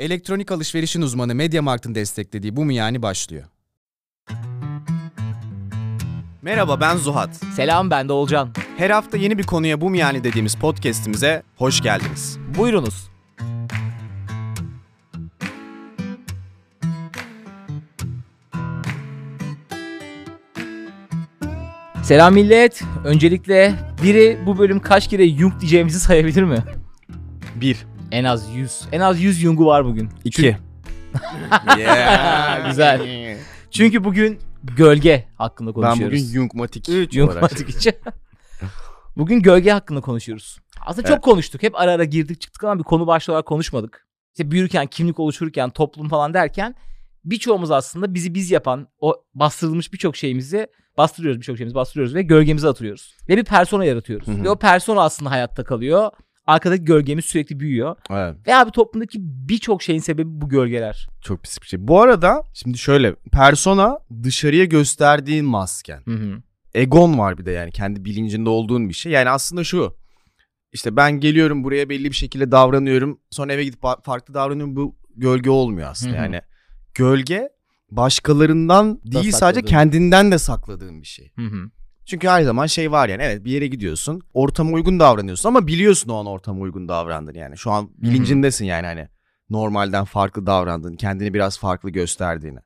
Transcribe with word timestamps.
Elektronik 0.00 0.52
alışverişin 0.52 1.02
uzmanı 1.02 1.34
MediaMarkt'ın 1.34 1.94
desteklediği 1.94 2.56
Bu 2.56 2.64
mu 2.64 2.72
yani 2.72 3.02
başlıyor. 3.02 3.44
Merhaba 6.42 6.80
ben 6.80 6.96
Zuhat. 6.96 7.36
Selam 7.56 7.90
ben 7.90 8.08
de 8.08 8.12
Olcan. 8.12 8.50
Her 8.76 8.90
hafta 8.90 9.16
yeni 9.16 9.38
bir 9.38 9.42
konuya 9.42 9.80
Bu 9.80 9.90
mu 9.90 9.96
yani 9.96 10.24
dediğimiz 10.24 10.54
podcast'imize 10.54 11.42
hoş 11.56 11.80
geldiniz. 11.80 12.38
Buyurunuz. 12.58 13.10
Selam 22.02 22.34
millet. 22.34 22.82
Öncelikle 23.04 23.74
biri 24.02 24.38
bu 24.46 24.58
bölüm 24.58 24.80
kaç 24.80 25.08
kere 25.08 25.28
Jung 25.28 25.60
diyeceğimizi 25.60 26.00
sayabilir 26.00 26.42
mi? 26.42 26.64
Bir. 27.54 27.86
En 28.12 28.24
az 28.24 28.54
100. 28.54 28.82
En 28.92 29.00
az 29.00 29.20
100 29.20 29.38
Jung'u 29.38 29.66
var 29.66 29.84
bugün. 29.84 30.10
İki. 30.24 30.42
yeah. 31.78 32.68
Güzel. 32.68 33.00
Çünkü 33.70 34.04
bugün 34.04 34.38
gölge 34.76 35.26
hakkında 35.38 35.72
konuşuyoruz. 35.72 36.00
Ben 36.00 36.22
bugün 36.22 36.32
Jungmatik 36.32 36.88
3 36.88 37.12
Jungmatik 37.12 37.68
için. 37.68 37.94
bugün 39.16 39.42
gölge 39.42 39.70
hakkında 39.70 40.00
konuşuyoruz. 40.00 40.58
Aslında 40.86 41.08
evet. 41.08 41.16
çok 41.16 41.24
konuştuk. 41.24 41.62
Hep 41.62 41.80
ara 41.80 41.90
ara 41.92 42.04
girdik 42.04 42.40
çıktık 42.40 42.64
ama 42.64 42.78
bir 42.78 42.84
konu 42.84 43.06
başlığı 43.06 43.32
olarak 43.32 43.46
konuşmadık. 43.46 44.06
İşte 44.32 44.50
büyürken, 44.50 44.86
kimlik 44.86 45.20
oluşurken, 45.20 45.70
toplum 45.70 46.08
falan 46.08 46.34
derken 46.34 46.74
birçoğumuz 47.24 47.70
aslında 47.70 48.14
bizi 48.14 48.34
biz 48.34 48.50
yapan 48.50 48.88
o 48.98 49.24
bastırılmış 49.34 49.92
birçok 49.92 50.16
şeyimizi 50.16 50.66
bastırıyoruz 50.98 51.40
birçok 51.40 51.56
şeyimizi 51.56 51.74
bastırıyoruz 51.74 52.14
ve 52.14 52.22
gölgemizi 52.22 52.68
atıyoruz. 52.68 53.16
Ve 53.28 53.36
bir 53.36 53.44
persona 53.44 53.84
yaratıyoruz. 53.84 54.28
Hı 54.28 54.32
hı. 54.32 54.44
Ve 54.44 54.50
o 54.50 54.58
persona 54.58 55.02
aslında 55.02 55.30
hayatta 55.30 55.64
kalıyor. 55.64 56.10
Arkadaki 56.50 56.84
gölgemiz 56.84 57.24
sürekli 57.24 57.60
büyüyor. 57.60 57.96
Evet. 58.10 58.36
Ve 58.46 58.56
abi 58.56 58.70
toplumdaki 58.70 59.18
birçok 59.20 59.82
şeyin 59.82 60.00
sebebi 60.00 60.28
bu 60.40 60.48
gölgeler. 60.48 61.08
Çok 61.22 61.42
pis 61.42 61.62
bir 61.62 61.66
şey. 61.66 61.88
Bu 61.88 62.00
arada 62.00 62.42
şimdi 62.54 62.78
şöyle 62.78 63.14
persona 63.14 63.98
dışarıya 64.22 64.64
gösterdiğin 64.64 65.44
masken. 65.44 66.02
Hı 66.04 66.14
hı. 66.14 66.42
Egon 66.74 67.18
var 67.18 67.38
bir 67.38 67.46
de 67.46 67.50
yani 67.50 67.72
kendi 67.72 68.04
bilincinde 68.04 68.48
olduğun 68.48 68.88
bir 68.88 68.94
şey. 68.94 69.12
Yani 69.12 69.30
aslında 69.30 69.64
şu 69.64 69.96
işte 70.72 70.96
ben 70.96 71.20
geliyorum 71.20 71.64
buraya 71.64 71.88
belli 71.88 72.04
bir 72.04 72.16
şekilde 72.16 72.52
davranıyorum. 72.52 73.20
Sonra 73.30 73.52
eve 73.52 73.64
gidip 73.64 73.82
farklı 74.04 74.34
davranıyorum. 74.34 74.76
Bu 74.76 74.96
gölge 75.16 75.50
olmuyor 75.50 75.90
aslında. 75.90 76.12
Hı 76.12 76.18
hı. 76.18 76.22
Yani 76.22 76.40
gölge 76.94 77.48
başkalarından 77.90 78.98
da 78.98 79.22
değil 79.22 79.32
sadece 79.32 79.62
kendinden 79.62 80.32
de 80.32 80.38
sakladığın 80.38 81.02
bir 81.02 81.06
şey. 81.06 81.32
Hı 81.36 81.42
hı. 81.46 81.70
Çünkü 82.10 82.28
her 82.28 82.42
zaman 82.42 82.66
şey 82.66 82.92
var 82.92 83.08
yani 83.08 83.22
evet 83.22 83.44
bir 83.44 83.50
yere 83.50 83.66
gidiyorsun 83.66 84.22
ortama 84.34 84.72
uygun 84.72 85.00
davranıyorsun 85.00 85.48
ama 85.48 85.66
biliyorsun 85.66 86.10
o 86.10 86.16
an 86.16 86.26
ortama 86.26 86.60
uygun 86.60 86.88
davrandın 86.88 87.34
yani. 87.34 87.58
Şu 87.58 87.70
an 87.70 87.90
bilincindesin 87.98 88.64
yani 88.64 88.86
hani 88.86 89.08
normalden 89.50 90.04
farklı 90.04 90.46
davrandığını 90.46 90.96
kendini 90.96 91.34
biraz 91.34 91.58
farklı 91.58 91.90
gösterdiğini. 91.90 92.58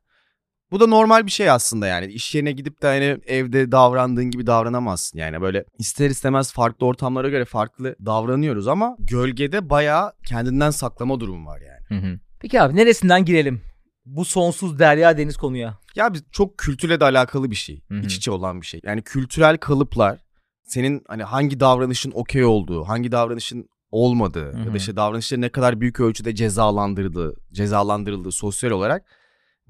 Bu 0.71 0.79
da 0.79 0.87
normal 0.87 1.25
bir 1.25 1.31
şey 1.31 1.49
aslında 1.49 1.87
yani. 1.87 2.05
İş 2.05 2.35
yerine 2.35 2.51
gidip 2.51 2.81
de 2.81 2.87
hani 2.87 3.17
evde 3.25 3.71
davrandığın 3.71 4.31
gibi 4.31 4.47
davranamazsın. 4.47 5.19
Yani 5.19 5.41
böyle 5.41 5.65
ister 5.77 6.09
istemez 6.09 6.53
farklı 6.53 6.85
ortamlara 6.85 7.29
göre 7.29 7.45
farklı 7.45 7.95
davranıyoruz 8.05 8.67
ama 8.67 8.95
gölgede 8.99 9.69
bayağı 9.69 10.13
kendinden 10.27 10.71
saklama 10.71 11.19
durumu 11.19 11.47
var 11.47 11.61
yani. 11.61 12.01
Hı 12.01 12.07
hı. 12.07 12.19
Peki 12.39 12.61
abi 12.61 12.75
neresinden 12.75 13.25
girelim? 13.25 13.61
Bu 14.05 14.25
sonsuz 14.25 14.79
derya 14.79 15.17
deniz 15.17 15.37
konuya? 15.37 15.79
Ya 15.95 16.13
biz 16.13 16.23
çok 16.31 16.57
kültürle 16.57 16.99
de 16.99 17.05
alakalı 17.05 17.51
bir 17.51 17.55
şey. 17.55 17.81
Hı-hı. 17.87 17.99
İç 17.99 18.15
içe 18.15 18.31
olan 18.31 18.61
bir 18.61 18.65
şey. 18.65 18.79
Yani 18.83 19.01
kültürel 19.01 19.57
kalıplar 19.57 20.19
senin 20.63 21.03
hani 21.07 21.23
hangi 21.23 21.59
davranışın 21.59 22.11
okey 22.11 22.45
olduğu, 22.45 22.83
hangi 22.83 23.11
davranışın 23.11 23.69
olmadığı 23.91 24.53
Hı-hı. 24.53 24.67
ya 24.67 24.73
da 24.73 24.77
işte 24.77 24.95
davranışları 24.95 25.41
ne 25.41 25.49
kadar 25.49 25.81
büyük 25.81 25.99
ölçüde 25.99 26.35
cezalandırıldığı, 26.35 27.35
cezalandırıldığı 27.51 28.31
sosyal 28.31 28.71
olarak 28.71 29.05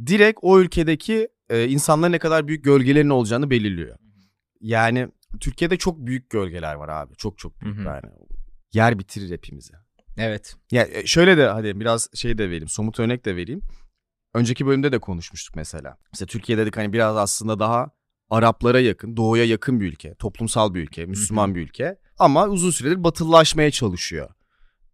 direkt 0.06 0.40
o 0.42 0.60
ülkedeki 0.60 1.28
e, 1.50 1.68
insanların 1.68 2.12
ne 2.12 2.20
kadar 2.20 2.48
büyük 2.48 2.64
gölgelerin 2.64 3.10
olacağını 3.10 3.50
belirliyor. 3.50 3.98
Yani 4.62 5.08
Türkiye'de 5.40 5.78
çok 5.78 5.98
büyük 5.98 6.30
gölgeler 6.30 6.76
var 6.76 6.90
abi. 6.90 7.16
Çok 7.16 7.38
çok 7.38 7.62
büyük 7.62 7.78
Hı-hı. 7.78 7.88
yani. 7.88 8.14
Yer 8.74 9.00
bitirir 9.00 9.32
hepimizi. 9.32 9.74
Evet. 10.18 10.56
Ya 10.72 10.88
yani 10.94 11.08
şöyle 11.08 11.38
de 11.38 11.48
hadi 11.48 11.80
biraz 11.80 12.10
şey 12.14 12.38
de 12.38 12.48
vereyim, 12.48 12.68
somut 12.68 13.00
örnek 13.00 13.26
de 13.26 13.36
vereyim. 13.36 13.62
Önceki 14.36 14.66
bölümde 14.66 14.92
de 14.92 15.00
konuşmuştuk 15.00 15.56
mesela. 15.56 15.98
Mesela 16.14 16.28
Türkiye 16.28 16.58
dedik 16.58 16.78
hani 16.78 16.94
biraz 16.94 17.18
aslında 17.18 17.60
daha 17.60 17.92
Araplara 18.30 18.80
yakın, 18.80 19.18
doğuya 19.18 19.46
yakın 19.46 19.80
bir 19.80 19.88
ülke, 19.88 20.16
toplumsal 20.16 20.74
bir 20.74 20.82
ülke, 20.84 21.06
Müslüman 21.06 21.56
bir 21.56 21.62
ülke 21.62 21.98
ama 22.18 22.48
uzun 22.48 22.72
süredir 22.72 23.04
batılılaşmaya 23.04 23.72
çalışıyor. 23.72 24.30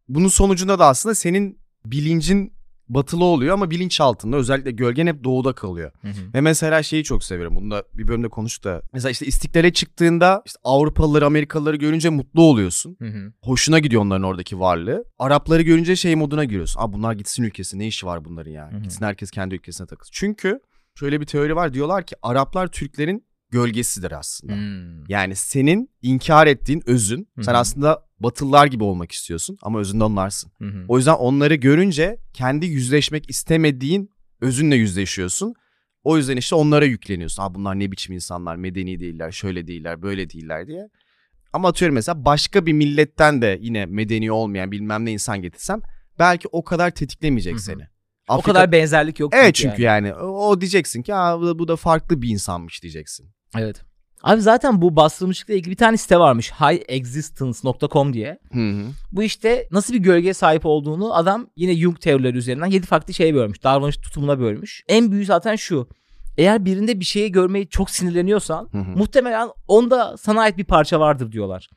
Bunun 0.07 0.27
sonucunda 0.27 0.79
da 0.79 0.87
aslında 0.87 1.15
senin 1.15 1.59
bilincin 1.85 2.53
batılı 2.93 3.23
oluyor 3.23 3.53
ama 3.53 3.71
bilinç 3.71 4.01
altında 4.01 4.37
özellikle 4.37 4.71
gölgen 4.71 5.07
hep 5.07 5.23
doğuda 5.23 5.53
kalıyor. 5.53 5.91
Hı 6.01 6.07
hı. 6.07 6.33
Ve 6.33 6.41
mesela 6.41 6.83
şeyi 6.83 7.03
çok 7.03 7.23
severim. 7.23 7.55
Bunu 7.55 7.71
da 7.71 7.83
bir 7.93 8.07
bölümde 8.07 8.29
konuştuk 8.29 8.63
da. 8.63 8.81
Mesela 8.93 9.11
işte 9.11 9.25
istiklale 9.25 9.73
çıktığında 9.73 10.43
işte 10.45 10.59
Avrupalıları, 10.63 11.25
Amerikalıları 11.25 11.75
görünce 11.75 12.09
mutlu 12.09 12.41
oluyorsun. 12.41 12.95
Hı 12.99 13.07
hı. 13.07 13.33
Hoşuna 13.43 13.79
gidiyor 13.79 14.01
onların 14.01 14.23
oradaki 14.23 14.59
varlığı. 14.59 15.03
Arapları 15.19 15.61
görünce 15.61 15.95
şey 15.95 16.15
moduna 16.15 16.43
giriyorsun. 16.45 16.81
Aa 16.81 16.93
bunlar 16.93 17.13
gitsin 17.13 17.43
ülkesi. 17.43 17.79
Ne 17.79 17.87
işi 17.87 18.05
var 18.05 18.25
bunların 18.25 18.51
yani? 18.51 18.73
Hı 18.73 18.77
hı. 18.77 18.81
Gitsin 18.81 19.05
herkes 19.05 19.31
kendi 19.31 19.55
ülkesine 19.55 19.87
takılsın. 19.87 20.11
Çünkü 20.13 20.59
şöyle 20.95 21.21
bir 21.21 21.25
teori 21.25 21.55
var. 21.55 21.73
Diyorlar 21.73 22.05
ki 22.05 22.15
Araplar 22.21 22.67
Türklerin 22.67 23.25
gölgesidir 23.51 24.11
aslında. 24.11 24.53
Hmm. 24.53 25.05
Yani 25.07 25.35
senin 25.35 25.89
inkar 26.01 26.47
ettiğin 26.47 26.83
özün. 26.85 27.27
Hmm. 27.35 27.43
Sen 27.43 27.53
aslında 27.53 28.11
Batılılar 28.19 28.67
gibi 28.67 28.83
olmak 28.83 29.11
istiyorsun 29.11 29.57
ama 29.61 29.79
özünde 29.79 30.03
onlarsın. 30.03 30.51
Hmm. 30.57 30.85
O 30.87 30.97
yüzden 30.97 31.13
onları 31.13 31.55
görünce 31.55 32.17
kendi 32.33 32.65
yüzleşmek 32.65 33.29
istemediğin 33.29 34.09
özünle 34.41 34.75
yüzleşiyorsun. 34.75 35.53
O 36.03 36.17
yüzden 36.17 36.37
işte 36.37 36.55
onlara 36.55 36.85
yükleniyorsun. 36.85 37.43
Ha 37.43 37.55
bunlar 37.55 37.79
ne 37.79 37.91
biçim 37.91 38.15
insanlar, 38.15 38.55
medeni 38.55 38.99
değiller, 38.99 39.31
şöyle 39.31 39.67
değiller, 39.67 40.01
böyle 40.01 40.29
değiller 40.29 40.67
diye. 40.67 40.89
Ama 41.53 41.67
atıyorum 41.67 41.95
mesela 41.95 42.25
başka 42.25 42.65
bir 42.65 42.73
milletten 42.73 43.41
de 43.41 43.59
yine 43.61 43.85
medeni 43.85 44.31
olmayan 44.31 44.71
bilmem 44.71 45.05
ne 45.05 45.11
insan 45.11 45.41
getirsem 45.41 45.81
belki 46.19 46.47
o 46.51 46.63
kadar 46.63 46.91
tetiklemeyecek 46.91 47.53
Hı-hı. 47.53 47.61
seni. 47.61 47.83
Afrika... 48.27 48.51
O 48.51 48.53
kadar 48.53 48.71
benzerlik 48.71 49.19
yok. 49.19 49.33
Evet 49.35 49.55
çünkü 49.55 49.81
yani. 49.81 50.07
yani 50.07 50.23
o 50.23 50.61
diyeceksin 50.61 51.03
ki 51.03 51.13
ha 51.13 51.41
bu 51.41 51.67
da 51.67 51.75
farklı 51.75 52.21
bir 52.21 52.29
insanmış 52.29 52.83
diyeceksin. 52.83 53.29
Evet. 53.57 53.81
Abi 54.23 54.41
zaten 54.41 54.81
bu 54.81 54.95
bastırılmışlıkla 54.95 55.53
ilgili 55.53 55.71
bir 55.71 55.77
tane 55.77 55.97
site 55.97 56.19
varmış. 56.19 56.51
highexistence.com 56.51 58.13
diye. 58.13 58.39
Hı 58.53 58.59
hı. 58.59 58.85
Bu 59.11 59.23
işte 59.23 59.67
nasıl 59.71 59.93
bir 59.93 59.99
gölgeye 59.99 60.33
sahip 60.33 60.65
olduğunu 60.65 61.13
adam 61.13 61.47
yine 61.55 61.75
Jung 61.75 61.99
teorileri 61.99 62.37
üzerinden 62.37 62.65
7 62.65 62.85
farklı 62.85 63.13
şeye 63.13 63.35
bölmüş. 63.35 63.63
Davranış 63.63 63.97
tutumuna 63.97 64.39
bölmüş. 64.39 64.83
En 64.87 65.11
büyüğü 65.11 65.25
zaten 65.25 65.55
şu. 65.55 65.87
Eğer 66.37 66.65
birinde 66.65 66.99
bir 66.99 67.05
şeyi 67.05 67.31
görmeyi 67.31 67.67
çok 67.67 67.89
sinirleniyorsan 67.89 68.69
hı 68.71 68.77
hı. 68.77 68.97
muhtemelen 68.97 69.49
onda 69.67 70.17
sana 70.17 70.41
ait 70.41 70.57
bir 70.57 70.63
parça 70.63 70.99
vardır 70.99 71.31
diyorlar. 71.31 71.69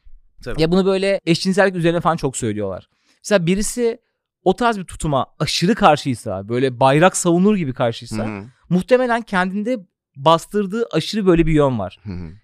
Tabii. 0.44 0.62
Ya 0.62 0.70
bunu 0.70 0.86
böyle 0.86 1.20
eşcinsellik 1.26 1.76
üzerine 1.76 2.00
falan 2.00 2.16
çok 2.16 2.36
söylüyorlar. 2.36 2.88
Mesela 3.18 3.46
birisi 3.46 3.98
o 4.44 4.56
tarz 4.56 4.78
bir 4.78 4.84
tutuma 4.84 5.26
aşırı 5.38 5.74
karşıysa, 5.74 6.48
böyle 6.48 6.80
bayrak 6.80 7.16
savunur 7.16 7.56
gibi 7.56 7.74
karşıysa 7.74 8.26
hı 8.26 8.38
hı. 8.38 8.44
muhtemelen 8.68 9.22
kendinde 9.22 9.78
bastırdığı 10.16 10.86
aşırı 10.92 11.26
böyle 11.26 11.46
bir 11.46 11.52
yön 11.52 11.78
var. 11.78 11.98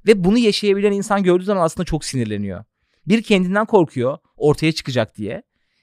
Ve 0.07 0.25
bunu 0.25 0.39
yaşayabilen 0.39 0.93
insan 0.93 1.23
gördüğü 1.23 1.45
zaman 1.45 1.63
aslında 1.63 1.85
çok 1.85 2.05
sinirleniyor. 2.05 2.65
Bir 3.07 3.23
kendinden 3.23 3.67
korkuyor 3.67 4.19
ortaya 4.37 4.73
çıkacak 4.73 5.17
diye. 5.17 5.43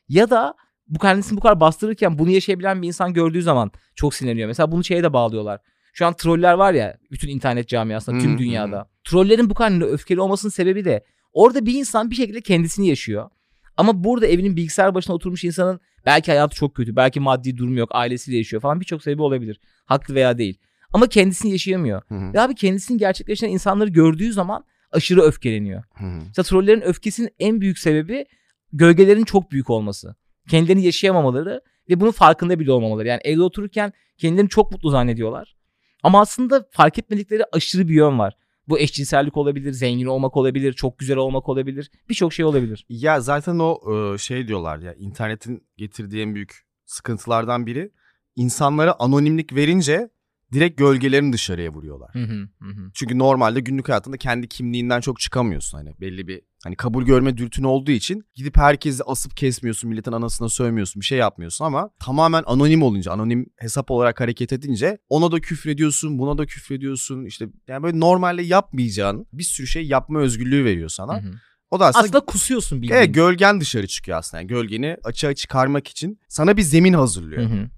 Ya 0.10 0.30
da 0.30 0.54
bu 0.88 1.00
kendisini 1.00 1.38
bu 1.38 1.42
kadar 1.42 1.60
bastırırken 1.60 2.20
bunu 2.20 2.30
yaşayabilen 2.30 2.82
bir 2.82 2.88
insan 2.88 3.14
gördüğü 3.14 3.42
zaman 3.42 3.72
çok 3.96 4.14
sinirleniyor. 4.14 4.48
Mesela 4.48 4.72
bunu 4.72 4.84
şeye 4.84 5.04
de 5.04 5.14
bağlıyorlar. 5.14 5.60
Şu 5.94 6.06
an 6.06 6.14
troller 6.14 6.54
var 6.54 6.74
ya 6.74 6.98
bütün 7.12 7.30
internet 7.30 7.68
camiasında 7.68 8.16
tüm 8.22 8.38
dünyada. 8.38 8.90
Trollerin 9.04 9.50
bu 9.50 9.54
kadar 9.54 9.92
öfkeli 9.94 10.22
olmasının 10.22 10.52
sebebi 10.52 10.86
de 10.86 11.04
orada 11.34 11.66
bir 11.66 11.74
insan 11.74 12.10
bir 12.10 12.16
şekilde 12.16 12.42
kendisini 12.42 12.88
yaşıyor. 12.88 13.30
Ama 13.78 14.04
burada 14.04 14.28
evinin 14.28 14.56
bilgisayar 14.56 14.96
başına 14.96 15.16
oturmuş 15.16 15.44
insanın 15.44 15.80
belki 16.06 16.32
hayatı 16.32 16.56
çok 16.56 16.76
kötü, 16.76 16.96
belki 16.96 17.20
maddi 17.20 17.58
durumu 17.58 17.80
yok, 17.80 17.90
ailesiyle 17.92 18.38
yaşıyor 18.38 18.62
falan 18.62 18.80
birçok 18.80 19.04
sebebi 19.04 19.22
olabilir. 19.22 19.60
Haklı 19.86 20.16
veya 20.16 20.38
değil. 20.38 20.60
Ama 20.94 21.08
kendisini 21.08 21.52
yaşayamıyor. 21.52 22.02
Hı 22.08 22.16
hı. 22.16 22.34
Ve 22.34 22.42
abi 22.42 22.56
kendisini 22.56 22.98
gerçekleştiren 22.98 23.52
insanları 23.52 23.90
gördüğü 23.90 24.34
zaman 24.34 24.66
aşırı 24.92 25.22
öfkeleniyor. 25.22 25.84
Hı 25.94 26.06
hı. 26.06 26.20
Mesela 26.28 26.44
trollerin 26.44 26.82
öfkesinin 26.82 27.30
en 27.40 27.62
büyük 27.62 27.80
sebebi 27.80 28.26
gölgelerin 28.74 29.24
çok 29.24 29.52
büyük 29.52 29.70
olması. 29.70 30.16
Kendilerini 30.50 30.86
yaşayamamaları 30.86 31.62
ve 31.90 32.00
bunun 32.00 32.12
farkında 32.12 32.60
bile 32.60 32.72
olmamaları. 32.72 33.08
Yani 33.08 33.22
evde 33.24 33.42
otururken 33.42 33.94
kendilerini 34.18 34.50
çok 34.50 34.72
mutlu 34.72 34.90
zannediyorlar. 34.90 35.56
Ama 36.04 36.22
aslında 36.22 36.68
fark 36.72 37.00
etmedikleri 37.00 37.44
aşırı 37.52 37.88
bir 37.88 37.94
yön 37.94 38.20
var. 38.20 38.38
Bu 38.68 38.80
eşcinsellik 38.80 39.38
olabilir, 39.38 39.72
zengin 39.72 40.06
olmak 40.06 40.38
olabilir, 40.38 40.74
çok 40.74 41.00
güzel 41.00 41.18
olmak 41.18 41.50
olabilir. 41.50 41.92
Birçok 42.10 42.34
şey 42.34 42.46
olabilir. 42.46 42.86
Ya 42.90 43.22
zaten 43.22 43.60
o 43.60 43.78
şey 44.18 44.48
diyorlar 44.48 44.80
ya 44.80 44.94
internetin 44.94 45.68
getirdiği 45.78 46.22
en 46.22 46.36
büyük 46.36 46.66
sıkıntılardan 46.86 47.66
biri 47.66 47.92
insanlara 48.36 48.96
anonimlik 49.00 49.56
verince 49.56 50.10
direkt 50.54 50.78
gölgelerini 50.78 51.34
dışarıya 51.34 51.74
vuruyorlar. 51.74 52.10
Hı 52.14 52.24
hı, 52.24 52.48
hı. 52.62 52.92
Çünkü 52.94 53.20
normalde 53.20 53.60
günlük 53.60 53.90
hayatında 53.90 54.18
kendi 54.18 54.48
kimliğinden 54.48 55.02
çok 55.02 55.20
çıkamıyorsun 55.20 55.78
hani 55.78 55.94
belli 56.02 56.28
bir 56.28 56.42
hani 56.64 56.76
kabul 56.76 57.04
görme 57.06 57.38
dürtün 57.38 57.64
olduğu 57.64 57.92
için 57.92 58.24
gidip 58.36 58.58
herkesi 58.58 59.04
asıp 59.04 59.38
kesmiyorsun, 59.38 59.90
milletin 59.90 60.12
anasına 60.12 60.50
sövmüyorsun, 60.50 61.00
bir 61.00 61.06
şey 61.06 61.18
yapmıyorsun 61.18 61.66
ama 61.66 61.90
tamamen 62.00 62.44
anonim 62.46 62.84
olunca, 62.84 63.12
anonim 63.12 63.46
hesap 63.58 63.92
olarak 63.92 64.20
hareket 64.20 64.54
edince 64.54 64.98
ona 65.10 65.32
da 65.32 65.40
küfrediyorsun, 65.40 66.20
buna 66.20 66.38
da 66.38 66.46
küfrediyorsun. 66.46 67.26
İşte 67.26 67.46
yani 67.68 67.84
böyle 67.84 68.00
normalde 68.00 68.42
yapmayacağın 68.42 69.28
bir 69.34 69.44
sürü 69.44 69.68
şey 69.68 69.88
yapma 69.88 70.20
özgürlüğü 70.20 70.66
veriyor 70.66 70.90
sana. 70.90 71.24
Hı 71.24 71.28
hı. 71.28 71.32
O 71.72 71.80
da 71.80 71.86
aslında, 71.86 72.04
Aslında 72.04 72.20
kusuyorsun 72.20 72.82
bildiğin. 72.82 73.00
evet, 73.00 73.16
gölgen 73.16 73.62
dışarı 73.62 73.88
çıkıyor 73.88 74.18
aslında. 74.18 74.42
Yani 74.42 74.48
gölgeni 74.48 74.98
açığa 75.04 75.36
çıkarmak 75.36 75.88
için 75.88 76.20
sana 76.30 76.58
bir 76.58 76.62
zemin 76.62 76.94
hazırlıyor. 76.94 77.42
Hı 77.42 77.46
hı. 77.54 77.70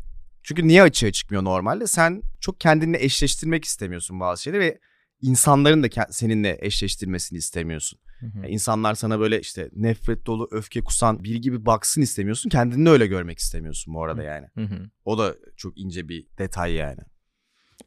Çünkü 0.44 0.68
niye 0.68 0.84
açığa 0.84 1.12
çıkmıyor 1.12 1.44
normalde? 1.44 1.88
Sen 1.88 2.22
çok 2.40 2.60
kendinle 2.60 3.04
eşleştirmek 3.04 3.66
istemiyorsun 3.66 4.20
bazı 4.20 4.44
şeyleri 4.44 4.62
ve 4.62 4.80
insanların 5.22 5.84
da 5.84 5.88
seninle 6.10 6.58
eşleştirmesini 6.62 7.38
istemiyorsun. 7.38 8.00
Hı 8.20 8.26
hı. 8.26 8.38
Yani 8.38 8.48
insanlar 8.48 8.96
sana 8.96 9.20
böyle 9.20 9.40
işte 9.40 9.70
nefret 9.76 10.26
dolu, 10.26 10.48
öfke 10.52 10.82
kusan 10.82 11.24
biri 11.24 11.42
gibi 11.42 11.66
baksın 11.66 12.02
istemiyorsun. 12.02 12.50
Kendini 12.50 12.86
de 12.86 12.90
öyle 12.90 13.08
görmek 13.08 13.40
istemiyorsun 13.40 13.94
bu 13.94 14.04
arada 14.04 14.24
yani. 14.24 14.48
Hı 14.56 14.62
hı. 14.62 14.90
O 15.06 15.18
da 15.18 15.36
çok 15.58 15.78
ince 15.78 16.10
bir 16.10 16.28
detay 16.38 16.74
yani. 16.74 17.00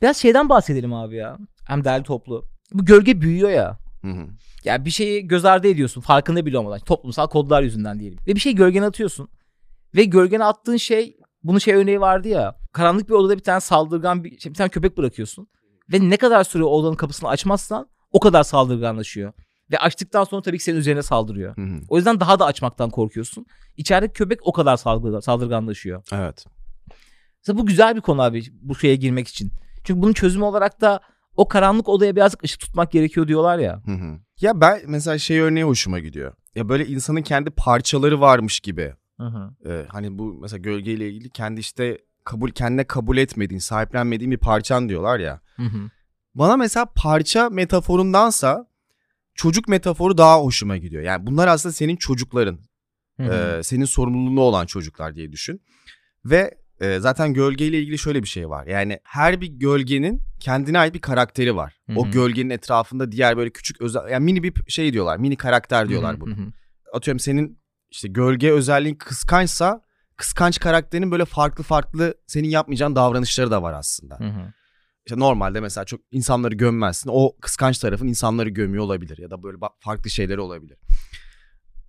Biraz 0.02 0.16
şeyden 0.16 0.48
bahsedelim 0.48 0.92
abi 0.92 1.16
ya. 1.16 1.38
Hem 1.66 1.84
derli 1.84 2.04
toplu. 2.04 2.44
Bu 2.72 2.84
gölge 2.84 3.20
büyüyor 3.20 3.50
ya. 3.50 3.78
Hı 4.02 4.08
hı. 4.10 4.26
Ya 4.64 4.84
bir 4.84 4.90
şeyi 4.90 5.28
göz 5.28 5.44
ardı 5.44 5.68
ediyorsun 5.68 6.00
farkında 6.00 6.46
bile 6.46 6.58
olmadan. 6.58 6.80
Toplumsal 6.80 7.26
kodlar 7.26 7.62
yüzünden 7.62 8.00
diyelim. 8.00 8.18
Ve 8.26 8.34
bir 8.34 8.40
şey 8.40 8.54
gölgene 8.54 8.84
atıyorsun. 8.84 9.28
Ve 9.94 10.04
gölgene 10.04 10.44
attığın 10.44 10.76
şey 10.76 11.16
bunun 11.44 11.58
şey 11.58 11.74
örneği 11.74 12.00
vardı 12.00 12.28
ya. 12.28 12.56
Karanlık 12.72 13.08
bir 13.08 13.14
odada 13.14 13.36
bir 13.36 13.42
tane 13.42 13.60
saldırgan 13.60 14.24
bir, 14.24 14.38
şey, 14.38 14.52
bir 14.52 14.56
tane 14.56 14.68
köpek 14.68 14.98
bırakıyorsun. 14.98 15.48
Ve 15.92 16.10
ne 16.10 16.16
kadar 16.16 16.44
süre 16.44 16.64
odanın 16.64 16.94
kapısını 16.94 17.28
açmazsan 17.28 17.86
o 18.12 18.20
kadar 18.20 18.42
saldırganlaşıyor. 18.42 19.32
Ve 19.72 19.78
açtıktan 19.78 20.24
sonra 20.24 20.42
tabii 20.42 20.58
ki 20.58 20.64
senin 20.64 20.78
üzerine 20.78 21.02
saldırıyor. 21.02 21.56
Hı 21.56 21.60
hı. 21.60 21.80
O 21.88 21.96
yüzden 21.96 22.20
daha 22.20 22.38
da 22.38 22.46
açmaktan 22.46 22.90
korkuyorsun. 22.90 23.46
İçerideki 23.76 24.12
köpek 24.12 24.38
o 24.42 24.52
kadar 24.52 24.76
saldırgan, 24.76 25.20
saldırganlaşıyor. 25.20 26.02
Evet. 26.12 26.46
Mesela 27.38 27.58
bu 27.58 27.66
güzel 27.66 27.96
bir 27.96 28.00
konu 28.00 28.22
abi 28.22 28.42
bu 28.62 28.74
şeye 28.74 28.96
girmek 28.96 29.28
için. 29.28 29.52
Çünkü 29.84 30.02
bunun 30.02 30.12
çözümü 30.12 30.44
olarak 30.44 30.80
da 30.80 31.00
o 31.36 31.48
karanlık 31.48 31.88
odaya 31.88 32.16
birazcık 32.16 32.44
ışık 32.44 32.60
tutmak 32.60 32.92
gerekiyor 32.92 33.28
diyorlar 33.28 33.58
ya. 33.58 33.82
Hı 33.86 33.92
hı. 33.92 34.18
Ya 34.40 34.60
ben 34.60 34.80
mesela 34.86 35.18
şey 35.18 35.40
örneği 35.40 35.64
hoşuma 35.64 35.98
gidiyor. 35.98 36.34
Ya 36.54 36.68
böyle 36.68 36.86
insanın 36.86 37.22
kendi 37.22 37.50
parçaları 37.50 38.20
varmış 38.20 38.60
gibi. 38.60 38.94
Ee, 39.66 39.86
hani 39.88 40.18
bu 40.18 40.38
mesela 40.40 40.58
gölgeyle 40.58 41.08
ilgili 41.08 41.30
kendi 41.30 41.60
işte 41.60 41.98
kabul 42.24 42.50
kendine 42.50 42.84
kabul 42.84 43.16
etmediğin, 43.16 43.58
sahiplenmediğin 43.58 44.30
bir 44.30 44.36
parçan 44.38 44.88
diyorlar 44.88 45.18
ya. 45.18 45.40
Hı 45.56 45.62
hı. 45.62 45.90
Bana 46.34 46.56
mesela 46.56 46.86
parça 46.96 47.50
metaforundansa 47.50 48.66
çocuk 49.34 49.68
metaforu 49.68 50.18
daha 50.18 50.40
hoşuma 50.40 50.76
gidiyor. 50.76 51.02
Yani 51.02 51.26
bunlar 51.26 51.48
aslında 51.48 51.72
senin 51.72 51.96
çocukların. 51.96 52.58
Hı 53.16 53.22
hı. 53.22 53.58
Ee, 53.58 53.62
senin 53.62 53.84
sorumluluğunda 53.84 54.40
olan 54.40 54.66
çocuklar 54.66 55.14
diye 55.14 55.32
düşün. 55.32 55.62
Ve 56.24 56.54
e, 56.80 56.98
zaten 56.98 57.34
gölgeyle 57.34 57.78
ilgili 57.78 57.98
şöyle 57.98 58.22
bir 58.22 58.28
şey 58.28 58.48
var. 58.48 58.66
Yani 58.66 58.98
her 59.04 59.40
bir 59.40 59.46
gölgenin 59.46 60.22
kendine 60.40 60.78
ait 60.78 60.94
bir 60.94 61.00
karakteri 61.00 61.56
var. 61.56 61.76
Hı 61.86 61.92
O 61.96 62.06
hı. 62.06 62.10
gölgenin 62.10 62.50
etrafında 62.50 63.12
diğer 63.12 63.36
böyle 63.36 63.50
küçük 63.50 63.80
özel 63.80 64.08
yani 64.10 64.24
mini 64.24 64.42
bir 64.42 64.54
şey 64.68 64.92
diyorlar. 64.92 65.16
Mini 65.16 65.36
karakter 65.36 65.88
diyorlar 65.88 66.12
Hı 66.12 66.16
hı, 66.16 66.20
bunu. 66.20 66.34
Atıyorum 66.92 67.18
senin 67.18 67.61
işte 67.92 68.08
gölge 68.08 68.50
özelliğin 68.50 68.94
kıskançsa 68.94 69.84
kıskanç 70.16 70.60
karakterin 70.60 71.10
böyle 71.10 71.24
farklı 71.24 71.64
farklı 71.64 72.14
senin 72.26 72.48
yapmayacağın 72.48 72.96
davranışları 72.96 73.50
da 73.50 73.62
var 73.62 73.72
aslında. 73.72 74.20
Hı 74.20 74.24
hı. 74.24 74.52
İşte 75.06 75.18
normalde 75.18 75.60
mesela 75.60 75.84
çok 75.84 76.00
insanları 76.10 76.54
gömmezsin. 76.54 77.10
O 77.12 77.36
kıskanç 77.40 77.78
tarafın 77.78 78.06
insanları 78.06 78.48
gömüyor 78.48 78.84
olabilir 78.84 79.18
ya 79.18 79.30
da 79.30 79.42
böyle 79.42 79.56
farklı 79.80 80.10
şeyleri 80.10 80.40
olabilir. 80.40 80.78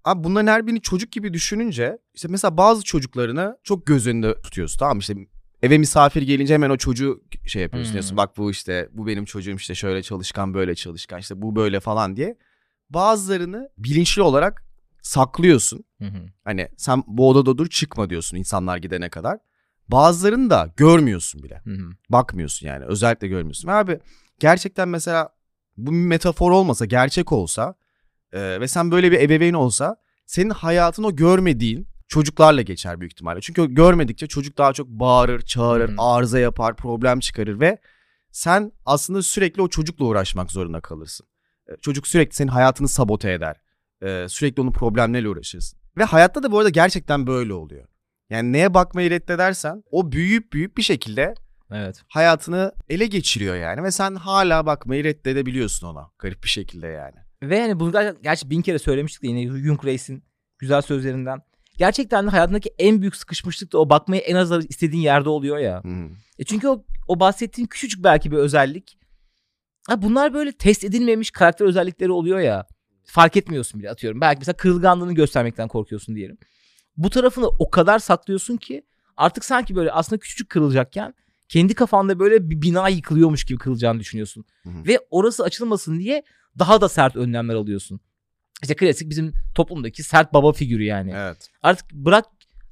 Abi 0.04 0.24
bunların 0.24 0.48
her 0.48 0.68
birini 0.68 0.82
çocuk 0.82 1.12
gibi 1.12 1.34
düşününce 1.34 1.98
işte 2.14 2.28
mesela 2.28 2.58
bazı 2.58 2.84
çocuklarını 2.84 3.58
çok 3.64 3.86
göz 3.86 4.08
önünde 4.08 4.42
tutuyorsun 4.42 4.80
tamam 4.80 5.00
işte 5.00 5.16
eve 5.62 5.78
misafir 5.78 6.22
gelince 6.22 6.54
hemen 6.54 6.70
o 6.70 6.78
çocuğu 6.78 7.24
şey 7.48 7.62
yapıyorsun 7.62 7.90
Hmm. 7.90 7.94
diyorsun 7.94 8.18
bak 8.18 8.38
bu 8.38 8.52
işte 8.52 8.90
bu 8.92 9.08
benim 9.08 9.26
çocuğum 9.26 9.56
işte 9.56 9.76
şöyle 9.76 10.04
çalışkan 10.04 10.54
böyle 10.54 10.76
çalışkan 10.76 11.20
işte 11.20 11.42
bu 11.42 11.56
böyle 11.56 11.80
falan 11.80 12.16
diye. 12.16 12.38
Bazılarını 12.90 13.70
bilinçli 13.78 14.22
olarak 14.22 14.63
saklıyorsun. 15.04 15.84
Hı 16.00 16.06
hı. 16.06 16.26
Hani 16.44 16.70
sen 16.78 17.04
bu 17.08 17.30
odada 17.30 17.58
dur 17.58 17.68
çıkma 17.70 18.10
diyorsun 18.10 18.38
insanlar 18.38 18.78
gidene 18.78 19.10
kadar. 19.10 19.40
Bazılarını 19.88 20.50
da 20.50 20.74
görmüyorsun 20.78 21.44
bile. 21.44 21.62
Hı 21.64 21.70
hı. 21.74 21.90
Bakmıyorsun 22.10 22.68
yani 22.68 22.86
özellikle 22.86 23.28
görmüyorsun. 23.28 23.68
Ve 23.68 23.74
abi 23.74 24.00
gerçekten 24.40 24.90
mesela 24.90 25.30
bu 25.78 25.92
bir 25.92 25.98
metafor 25.98 26.52
olmasa 26.52 26.86
gerçek 26.86 27.32
olsa 27.32 27.76
e, 28.32 28.60
ve 28.62 28.68
sen 28.68 28.92
böyle 28.92 29.12
bir 29.12 29.20
ebeveyn 29.22 29.54
olsa 29.54 29.98
senin 30.26 30.50
hayatın 30.50 31.04
o 31.04 31.16
görmediğin 31.16 31.88
çocuklarla 32.08 32.62
geçer 32.62 33.00
büyük 33.00 33.14
ihtimalle. 33.14 33.42
Çünkü 33.42 33.74
görmedikçe 33.74 34.28
çocuk 34.28 34.58
daha 34.58 34.74
çok 34.74 34.88
bağırır, 34.88 35.42
çağırır, 35.42 35.90
Hı 35.90 35.92
hı. 35.92 36.02
arıza 36.02 36.40
yapar, 36.40 36.76
problem 36.76 37.20
çıkarır 37.20 37.60
ve 37.60 37.78
sen 38.32 38.72
aslında 38.86 39.22
sürekli 39.22 39.62
o 39.62 39.68
çocukla 39.68 40.06
uğraşmak 40.06 40.52
zorunda 40.52 40.82
kalırsın. 40.82 41.28
E, 41.68 41.78
Çocuk 41.82 42.08
sürekli 42.08 42.36
senin 42.36 42.52
hayatını 42.52 42.88
sabote 42.88 43.32
eder. 43.32 43.56
Sürekli 44.30 44.62
onun 44.62 44.72
problemleriyle 44.72 45.30
uğraşırsın. 45.30 45.80
Ve 45.98 46.04
hayatta 46.04 46.44
da 46.44 46.52
bu 46.52 46.58
arada 46.60 46.70
gerçekten 46.70 47.28
böyle 47.28 47.54
oluyor. 47.54 47.88
Yani 48.30 48.54
neye 48.54 48.74
bakmayı 48.74 49.10
reddedersen 49.10 49.84
o 49.92 50.12
büyüyüp 50.12 50.54
büyüyüp 50.54 50.78
bir 50.78 50.82
şekilde 50.84 51.34
Evet. 51.72 52.02
hayatını 52.08 52.72
ele 52.90 53.06
geçiriyor 53.06 53.56
yani. 53.56 53.84
Ve 53.84 53.92
sen 53.92 54.16
hala 54.16 54.66
bakmayı 54.66 55.04
reddedebiliyorsun 55.04 55.88
ona 55.88 56.10
garip 56.20 56.44
bir 56.44 56.50
şekilde 56.50 56.88
yani. 56.88 57.16
Ve 57.44 57.58
yani 57.58 57.80
bunu 57.80 57.92
ger- 57.92 58.22
gerçi 58.24 58.50
bin 58.50 58.62
kere 58.62 58.80
söylemiştik 58.80 59.24
de 59.24 59.28
yine 59.28 59.58
Jung 59.60 59.86
Reis'in 59.86 60.24
güzel 60.60 60.82
sözlerinden. 60.82 61.40
Gerçekten 61.78 62.26
de 62.26 62.30
hayatındaki 62.30 62.70
en 62.80 63.02
büyük 63.02 63.16
sıkışmışlık 63.16 63.74
da 63.74 63.78
o 63.78 63.90
bakmayı 63.90 64.22
en 64.22 64.36
az 64.36 64.66
istediğin 64.70 65.02
yerde 65.04 65.30
oluyor 65.30 65.58
ya. 65.58 65.84
Hı. 65.84 66.10
E 66.40 66.44
çünkü 66.44 66.68
o, 66.68 66.86
o 67.08 67.20
bahsettiğin 67.20 67.68
küçücük 67.68 68.04
belki 68.04 68.32
bir 68.32 68.38
özellik. 68.38 68.98
Ha 69.88 70.02
bunlar 70.02 70.34
böyle 70.34 70.52
test 70.52 70.84
edilmemiş 70.84 71.32
karakter 71.32 71.66
özellikleri 71.66 72.12
oluyor 72.12 72.40
ya. 72.40 72.66
Fark 73.06 73.38
etmiyorsun 73.38 73.80
bile 73.80 73.90
atıyorum. 73.90 74.22
Belki 74.22 74.40
mesela 74.40 74.58
kırılganlığını 74.58 75.14
göstermekten 75.14 75.68
korkuyorsun 75.68 76.16
diyelim. 76.16 76.38
Bu 76.98 77.10
tarafını 77.10 77.48
o 77.48 77.70
kadar 77.70 78.00
saklıyorsun 78.00 78.58
ki 78.58 78.84
artık 79.18 79.46
sanki 79.46 79.76
böyle 79.76 79.92
aslında 79.92 80.20
küçücük 80.20 80.50
kırılacakken 80.50 81.14
kendi 81.50 81.74
kafanda 81.74 82.20
böyle 82.20 82.50
bir 82.50 82.62
bina 82.62 82.90
yıkılıyormuş 82.90 83.44
gibi 83.44 83.60
kırılacağını 83.60 84.00
düşünüyorsun. 84.00 84.46
Hı 84.64 84.70
hı. 84.70 84.88
Ve 84.88 85.00
orası 85.10 85.44
açılmasın 85.44 86.00
diye 86.00 86.24
daha 86.60 86.82
da 86.82 86.90
sert 86.90 87.16
önlemler 87.16 87.56
alıyorsun. 87.56 88.00
İşte 88.62 88.76
klasik 88.76 89.10
bizim 89.10 89.34
toplumdaki 89.56 90.04
sert 90.04 90.34
baba 90.34 90.54
figürü 90.54 90.84
yani. 90.84 91.14
Evet. 91.16 91.50
Artık 91.64 91.92
bırak 91.92 92.26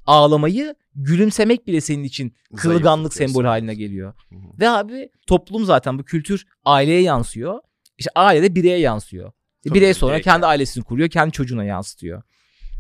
ağlamayı 0.06 0.76
gülümsemek 0.96 1.68
bile 1.68 1.82
senin 1.82 2.04
için 2.04 2.36
kırılganlık 2.56 3.12
gösteriyor. 3.12 3.46
haline 3.46 3.76
geliyor. 3.76 4.14
Hı 4.30 4.36
hı. 4.36 4.60
Ve 4.60 4.70
abi 4.70 5.10
toplum 5.28 5.66
zaten 5.66 6.00
bu 6.00 6.04
kültür 6.04 6.46
aileye 6.66 7.02
yansıyor. 7.02 7.60
İşte 7.98 8.12
aile 8.16 8.44
de 8.44 8.56
bireye 8.56 8.80
yansıyor. 8.80 9.32
Tabii 9.64 9.76
Birey 9.76 9.90
tabii, 9.90 10.00
sonra 10.00 10.14
direkt 10.14 10.26
kendi 10.26 10.46
ailesini 10.46 10.84
kuruyor, 10.84 11.10
kendi 11.10 11.32
çocuğuna 11.32 11.64
yansıtıyor. 11.64 12.24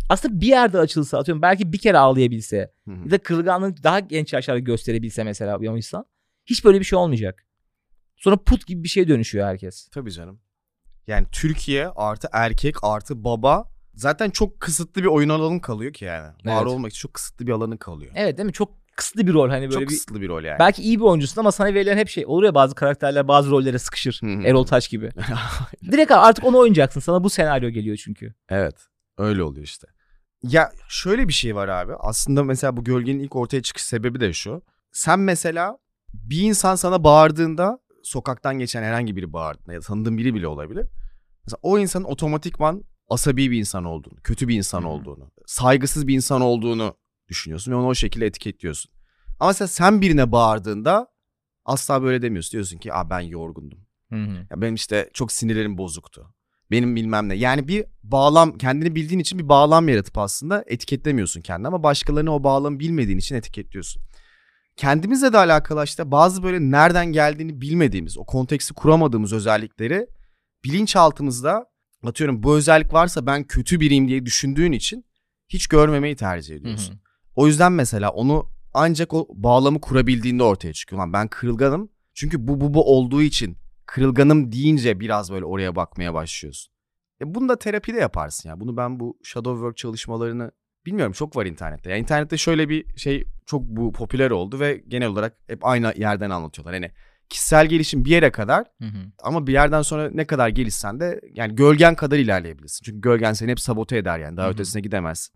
Aslında 0.09 0.41
bir 0.41 0.47
yerde 0.47 0.79
açılsa 0.79 1.17
atıyorum 1.19 1.41
belki 1.41 1.73
bir 1.73 1.77
kere 1.77 1.97
ağlayabilse 1.97 2.71
Hı 2.87 2.91
hı. 2.91 3.05
ya 3.05 3.11
da 3.11 3.17
kırılganlık 3.17 3.83
daha 3.83 3.99
genç 3.99 4.33
yaşlarda 4.33 4.59
gösterebilse 4.59 5.23
mesela 5.23 5.61
bir 5.61 5.69
insan 5.69 6.05
hiç 6.45 6.65
böyle 6.65 6.79
bir 6.79 6.85
şey 6.85 6.99
olmayacak. 6.99 7.45
Sonra 8.17 8.37
put 8.37 8.67
gibi 8.67 8.83
bir 8.83 8.89
şeye 8.89 9.07
dönüşüyor 9.07 9.47
herkes. 9.47 9.87
Tabii 9.91 10.11
canım. 10.11 10.39
Yani 11.07 11.27
Türkiye 11.31 11.87
artı 11.87 12.27
erkek 12.31 12.83
artı 12.83 13.23
baba 13.23 13.71
zaten 13.93 14.29
çok 14.29 14.59
kısıtlı 14.59 15.01
bir 15.01 15.07
oyun 15.07 15.29
alanı 15.29 15.61
kalıyor 15.61 15.93
ki 15.93 16.05
yani. 16.05 16.27
Var 16.45 16.61
Evet. 16.61 16.67
olmak 16.67 16.91
için 16.91 17.01
çok 17.01 17.13
kısıtlı 17.13 17.47
bir 17.47 17.51
alanı 17.51 17.77
kalıyor. 17.77 18.11
Evet 18.15 18.37
değil 18.37 18.45
mi? 18.45 18.53
Çok 18.53 18.80
kısıtlı 18.95 19.27
bir 19.27 19.33
rol 19.33 19.49
hani 19.49 19.61
böyle 19.61 19.71
çok 19.71 19.81
bir 19.81 19.87
kısıtlı 19.87 20.21
bir 20.21 20.27
rol 20.29 20.43
yani. 20.43 20.59
belki 20.59 20.81
iyi 20.81 20.99
bir 20.99 21.05
oyuncusun 21.05 21.41
ama 21.41 21.51
sana 21.51 21.73
verilen 21.73 21.97
hep 21.97 22.09
şey 22.09 22.25
olur 22.25 22.43
ya 22.43 22.55
bazı 22.55 22.75
karakterler 22.75 23.27
bazı 23.27 23.49
rollere 23.49 23.79
sıkışır. 23.79 24.19
Erol 24.23 24.63
Taş 24.65 24.87
gibi. 24.87 25.11
Direkt 25.91 26.11
artık 26.11 26.45
onu 26.45 26.57
oynayacaksın. 26.57 26.99
Sana 26.99 27.23
bu 27.23 27.29
senaryo 27.29 27.69
geliyor 27.69 27.97
çünkü. 27.97 28.33
Evet. 28.49 28.75
Öyle 29.17 29.43
oluyor 29.43 29.65
işte. 29.65 29.87
Ya 30.43 30.71
şöyle 30.89 31.27
bir 31.27 31.33
şey 31.33 31.55
var 31.55 31.67
abi. 31.67 31.93
Aslında 31.99 32.43
mesela 32.43 32.77
bu 32.77 32.83
gölgenin 32.83 33.19
ilk 33.19 33.35
ortaya 33.35 33.61
çıkış 33.61 33.83
sebebi 33.83 34.19
de 34.19 34.33
şu. 34.33 34.61
Sen 34.91 35.19
mesela 35.19 35.77
bir 36.13 36.41
insan 36.41 36.75
sana 36.75 37.03
bağırdığında 37.03 37.79
sokaktan 38.03 38.59
geçen 38.59 38.83
herhangi 38.83 39.15
biri 39.15 39.33
bağırdığında 39.33 39.73
ya 39.73 39.79
da 39.79 39.85
tanıdığın 39.85 40.17
biri 40.17 40.33
bile 40.33 40.47
olabilir. 40.47 40.87
Mesela 41.45 41.59
o 41.61 41.79
insanın 41.79 42.03
otomatikman 42.03 42.83
asabi 43.09 43.51
bir 43.51 43.59
insan 43.59 43.83
olduğunu, 43.83 44.15
kötü 44.23 44.47
bir 44.47 44.55
insan 44.55 44.83
olduğunu, 44.83 45.31
saygısız 45.45 46.07
bir 46.07 46.15
insan 46.15 46.41
olduğunu 46.41 46.95
düşünüyorsun 47.31 47.71
ve 47.71 47.75
onu 47.75 47.87
o 47.87 47.95
şekilde 47.95 48.25
etiketliyorsun. 48.25 48.91
Ama 49.39 49.49
mesela 49.49 49.67
sen 49.67 50.01
birine 50.01 50.31
bağırdığında 50.31 51.07
asla 51.65 52.03
böyle 52.03 52.21
demiyorsun. 52.21 52.51
Diyorsun 52.51 52.77
ki 52.77 52.93
Aa, 52.93 53.09
ben 53.09 53.19
yorgundum. 53.19 53.79
Ya 54.51 54.61
benim 54.61 54.75
işte 54.75 55.09
çok 55.13 55.31
sinirlerim 55.31 55.77
bozuktu. 55.77 56.33
Benim 56.71 56.95
bilmem 56.95 57.29
ne. 57.29 57.35
Yani 57.35 57.67
bir 57.67 57.85
bağlam 58.03 58.57
kendini 58.57 58.95
bildiğin 58.95 59.19
için 59.19 59.39
bir 59.39 59.49
bağlam 59.49 59.89
yaratıp 59.89 60.17
aslında 60.17 60.63
etiketlemiyorsun 60.67 61.41
kendini 61.41 61.67
ama 61.67 61.83
başkalarını 61.83 62.33
o 62.35 62.43
bağlamı 62.43 62.79
bilmediğin 62.79 63.17
için 63.17 63.35
etiketliyorsun. 63.35 64.01
kendimizle 64.75 65.33
de 65.33 65.37
alakalı 65.37 65.83
işte 65.83 66.11
bazı 66.11 66.43
böyle 66.43 66.59
nereden 66.59 67.05
geldiğini 67.05 67.61
bilmediğimiz, 67.61 68.17
o 68.17 68.25
konteksti 68.25 68.73
kuramadığımız 68.73 69.33
özellikleri 69.33 70.07
bilinçaltımızda 70.63 71.65
atıyorum 72.03 72.43
bu 72.43 72.55
özellik 72.55 72.93
varsa 72.93 73.25
ben 73.25 73.43
kötü 73.43 73.79
biriyim 73.79 74.07
diye 74.07 74.25
düşündüğün 74.25 74.71
için 74.71 75.05
hiç 75.49 75.67
görmemeyi 75.67 76.15
tercih 76.15 76.55
ediyorsun. 76.55 76.93
Hı 76.93 76.97
hı. 76.97 76.99
O 77.35 77.47
yüzden 77.47 77.71
mesela 77.71 78.09
onu 78.09 78.49
ancak 78.73 79.13
o 79.13 79.27
bağlamı 79.29 79.81
kurabildiğinde 79.81 80.43
ortaya 80.43 80.73
çıkıyor. 80.73 81.01
Lan 81.01 81.13
ben 81.13 81.27
kırılganım 81.27 81.89
çünkü 82.13 82.47
bu 82.47 82.61
bu 82.61 82.73
bu 82.73 82.95
olduğu 82.95 83.21
için 83.21 83.57
kırılganım 83.85 84.51
deyince 84.51 84.99
biraz 84.99 85.31
böyle 85.31 85.45
oraya 85.45 85.75
bakmaya 85.75 86.13
başlıyorsun. 86.13 86.73
E 87.21 87.35
bunu 87.35 87.49
da 87.49 87.59
terapide 87.59 87.97
yaparsın 87.97 88.49
ya. 88.49 88.59
Bunu 88.59 88.77
ben 88.77 88.99
bu 88.99 89.17
shadow 89.23 89.55
work 89.59 89.77
çalışmalarını 89.77 90.51
bilmiyorum 90.85 91.13
çok 91.13 91.35
var 91.35 91.45
internette. 91.45 91.89
Ya 91.89 91.97
internette 91.97 92.37
şöyle 92.37 92.69
bir 92.69 92.97
şey 92.97 93.27
çok 93.45 93.63
bu 93.63 93.91
popüler 93.91 94.31
oldu 94.31 94.59
ve 94.59 94.83
genel 94.87 95.07
olarak 95.07 95.37
hep 95.47 95.65
aynı 95.65 95.93
yerden 95.97 96.29
anlatıyorlar. 96.29 96.73
Hani 96.73 96.91
kişisel 97.29 97.67
gelişim 97.67 98.05
bir 98.05 98.09
yere 98.09 98.31
kadar 98.31 98.65
Hı 98.81 98.85
hı. 98.85 99.11
ama 99.23 99.47
bir 99.47 99.53
yerden 99.53 99.81
sonra 99.81 100.09
ne 100.13 100.27
kadar 100.27 100.49
gelişsen 100.49 100.99
de 100.99 101.21
yani 101.33 101.55
gölgen 101.55 101.95
kadar 101.95 102.17
ilerleyebilirsin. 102.17 102.83
Çünkü 102.83 103.01
gölgen 103.01 103.33
seni 103.33 103.51
hep 103.51 103.59
sabote 103.59 103.97
eder 103.97 104.19
yani 104.19 104.37
daha 104.37 104.45
Hı 104.45 104.49
hı. 104.49 104.53
ötesine 104.53 104.81
gidemezsin. 104.81 105.35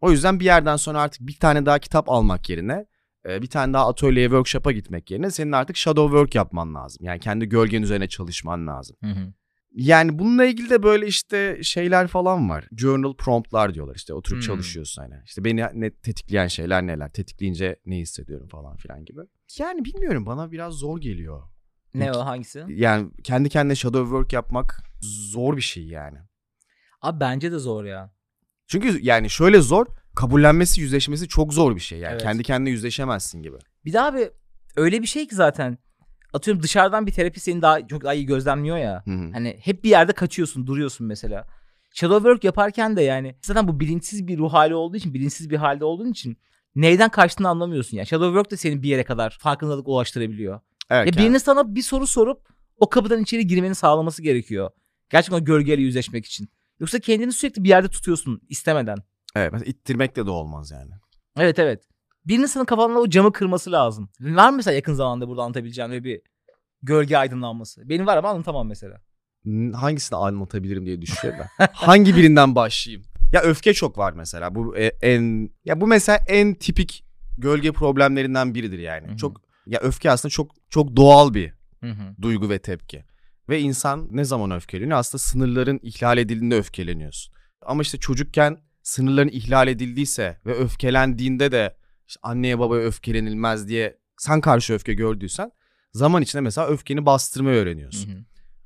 O 0.00 0.10
yüzden 0.10 0.40
bir 0.40 0.44
yerden 0.44 0.76
sonra 0.76 1.00
artık 1.00 1.26
bir 1.26 1.36
tane 1.36 1.66
daha 1.66 1.78
kitap 1.78 2.10
almak 2.10 2.50
yerine 2.50 2.86
e, 3.28 3.42
bir 3.42 3.46
tane 3.46 3.72
daha 3.72 3.88
atölyeye 3.88 4.26
workshop'a 4.28 4.72
gitmek 4.72 5.10
yerine 5.10 5.30
senin 5.30 5.52
artık 5.52 5.76
shadow 5.76 6.16
work 6.16 6.34
yapman 6.34 6.74
lazım. 6.74 7.04
Yani 7.04 7.20
kendi 7.20 7.48
gölgen 7.48 7.82
üzerine 7.82 8.08
çalışman 8.08 8.66
lazım. 8.66 8.96
Hı 9.04 9.10
hı. 9.10 9.32
Yani 9.72 10.18
bununla 10.18 10.44
ilgili 10.44 10.70
de 10.70 10.82
böyle 10.82 11.06
işte 11.06 11.58
şeyler 11.62 12.06
falan 12.06 12.50
var. 12.50 12.68
Journal 12.76 13.14
promptlar 13.16 13.74
diyorlar 13.74 13.94
işte 13.94 14.14
oturup 14.14 14.36
Hmm. 14.36 14.46
çalışıyorsun 14.46 15.02
hani. 15.02 15.14
İşte 15.24 15.44
beni 15.44 15.66
ne 15.74 15.90
tetikleyen 15.90 16.46
şeyler 16.46 16.86
neler, 16.86 17.12
tetikleyince 17.12 17.76
ne 17.86 17.96
hissediyorum 17.96 18.48
falan 18.48 18.76
filan 18.76 19.04
gibi. 19.04 19.20
Yani 19.58 19.84
bilmiyorum 19.84 20.26
bana 20.26 20.50
biraz 20.52 20.74
zor 20.74 21.00
geliyor. 21.00 21.42
Ne 21.94 22.12
o 22.12 22.24
hangisi? 22.26 22.64
Yani 22.68 23.10
kendi 23.24 23.48
kendine 23.48 23.74
shadow 23.74 24.04
work 24.04 24.32
yapmak 24.32 24.82
zor 25.00 25.56
bir 25.56 25.62
şey 25.62 25.86
yani. 25.86 26.18
Abi 27.02 27.20
bence 27.20 27.52
de 27.52 27.58
zor 27.58 27.84
ya. 27.84 28.14
Çünkü 28.68 28.98
yani 29.02 29.30
şöyle 29.30 29.60
zor, 29.60 29.86
kabullenmesi, 30.16 30.80
yüzleşmesi 30.80 31.28
çok 31.28 31.54
zor 31.54 31.74
bir 31.76 31.80
şey. 31.80 31.98
Yani 31.98 32.12
Evet. 32.12 32.22
kendi 32.22 32.42
kendine 32.42 32.70
yüzleşemezsin 32.70 33.42
gibi. 33.42 33.56
Bir 33.84 33.92
daha 33.92 34.06
abi 34.06 34.30
öyle 34.76 35.02
bir 35.02 35.06
şey 35.06 35.28
ki 35.28 35.34
zaten 35.34 35.78
atıyorum 36.32 36.62
dışarıdan 36.62 37.06
bir 37.06 37.12
terapi 37.12 37.40
seni 37.40 37.62
daha 37.62 37.86
çok 37.86 38.04
daha 38.04 38.14
iyi 38.14 38.26
gözlemliyor 38.26 38.76
ya. 38.76 39.02
Hı 39.04 39.10
hı. 39.10 39.30
Hani 39.32 39.58
hep 39.62 39.84
bir 39.84 39.90
yerde 39.90 40.12
kaçıyorsun, 40.12 40.66
duruyorsun 40.66 41.06
mesela. 41.06 41.46
Shadow 41.94 42.28
work 42.28 42.44
yaparken 42.44 42.96
de 42.96 43.02
yani 43.02 43.34
zaten 43.42 43.68
bu 43.68 43.80
bilinçsiz 43.80 44.26
bir 44.26 44.38
ruh 44.38 44.52
hali 44.52 44.74
olduğu 44.74 44.96
için, 44.96 45.14
bilinçsiz 45.14 45.50
bir 45.50 45.56
halde 45.56 45.84
olduğun 45.84 46.10
için 46.10 46.36
neyden 46.74 47.08
kaçtığını 47.08 47.48
anlamıyorsun 47.48 47.96
ya. 47.96 48.04
Shadow 48.04 48.28
work 48.28 48.50
de 48.50 48.56
seni 48.56 48.82
bir 48.82 48.88
yere 48.88 49.04
kadar 49.04 49.38
farkındalık 49.40 49.88
ulaştırabiliyor. 49.88 50.60
Evet. 50.90 50.90
Ya 50.90 50.98
yani- 50.98 51.16
birinin 51.16 51.38
sana 51.38 51.74
bir 51.74 51.82
soru 51.82 52.06
sorup 52.06 52.48
o 52.76 52.88
kapıdan 52.88 53.22
içeri 53.22 53.46
girmeni 53.46 53.74
sağlaması 53.74 54.22
gerekiyor. 54.22 54.70
Gerçekten 55.10 55.36
o 55.40 55.44
gölgeyle 55.44 55.82
yüzleşmek 55.82 56.26
için. 56.26 56.48
Yoksa 56.80 56.98
kendini 56.98 57.32
sürekli 57.32 57.64
bir 57.64 57.68
yerde 57.68 57.88
tutuyorsun 57.88 58.40
istemeden. 58.48 58.98
Evet, 59.36 59.52
mesela 59.52 59.70
ittirmekle 59.70 60.26
de 60.26 60.30
olmaz 60.30 60.70
yani. 60.70 60.90
Evet 61.36 61.58
evet. 61.58 61.82
Birinin 62.26 62.46
sana 62.46 62.64
kafandan 62.64 63.02
o 63.02 63.08
camı 63.08 63.32
kırması 63.32 63.72
lazım. 63.72 64.10
Var 64.20 64.50
mı 64.50 64.56
mesela 64.56 64.74
yakın 64.74 64.94
zamanda 64.94 65.28
burada 65.28 65.42
anlatabileceğin 65.42 65.90
öyle 65.90 66.04
bir 66.04 66.20
gölge 66.82 67.16
aydınlanması? 67.16 67.88
Benim 67.88 68.06
var 68.06 68.16
ama 68.16 68.28
anlatamam 68.28 68.68
mesela. 68.68 69.00
Hangisini 69.74 70.16
anlatabilirim 70.18 70.86
diye 70.86 71.02
düşünüyorum 71.02 71.44
ben. 71.58 71.66
Hangi 71.72 72.16
birinden 72.16 72.54
başlayayım? 72.54 73.04
Ya 73.32 73.40
öfke 73.40 73.74
çok 73.74 73.98
var 73.98 74.12
mesela. 74.12 74.54
Bu 74.54 74.76
e- 74.76 74.92
en 75.02 75.50
ya 75.64 75.80
bu 75.80 75.86
mesela 75.86 76.20
en 76.28 76.54
tipik 76.54 77.04
gölge 77.38 77.72
problemlerinden 77.72 78.54
biridir 78.54 78.78
yani. 78.78 79.08
Hı 79.08 79.12
hı. 79.12 79.16
Çok 79.16 79.40
ya 79.66 79.80
öfke 79.80 80.10
aslında 80.10 80.30
çok 80.30 80.50
çok 80.70 80.96
doğal 80.96 81.34
bir 81.34 81.52
Hı 81.80 81.90
hı. 81.90 82.22
duygu 82.22 82.50
ve 82.50 82.58
tepki. 82.58 83.04
Ve 83.48 83.60
insan 83.60 84.08
ne 84.10 84.24
zaman 84.24 84.50
öfkeleniyor? 84.50 84.98
Aslında 84.98 85.22
sınırların 85.22 85.80
ihlal 85.82 86.18
edildiğinde 86.18 86.56
öfkeleniyorsun. 86.56 87.34
Ama 87.62 87.82
işte 87.82 87.98
çocukken 87.98 88.58
sınırların 88.82 89.28
ihlal 89.28 89.68
edildiyse 89.68 90.40
ve 90.46 90.54
öfkelendiğinde 90.54 91.52
de 91.52 91.76
işte 92.06 92.20
anneye 92.22 92.58
babaya 92.58 92.86
öfkelenilmez 92.86 93.68
diye 93.68 93.98
sen 94.16 94.40
karşı 94.40 94.74
öfke 94.74 94.94
gördüysen 94.94 95.50
zaman 95.92 96.22
içinde 96.22 96.42
mesela 96.42 96.66
öfkeni 96.66 97.06
bastırmayı 97.06 97.56
öğreniyorsun. 97.56 98.12
Hı 98.12 98.18
hı. 98.18 98.24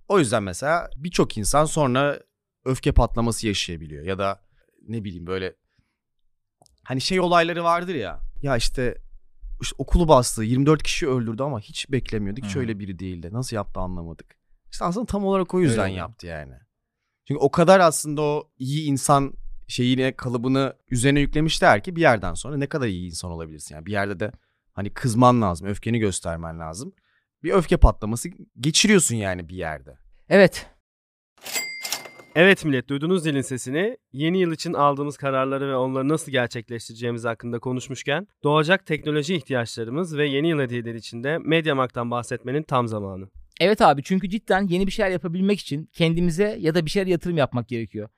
O 0.08 0.18
yüzden 0.18 0.42
mesela 0.42 0.90
birçok 0.96 1.38
insan 1.38 1.64
sonra 1.64 2.20
öfke 2.64 2.92
patlaması 2.92 3.46
yaşayabiliyor 3.46 4.04
ya 4.04 4.18
da 4.18 4.42
ne 4.88 5.04
bileyim 5.04 5.26
böyle 5.26 5.56
hani 6.84 7.00
şey 7.00 7.20
olayları 7.20 7.64
vardır 7.64 7.94
ya. 7.94 8.20
Ya 8.42 8.56
işte, 8.56 8.98
işte 9.60 9.74
okulu 9.78 10.08
bastı 10.08 10.42
24 10.42 10.82
kişi 10.82 11.08
öldürdü 11.08 11.42
ama 11.42 11.60
hiç 11.60 11.90
beklemiyorduk. 11.90 12.44
Hiç 12.44 12.56
Hı. 12.56 12.60
öyle 12.60 12.78
biri 12.78 12.98
değildi. 12.98 13.28
Nasıl 13.32 13.56
yaptı 13.56 13.80
anlamadık. 13.80 14.41
İşte 14.72 14.84
aslında 14.84 15.06
tam 15.06 15.24
olarak 15.24 15.54
o 15.54 15.60
yüzden 15.60 15.82
oluyor. 15.82 15.96
yaptı 15.96 16.26
yani. 16.26 16.54
Çünkü 17.28 17.38
o 17.38 17.50
kadar 17.50 17.80
aslında 17.80 18.22
o 18.22 18.50
iyi 18.58 18.84
insan 18.90 19.34
şeyine 19.68 20.16
kalıbını 20.16 20.76
üzerine 20.90 21.20
yüklemişler 21.20 21.82
ki 21.82 21.96
bir 21.96 22.00
yerden 22.00 22.34
sonra 22.34 22.56
ne 22.56 22.66
kadar 22.66 22.86
iyi 22.86 23.06
insan 23.06 23.30
olabilirsin. 23.30 23.74
Yani 23.74 23.86
bir 23.86 23.92
yerde 23.92 24.20
de 24.20 24.32
hani 24.72 24.90
kızman 24.90 25.42
lazım, 25.42 25.68
öfkeni 25.68 25.98
göstermen 25.98 26.58
lazım. 26.58 26.92
Bir 27.42 27.52
öfke 27.52 27.76
patlaması 27.76 28.28
geçiriyorsun 28.60 29.16
yani 29.16 29.48
bir 29.48 29.56
yerde. 29.56 29.96
Evet. 30.28 30.66
Evet 32.34 32.64
millet 32.64 32.88
duydunuz 32.88 33.22
zilin 33.22 33.40
sesini. 33.40 33.96
Yeni 34.12 34.40
yıl 34.40 34.52
için 34.52 34.72
aldığımız 34.72 35.16
kararları 35.16 35.68
ve 35.68 35.76
onları 35.76 36.08
nasıl 36.08 36.32
gerçekleştireceğimiz 36.32 37.24
hakkında 37.24 37.58
konuşmuşken 37.58 38.26
doğacak 38.42 38.86
teknoloji 38.86 39.34
ihtiyaçlarımız 39.34 40.16
ve 40.16 40.26
yeni 40.26 40.48
yıl 40.48 40.60
hediyeleri 40.60 40.96
için 40.96 41.24
de 41.24 41.38
Mediamarkt'tan 41.38 42.10
bahsetmenin 42.10 42.62
tam 42.62 42.88
zamanı. 42.88 43.28
Evet 43.62 43.82
abi 43.82 44.02
çünkü 44.02 44.28
cidden 44.28 44.66
yeni 44.68 44.86
bir 44.86 44.92
şeyler 44.92 45.10
yapabilmek 45.10 45.60
için 45.60 45.90
kendimize 45.92 46.56
ya 46.60 46.74
da 46.74 46.84
bir 46.84 46.90
şeyler 46.90 47.06
yatırım 47.06 47.36
yapmak 47.36 47.68
gerekiyor. 47.68 48.08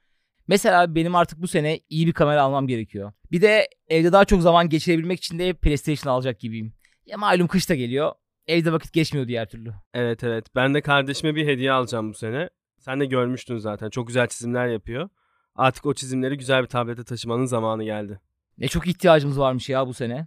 Mesela 0.48 0.94
benim 0.94 1.14
artık 1.14 1.42
bu 1.42 1.48
sene 1.48 1.80
iyi 1.88 2.06
bir 2.06 2.12
kamera 2.12 2.42
almam 2.42 2.66
gerekiyor. 2.66 3.12
Bir 3.32 3.42
de 3.42 3.68
evde 3.88 4.12
daha 4.12 4.24
çok 4.24 4.42
zaman 4.42 4.68
geçirebilmek 4.68 5.18
için 5.18 5.38
de 5.38 5.52
PlayStation 5.52 6.12
alacak 6.12 6.40
gibiyim. 6.40 6.74
Ya 7.06 7.18
malum 7.18 7.46
kış 7.46 7.70
da 7.70 7.74
geliyor. 7.74 8.12
Evde 8.46 8.72
vakit 8.72 8.92
geçmiyor 8.92 9.28
diğer 9.28 9.48
türlü. 9.48 9.72
Evet 9.94 10.24
evet 10.24 10.46
ben 10.54 10.74
de 10.74 10.80
kardeşime 10.80 11.34
bir 11.34 11.46
hediye 11.46 11.72
alacağım 11.72 12.10
bu 12.10 12.14
sene. 12.14 12.50
Sen 12.78 13.00
de 13.00 13.06
görmüştün 13.06 13.58
zaten 13.58 13.90
çok 13.90 14.06
güzel 14.06 14.26
çizimler 14.28 14.68
yapıyor. 14.68 15.08
Artık 15.54 15.86
o 15.86 15.94
çizimleri 15.94 16.38
güzel 16.38 16.62
bir 16.62 16.68
tablete 16.68 17.04
taşımanın 17.04 17.46
zamanı 17.46 17.84
geldi. 17.84 18.20
Ne 18.58 18.68
çok 18.68 18.86
ihtiyacımız 18.86 19.38
varmış 19.38 19.68
ya 19.68 19.86
bu 19.86 19.94
sene. 19.94 20.26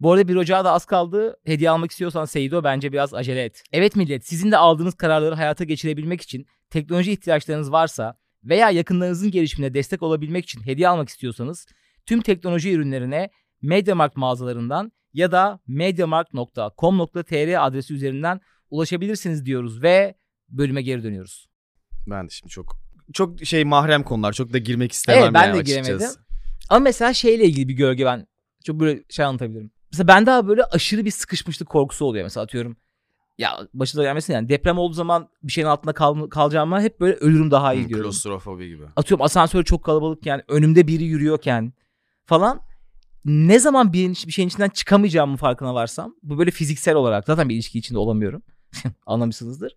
Bu 0.00 0.12
arada 0.12 0.28
bir 0.28 0.36
ocağa 0.36 0.64
da 0.64 0.72
az 0.72 0.84
kaldı. 0.84 1.36
Hediye 1.44 1.70
almak 1.70 1.90
istiyorsan 1.90 2.24
Seydo 2.24 2.64
bence 2.64 2.92
biraz 2.92 3.14
acele 3.14 3.44
et. 3.44 3.62
Evet 3.72 3.96
millet 3.96 4.26
sizin 4.26 4.52
de 4.52 4.56
aldığınız 4.56 4.94
kararları 4.94 5.34
hayata 5.34 5.64
geçirebilmek 5.64 6.22
için 6.22 6.46
teknoloji 6.70 7.12
ihtiyaçlarınız 7.12 7.72
varsa 7.72 8.18
veya 8.44 8.70
yakınlarınızın 8.70 9.30
gelişimine 9.30 9.74
destek 9.74 10.02
olabilmek 10.02 10.44
için 10.44 10.66
hediye 10.66 10.88
almak 10.88 11.08
istiyorsanız 11.08 11.66
tüm 12.06 12.20
teknoloji 12.20 12.72
ürünlerine 12.72 13.30
Mediamarkt 13.62 14.16
mağazalarından 14.16 14.92
ya 15.12 15.32
da 15.32 15.60
mediamarkt.com.tr 15.66 17.66
adresi 17.66 17.94
üzerinden 17.94 18.40
ulaşabilirsiniz 18.70 19.46
diyoruz 19.46 19.82
ve 19.82 20.14
bölüme 20.48 20.82
geri 20.82 21.02
dönüyoruz. 21.02 21.48
Ben 22.06 22.26
de 22.26 22.30
şimdi 22.30 22.50
çok 22.50 22.76
çok 23.12 23.44
şey 23.44 23.64
mahrem 23.64 24.02
konular. 24.02 24.32
Çok 24.32 24.52
da 24.52 24.58
girmek 24.58 24.92
istemem 24.92 25.22
Evet, 25.22 25.34
ben 25.34 25.42
yani 25.42 25.54
de 25.54 25.58
açıkçası. 25.58 25.90
giremedim. 25.90 26.10
Ama 26.70 26.80
mesela 26.80 27.14
şeyle 27.14 27.44
ilgili 27.44 27.68
bir 27.68 27.74
gölge 27.74 28.06
ben 28.06 28.26
çok 28.64 28.80
böyle 28.80 29.02
şey 29.10 29.24
anlatabilirim. 29.24 29.70
Mesela 29.96 30.08
bende 30.08 30.32
abi 30.32 30.48
böyle 30.48 30.64
aşırı 30.64 31.04
bir 31.04 31.10
sıkışmışlık 31.10 31.68
korkusu 31.68 32.04
oluyor 32.04 32.24
mesela 32.24 32.44
atıyorum. 32.44 32.76
Ya 33.38 33.58
başına 33.74 34.02
gelmesin 34.02 34.32
yani 34.32 34.48
deprem 34.48 34.78
olduğu 34.78 34.94
zaman 34.94 35.28
bir 35.42 35.52
şeyin 35.52 35.66
altında 35.66 35.92
kal, 35.92 36.28
kalacağıma 36.28 36.80
hep 36.80 37.00
böyle 37.00 37.14
ölürüm 37.16 37.50
daha 37.50 37.74
iyi 37.74 37.88
diyorum. 37.88 38.04
Klostrofobi 38.04 38.68
gibi. 38.68 38.84
Atıyorum 38.96 39.24
asansör 39.24 39.62
çok 39.62 39.84
kalabalıkken 39.84 40.42
önümde 40.48 40.86
biri 40.86 41.04
yürüyorken 41.04 41.72
falan 42.26 42.60
ne 43.24 43.58
zaman 43.58 43.92
bir, 43.92 44.08
bir 44.26 44.32
şeyin 44.32 44.48
içinden 44.48 44.68
çıkamayacağımın 44.68 45.36
farkına 45.36 45.74
varsam 45.74 46.14
bu 46.22 46.38
böyle 46.38 46.50
fiziksel 46.50 46.94
olarak 46.94 47.26
zaten 47.26 47.48
bir 47.48 47.54
ilişki 47.54 47.78
içinde 47.78 47.98
olamıyorum. 47.98 48.42
Anlamışsınızdır. 49.06 49.76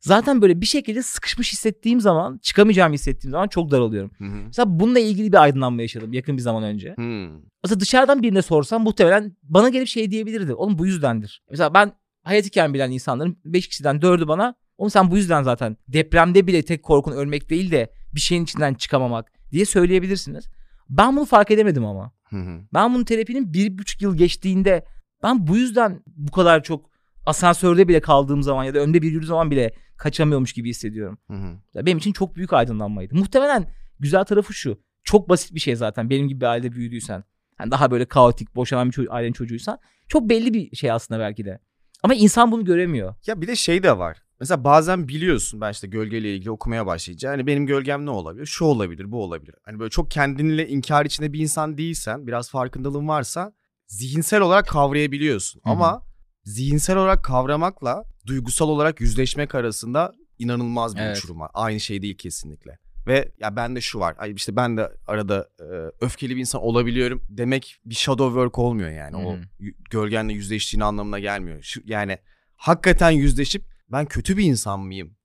Zaten 0.00 0.42
böyle 0.42 0.60
bir 0.60 0.66
şekilde 0.66 1.02
sıkışmış 1.02 1.52
hissettiğim 1.52 2.00
zaman 2.00 2.38
çıkamayacağımı 2.38 2.94
hissettiğim 2.94 3.30
zaman 3.30 3.48
çok 3.48 3.70
daralıyorum. 3.70 4.10
Hı 4.18 4.24
hı. 4.24 4.36
Mesela 4.46 4.80
bununla 4.80 4.98
ilgili 4.98 5.32
bir 5.32 5.42
aydınlanma 5.42 5.82
yaşadım 5.82 6.12
yakın 6.12 6.36
bir 6.36 6.42
zaman 6.42 6.62
önce. 6.62 6.94
Hmm. 6.96 7.30
Mesela 7.64 7.80
dışarıdan 7.80 8.22
birine 8.22 8.42
sorsam 8.42 8.82
muhtemelen 8.82 9.36
bana 9.42 9.68
gelip 9.68 9.88
şey 9.88 10.10
diyebilirdi. 10.10 10.54
Oğlum 10.54 10.78
bu 10.78 10.86
yüzdendir. 10.86 11.42
Mesela 11.50 11.74
ben 11.74 11.92
hayat 12.22 12.46
hikayemi 12.46 12.74
bilen 12.74 12.90
insanların 12.90 13.38
5 13.44 13.68
kişiden 13.68 13.96
4'ü 13.96 14.28
bana 14.28 14.54
oğlum 14.78 14.90
sen 14.90 15.10
bu 15.10 15.16
yüzden 15.16 15.42
zaten 15.42 15.76
depremde 15.88 16.46
bile 16.46 16.62
tek 16.62 16.82
korkun 16.82 17.12
ölmek 17.12 17.50
değil 17.50 17.70
de 17.70 17.92
bir 18.14 18.20
şeyin 18.20 18.44
içinden 18.44 18.74
çıkamamak 18.74 19.32
diye 19.52 19.64
söyleyebilirsiniz. 19.64 20.44
Ben 20.90 21.16
bunu 21.16 21.24
fark 21.24 21.50
edemedim 21.50 21.84
ama. 21.84 22.12
Hı 22.30 22.36
hı. 22.36 22.60
Ben 22.74 22.94
bunun 22.94 23.04
terapinin 23.04 23.52
bir 23.52 23.78
buçuk 23.78 24.02
yıl 24.02 24.16
geçtiğinde 24.16 24.84
ben 25.22 25.46
bu 25.46 25.56
yüzden 25.56 26.02
bu 26.06 26.32
kadar 26.32 26.62
çok 26.62 26.87
asansörde 27.28 27.88
bile 27.88 28.00
kaldığım 28.00 28.42
zaman 28.42 28.64
ya 28.64 28.74
da 28.74 28.78
önde 28.78 29.02
bir 29.02 29.06
yürüdüğüm 29.06 29.28
zaman 29.28 29.50
bile 29.50 29.72
kaçamıyormuş 29.96 30.52
gibi 30.52 30.70
hissediyorum. 30.70 31.18
Hı 31.30 31.34
hı. 31.34 31.86
Benim 31.86 31.98
için 31.98 32.12
çok 32.12 32.36
büyük 32.36 32.52
aydınlanmaydı. 32.52 33.14
Muhtemelen 33.14 33.74
güzel 34.00 34.24
tarafı 34.24 34.54
şu. 34.54 34.80
Çok 35.04 35.28
basit 35.28 35.54
bir 35.54 35.60
şey 35.60 35.76
zaten 35.76 36.10
benim 36.10 36.28
gibi 36.28 36.40
bir 36.40 36.46
ailede 36.46 36.72
büyüdüysen. 36.72 37.24
Yani 37.60 37.70
daha 37.70 37.90
böyle 37.90 38.04
kaotik, 38.04 38.56
boşanan 38.56 38.86
bir 38.86 38.92
çocuk, 38.92 39.12
ailenin 39.12 39.32
çocuğuysan 39.32 39.78
çok 40.08 40.28
belli 40.28 40.54
bir 40.54 40.76
şey 40.76 40.90
aslında 40.90 41.20
belki 41.20 41.44
de. 41.44 41.58
Ama 42.02 42.14
insan 42.14 42.52
bunu 42.52 42.64
göremiyor. 42.64 43.14
Ya 43.26 43.40
bir 43.40 43.46
de 43.46 43.56
şey 43.56 43.82
de 43.82 43.98
var. 43.98 44.22
Mesela 44.40 44.64
bazen 44.64 45.08
biliyorsun 45.08 45.60
ben 45.60 45.72
işte 45.72 45.86
gölgeyle 45.86 46.34
ilgili 46.34 46.50
okumaya 46.50 46.86
başlayınca 46.86 47.30
hani 47.30 47.46
benim 47.46 47.66
gölgem 47.66 48.06
ne 48.06 48.10
olabilir? 48.10 48.46
Şu 48.46 48.64
olabilir, 48.64 49.12
bu 49.12 49.22
olabilir. 49.22 49.54
Hani 49.62 49.78
böyle 49.78 49.90
çok 49.90 50.10
kendinle 50.10 50.68
inkar 50.68 51.04
içinde 51.04 51.32
bir 51.32 51.40
insan 51.40 51.78
değilsen, 51.78 52.26
biraz 52.26 52.50
farkındalığın 52.50 53.08
varsa 53.08 53.52
zihinsel 53.86 54.40
olarak 54.40 54.68
kavrayabiliyorsun. 54.68 55.60
Hı 55.64 55.70
hı. 55.70 55.72
Ama 55.72 56.07
zihinsel 56.48 56.96
olarak 56.96 57.24
kavramakla 57.24 58.04
duygusal 58.26 58.68
olarak 58.68 59.00
yüzleşmek 59.00 59.54
arasında 59.54 60.12
inanılmaz 60.38 60.96
bir 60.96 61.00
Evet. 61.00 61.16
uçurum 61.16 61.40
var. 61.40 61.50
Aynı 61.54 61.80
şey 61.80 62.02
değil 62.02 62.16
kesinlikle. 62.18 62.78
Ve 63.06 63.32
ya 63.40 63.56
bende 63.56 63.80
şu 63.80 63.98
var. 64.00 64.14
Ay 64.18 64.32
işte 64.36 64.56
ben 64.56 64.76
de 64.76 64.92
arada 65.06 65.48
e, 65.60 65.64
öfkeli 66.00 66.36
bir 66.36 66.40
insan 66.40 66.60
olabiliyorum 66.62 67.22
demek 67.28 67.76
bir 67.84 67.94
shadow 67.94 68.28
work 68.34 68.58
olmuyor 68.58 68.90
yani. 68.90 69.16
O 69.16 69.36
hı. 69.36 69.40
y- 69.60 69.74
gölgenle 69.90 70.32
yüzleştiğin 70.32 70.80
anlamına 70.82 71.18
gelmiyor. 71.18 71.62
Şu, 71.62 71.80
yani 71.84 72.18
hakikaten 72.56 73.10
yüzleşip 73.10 73.64
ben 73.92 74.06
kötü 74.06 74.36
bir 74.36 74.44
insan 74.44 74.80
mıyım 74.80 75.16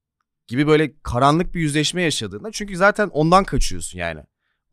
gibi 0.47 0.67
böyle 0.67 0.93
karanlık 1.03 1.55
bir 1.55 1.59
yüzleşme 1.61 2.01
yaşadığında 2.01 2.51
çünkü 2.51 2.77
zaten 2.77 3.07
ondan 3.07 3.43
kaçıyorsun 3.43 3.99
yani. 3.99 4.21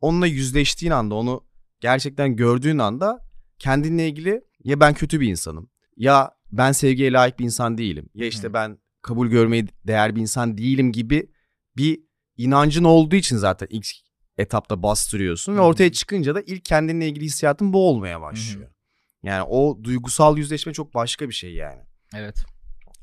Onunla 0.01 0.27
yüzleştiğin 0.27 0.91
anda 0.91 1.15
onu 1.15 1.45
gerçekten 1.79 2.35
gördüğün 2.35 2.77
anda 2.77 3.19
kendinle 3.59 4.07
ilgili 4.07 4.41
ya 4.63 4.79
ben 4.79 4.93
kötü 4.93 5.19
bir 5.19 5.27
insanım 5.27 5.69
ya 5.97 6.31
ben 6.51 6.71
sevgiye 6.71 7.11
layık 7.11 7.39
bir 7.39 7.45
insan 7.45 7.77
değilim 7.77 8.09
ya 8.15 8.27
işte 8.27 8.47
Hı. 8.47 8.53
ben 8.53 8.77
kabul 9.01 9.27
görmeye 9.27 9.67
değer 9.87 10.15
bir 10.15 10.21
insan 10.21 10.57
değilim 10.57 10.91
gibi 10.91 11.31
bir 11.77 11.99
inancın 12.37 12.83
olduğu 12.83 13.15
için 13.15 13.37
zaten 13.37 13.67
ilk 13.69 13.87
etapta 14.37 14.83
bastırıyorsun 14.83 15.53
ve 15.53 15.57
Hı 15.57 15.61
ortaya 15.61 15.91
çıkınca 15.91 16.35
da 16.35 16.41
ilk 16.41 16.65
kendinle 16.65 17.07
ilgili 17.07 17.25
hissiyatın 17.25 17.73
bu 17.73 17.89
olmaya 17.89 18.21
başlıyor. 18.21 18.69
Yani 19.23 19.43
o 19.43 19.79
duygusal 19.83 20.37
yüzleşme 20.37 20.73
çok 20.73 20.93
başka 20.93 21.29
bir 21.29 21.33
şey 21.33 21.53
yani. 21.53 21.81
Evet. 22.15 22.45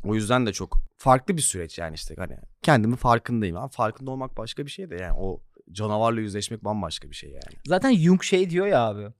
O 0.04 0.14
yüzden 0.14 0.46
de 0.46 0.52
çok 0.52 0.78
farklı 0.96 1.36
bir 1.36 1.42
süreç 1.42 1.78
yani 1.78 1.94
işte 1.94 2.14
hani 2.18 2.36
kendimi 2.62 2.96
farkındayım. 2.96 3.56
Ama 3.56 3.68
farkında 3.68 4.10
olmak 4.10 4.36
başka 4.36 4.66
bir 4.66 4.70
şey 4.70 4.90
de 4.90 4.94
yani 4.94 5.12
o 5.18 5.42
canavarla 5.72 6.20
yüzleşmek 6.20 6.64
bambaşka 6.64 7.10
bir 7.10 7.14
şey 7.14 7.30
yani. 7.30 7.56
Zaten 7.66 7.94
Jung 7.94 8.22
şey 8.22 8.50
diyor 8.50 8.66
ya 8.66 8.80
abi. 8.80 9.12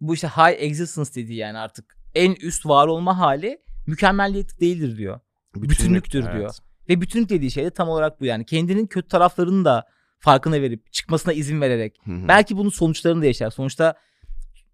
Bu 0.00 0.14
işte 0.14 0.28
high 0.28 0.62
existence 0.62 1.14
dediği 1.14 1.36
yani 1.36 1.58
artık 1.58 1.96
en 2.14 2.34
üst 2.34 2.66
var 2.66 2.86
olma 2.86 3.18
hali 3.18 3.58
mükemmelliyet 3.86 4.60
değildir 4.60 4.96
diyor. 4.96 5.20
Bütünlüktür 5.56 6.22
diyor. 6.32 6.54
Ve 6.88 7.00
bütünlük 7.00 7.28
dediği 7.28 7.50
şey 7.50 7.64
de 7.64 7.70
tam 7.70 7.88
olarak 7.88 8.20
bu 8.20 8.24
yani. 8.24 8.44
Kendinin 8.44 8.86
kötü 8.86 9.08
taraflarını 9.08 9.64
da 9.64 9.86
farkına 10.18 10.62
verip 10.62 10.92
çıkmasına 10.92 11.32
izin 11.32 11.60
vererek. 11.60 11.98
Hı 12.04 12.10
hı. 12.10 12.28
Belki 12.28 12.56
bunun 12.56 12.70
sonuçlarını 12.70 13.22
da 13.22 13.26
yaşar. 13.26 13.50
Sonuçta 13.50 13.94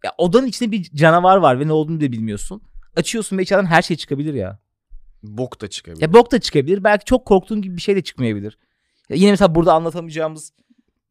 ya 0.05 0.13
odanın 0.19 0.47
içinde 0.47 0.73
bir 0.73 0.83
canavar 0.83 1.37
var 1.37 1.61
ve 1.61 1.69
ne 1.69 1.73
olduğunu 1.73 2.01
da 2.01 2.13
bilmiyorsun. 2.13 2.63
Açıyorsun 2.97 3.39
ve 3.39 3.43
içeriden 3.43 3.67
her 3.67 3.83
şey 3.83 3.97
çıkabilir 3.97 4.35
ya. 4.35 4.61
Bok 5.23 5.61
da 5.61 5.69
çıkabilir. 5.69 6.03
Ya 6.03 6.13
bok 6.13 6.33
da 6.33 6.41
çıkabilir. 6.41 6.85
Belki 6.85 7.05
çok 7.05 7.27
korktuğun 7.27 7.63
gibi 7.63 7.77
bir 7.77 7.81
şey 7.81 7.97
de 7.97 8.03
çıkmayabilir. 8.03 8.59
Ya 9.09 9.17
yine 9.17 9.31
mesela 9.31 9.55
burada 9.55 9.75
anlatamayacağımız 9.75 10.53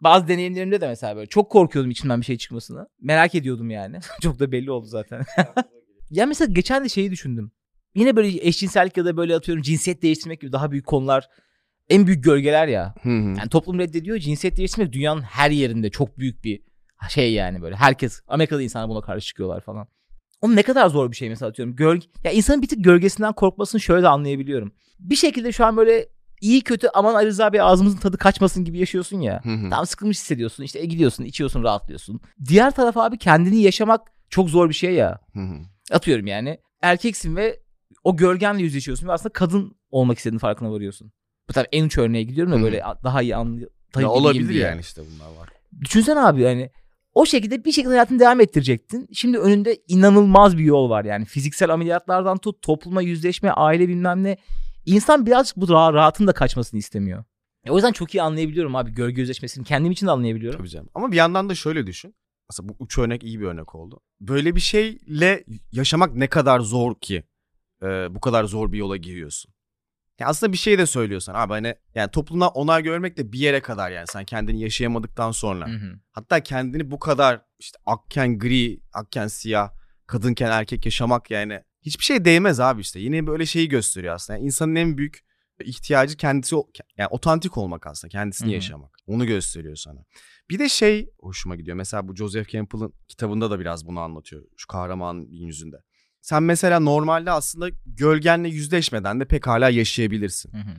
bazı 0.01 0.27
deneyimlerimde 0.27 0.81
de 0.81 0.87
mesela 0.87 1.15
böyle 1.15 1.27
çok 1.27 1.51
korkuyordum 1.51 1.91
içimden 1.91 2.21
bir 2.21 2.25
şey 2.25 2.37
çıkmasını. 2.37 2.87
Merak 3.01 3.35
ediyordum 3.35 3.69
yani. 3.69 3.99
çok 4.21 4.39
da 4.39 4.51
belli 4.51 4.71
oldu 4.71 4.85
zaten. 4.85 5.25
ya 6.11 6.25
mesela 6.25 6.53
geçen 6.53 6.83
de 6.83 6.89
şeyi 6.89 7.11
düşündüm. 7.11 7.51
Yine 7.95 8.15
böyle 8.15 8.47
eşcinsellik 8.47 8.97
ya 8.97 9.05
da 9.05 9.17
böyle 9.17 9.35
atıyorum 9.35 9.61
cinsiyet 9.61 10.01
değiştirmek 10.01 10.41
gibi 10.41 10.51
daha 10.51 10.71
büyük 10.71 10.85
konular 10.85 11.29
en 11.89 12.07
büyük 12.07 12.23
gölgeler 12.23 12.67
ya. 12.67 12.95
Hı 13.03 13.09
hı. 13.09 13.13
Yani 13.13 13.49
toplum 13.49 13.79
reddediyor. 13.79 14.17
Cinsiyet 14.17 14.57
değiştirmek 14.57 14.93
dünyanın 14.93 15.21
her 15.21 15.51
yerinde 15.51 15.89
çok 15.89 16.17
büyük 16.17 16.43
bir 16.43 16.61
şey 17.09 17.33
yani 17.33 17.61
böyle. 17.61 17.75
Herkes 17.75 18.21
Amerika'da 18.27 18.61
insanlar 18.61 18.89
buna 18.89 19.01
karşı 19.01 19.25
çıkıyorlar 19.27 19.61
falan. 19.61 19.87
Oğlum 20.41 20.55
ne 20.55 20.63
kadar 20.63 20.89
zor 20.89 21.11
bir 21.11 21.15
şey 21.15 21.29
mesela 21.29 21.49
atıyorum. 21.49 21.75
Gölge, 21.75 22.07
ya 22.23 22.31
insanın 22.31 22.61
bir 22.61 22.67
tık 22.67 22.83
gölgesinden 22.83 23.33
korkmasını 23.33 23.81
şöyle 23.81 24.03
de 24.03 24.07
anlayabiliyorum. 24.07 24.73
Bir 24.99 25.15
şekilde 25.15 25.51
şu 25.51 25.65
an 25.65 25.77
böyle 25.77 26.09
iyi 26.41 26.61
kötü 26.61 26.87
aman 26.93 27.13
Ali 27.15 27.27
Rıza 27.27 27.53
Bey 27.53 27.61
ağzımızın 27.61 27.97
tadı 27.97 28.17
kaçmasın 28.17 28.65
gibi 28.65 28.79
yaşıyorsun 28.79 29.21
ya. 29.21 29.41
Hı 29.43 29.49
hı. 29.49 29.69
Tam 29.69 29.85
sıkılmış 29.85 30.17
hissediyorsun. 30.17 30.63
İşte 30.63 30.79
e, 30.79 30.85
gidiyorsun, 30.85 31.23
içiyorsun, 31.23 31.63
rahatlıyorsun. 31.63 32.21
Diğer 32.47 32.71
taraf 32.71 32.97
abi 32.97 33.17
kendini 33.17 33.61
yaşamak 33.61 34.11
çok 34.29 34.49
zor 34.49 34.69
bir 34.69 34.73
şey 34.73 34.93
ya. 34.93 35.19
Hı 35.33 35.39
hı. 35.39 35.55
Atıyorum 35.91 36.27
yani. 36.27 36.59
Erkeksin 36.81 37.35
ve 37.35 37.59
o 38.03 38.17
gölgenle 38.17 38.63
yüzleşiyorsun 38.63 39.07
ve 39.07 39.11
aslında 39.11 39.33
kadın 39.33 39.75
olmak 39.91 40.17
istediğinin 40.17 40.39
farkına 40.39 40.71
varıyorsun. 40.71 41.11
Bu 41.49 41.53
tabii 41.53 41.67
en 41.71 41.85
uç 41.85 41.97
örneğe 41.97 42.23
gidiyorum 42.23 42.53
da 42.53 42.57
Hı. 42.57 42.61
böyle 42.61 42.83
daha 43.03 43.21
iyi 43.21 43.29
Ya 43.29 43.37
anlayabileyim 43.37 44.09
olabilir 44.09 44.49
diye. 44.49 44.63
yani 44.65 44.81
işte 44.81 45.01
bunlar 45.01 45.39
var. 45.39 45.49
Düşünsene 45.81 46.19
abi 46.19 46.41
yani 46.41 46.69
o 47.13 47.25
şekilde 47.25 47.65
bir 47.65 47.71
şekilde 47.71 47.89
hayatını 47.93 48.19
devam 48.19 48.41
ettirecektin. 48.41 49.07
Şimdi 49.13 49.37
önünde 49.37 49.77
inanılmaz 49.87 50.57
bir 50.57 50.63
yol 50.63 50.89
var 50.89 51.05
yani. 51.05 51.25
Fiziksel 51.25 51.73
ameliyatlardan 51.73 52.37
tut, 52.37 52.61
topluma 52.61 53.01
yüzleşme, 53.01 53.51
aile 53.51 53.87
bilmem 53.87 54.23
ne. 54.23 54.37
İnsan 54.85 55.25
birazcık 55.25 55.57
bu 55.57 55.69
rahat, 55.69 55.93
rahatın 55.93 56.27
da 56.27 56.31
kaçmasını 56.33 56.77
istemiyor. 56.77 57.23
E 57.65 57.71
o 57.71 57.75
yüzden 57.75 57.91
çok 57.91 58.15
iyi 58.15 58.21
anlayabiliyorum 58.21 58.75
abi 58.75 58.91
gölge 58.91 59.21
yüzleşmesini. 59.21 59.63
Kendim 59.65 59.91
için 59.91 60.07
de 60.07 60.11
anlayabiliyorum. 60.11 60.59
Tabii 60.59 60.69
canım. 60.69 60.89
Ama 60.95 61.11
bir 61.11 61.17
yandan 61.17 61.49
da 61.49 61.55
şöyle 61.55 61.87
düşün. 61.87 62.15
Mesela 62.49 62.69
bu 62.69 62.75
uç 62.79 62.97
örnek 62.97 63.23
iyi 63.23 63.39
bir 63.39 63.45
örnek 63.45 63.75
oldu. 63.75 63.99
Böyle 64.21 64.55
bir 64.55 64.61
şeyle 64.61 65.45
yaşamak 65.71 66.15
ne 66.15 66.27
kadar 66.27 66.59
zor 66.59 66.95
ki 67.01 67.23
e, 67.83 68.15
bu 68.15 68.19
kadar 68.19 68.43
zor 68.43 68.71
bir 68.71 68.77
yola 68.77 68.97
giriyorsun. 68.97 69.53
Ya 70.19 70.27
aslında 70.27 70.53
bir 70.53 70.57
şey 70.57 70.77
de 70.77 70.85
söylüyorsan 70.85 71.33
abi 71.33 71.53
hani 71.53 71.75
yani 71.95 72.11
toplumdan 72.11 72.51
onay 72.53 72.83
görmek 72.83 73.17
de 73.17 73.31
bir 73.31 73.39
yere 73.39 73.61
kadar 73.61 73.91
yani 73.91 74.07
sen 74.07 74.25
kendini 74.25 74.61
yaşayamadıktan 74.61 75.31
sonra. 75.31 75.67
Hı 75.67 75.75
hı. 75.75 75.99
Hatta 76.11 76.39
kendini 76.39 76.91
bu 76.91 76.99
kadar 76.99 77.41
işte 77.59 77.79
akken 77.85 78.39
gri, 78.39 78.79
akken 78.93 79.27
siyah, 79.27 79.71
kadınken 80.07 80.51
erkek 80.51 80.85
yaşamak 80.85 81.31
yani 81.31 81.63
hiçbir 81.81 82.03
şey 82.03 82.25
değmez 82.25 82.59
abi 82.59 82.81
işte. 82.81 82.99
Yine 82.99 83.27
böyle 83.27 83.45
şeyi 83.45 83.69
gösteriyor 83.69 84.15
aslında. 84.15 84.37
Yani 84.37 84.45
insanın 84.45 84.75
en 84.75 84.97
büyük 84.97 85.28
ihtiyacı 85.63 86.17
kendisi 86.17 86.55
yani 86.97 87.07
otantik 87.07 87.57
olmak 87.57 87.87
aslında, 87.87 88.11
kendisini 88.11 88.47
Hı 88.47 88.51
hı. 88.51 88.55
yaşamak. 88.55 88.97
Onu 89.07 89.25
gösteriyor 89.25 89.75
sana. 89.75 89.99
Bir 90.49 90.59
de 90.59 90.69
şey 90.69 91.09
hoşuma 91.19 91.55
gidiyor. 91.55 91.77
Mesela 91.77 92.07
bu 92.07 92.15
Joseph 92.15 92.49
Campbell'ın 92.49 92.93
kitabında 93.07 93.51
da 93.51 93.59
biraz 93.59 93.87
bunu 93.87 93.99
anlatıyor. 93.99 94.43
Şu 94.57 94.67
kahramanın 94.67 95.27
yüzünde. 95.31 95.77
Sen 96.21 96.43
mesela 96.43 96.79
normalde 96.79 97.31
aslında 97.31 97.69
gölgenle 97.85 98.49
yüzleşmeden 98.49 99.19
de 99.19 99.25
pekala 99.25 99.69
yaşayabilirsin. 99.69 100.53
Hı 100.53 100.57
hı. 100.57 100.75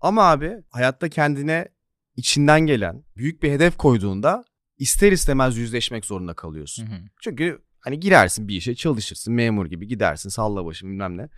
Ama 0.00 0.22
abi 0.22 0.52
hayatta 0.70 1.08
kendine 1.08 1.68
içinden 2.16 2.60
gelen 2.60 3.04
büyük 3.16 3.42
bir 3.42 3.50
hedef 3.50 3.76
koyduğunda 3.76 4.44
ister 4.78 5.12
istemez 5.12 5.56
yüzleşmek 5.56 6.04
zorunda 6.04 6.34
kalıyorsun. 6.34 6.86
Hı 6.86 6.94
hı. 6.94 7.00
Çünkü 7.22 7.62
hani 7.80 8.00
girersin 8.00 8.48
bir 8.48 8.56
işe 8.56 8.74
çalışırsın 8.74 9.34
memur 9.34 9.66
gibi 9.66 9.88
gidersin 9.88 10.28
salla 10.28 10.64
başım 10.64 10.90
bilmem 10.90 11.16
ne. 11.16 11.28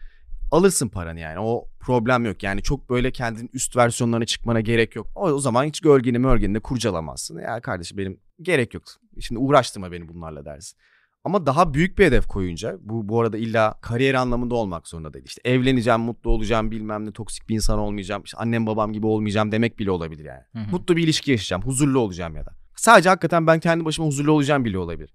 Alırsın 0.50 0.88
paranı 0.88 1.20
yani 1.20 1.40
o 1.40 1.68
problem 1.80 2.24
yok. 2.24 2.42
Yani 2.42 2.62
çok 2.62 2.90
böyle 2.90 3.10
kendinin 3.12 3.50
üst 3.52 3.76
versiyonlarına 3.76 4.26
çıkmana 4.26 4.60
gerek 4.60 4.96
yok. 4.96 5.06
O, 5.14 5.20
o 5.20 5.38
zaman 5.38 5.64
hiç 5.64 5.80
gölgeni 5.80 6.18
mörgeni 6.18 6.54
de 6.54 6.60
kurcalamazsın. 6.60 7.38
Ya 7.38 7.60
kardeşim 7.60 7.98
benim 7.98 8.20
gerek 8.42 8.74
yok. 8.74 8.84
Şimdi 9.20 9.38
uğraştırma 9.38 9.92
beni 9.92 10.08
bunlarla 10.08 10.44
dersin. 10.44 10.78
Ama 11.24 11.46
daha 11.46 11.74
büyük 11.74 11.98
bir 11.98 12.04
hedef 12.04 12.26
koyunca 12.26 12.76
bu 12.80 13.08
bu 13.08 13.20
arada 13.20 13.38
illa 13.38 13.78
kariyer 13.82 14.14
anlamında 14.14 14.54
olmak 14.54 14.88
zorunda 14.88 15.12
değil. 15.12 15.24
İşte 15.24 15.40
evleneceğim, 15.44 16.00
mutlu 16.00 16.30
olacağım, 16.30 16.70
bilmem 16.70 17.06
ne 17.06 17.12
toksik 17.12 17.48
bir 17.48 17.54
insan 17.54 17.78
olmayacağım. 17.78 18.22
işte 18.24 18.38
annem 18.38 18.66
babam 18.66 18.92
gibi 18.92 19.06
olmayacağım 19.06 19.52
demek 19.52 19.78
bile 19.78 19.90
olabilir 19.90 20.24
yani. 20.24 20.42
Hı 20.52 20.58
hı. 20.58 20.70
Mutlu 20.70 20.96
bir 20.96 21.04
ilişki 21.04 21.30
yaşayacağım, 21.30 21.62
huzurlu 21.62 21.98
olacağım 21.98 22.36
ya 22.36 22.46
da. 22.46 22.52
Sadece 22.76 23.08
hakikaten 23.08 23.46
ben 23.46 23.60
kendi 23.60 23.84
başıma 23.84 24.08
huzurlu 24.08 24.32
olacağım 24.32 24.64
bile 24.64 24.78
olabilir. 24.78 25.12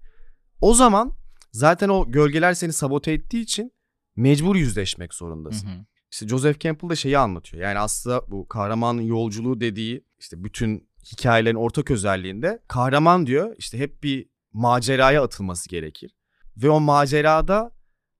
O 0.60 0.74
zaman 0.74 1.12
zaten 1.52 1.88
o 1.88 2.10
gölgeler 2.10 2.54
seni 2.54 2.72
sabote 2.72 3.12
ettiği 3.12 3.42
için 3.42 3.72
mecbur 4.16 4.56
yüzleşmek 4.56 5.14
zorundasın. 5.14 5.66
Hı 5.68 5.70
hı. 5.72 5.84
İşte 6.12 6.28
Joseph 6.28 6.60
Campbell 6.60 6.88
da 6.90 6.96
şeyi 6.96 7.18
anlatıyor. 7.18 7.62
Yani 7.62 7.78
aslında 7.78 8.30
bu 8.30 8.48
kahramanın 8.48 9.02
yolculuğu 9.02 9.60
dediği 9.60 10.04
işte 10.18 10.44
bütün 10.44 10.88
hikayelerin 11.12 11.56
ortak 11.56 11.90
özelliğinde 11.90 12.62
kahraman 12.68 13.26
diyor 13.26 13.54
işte 13.58 13.78
hep 13.78 14.02
bir 14.02 14.28
maceraya 14.52 15.22
atılması 15.22 15.68
gerekir. 15.68 16.16
Ve 16.56 16.70
o 16.70 16.80
macerada 16.80 17.72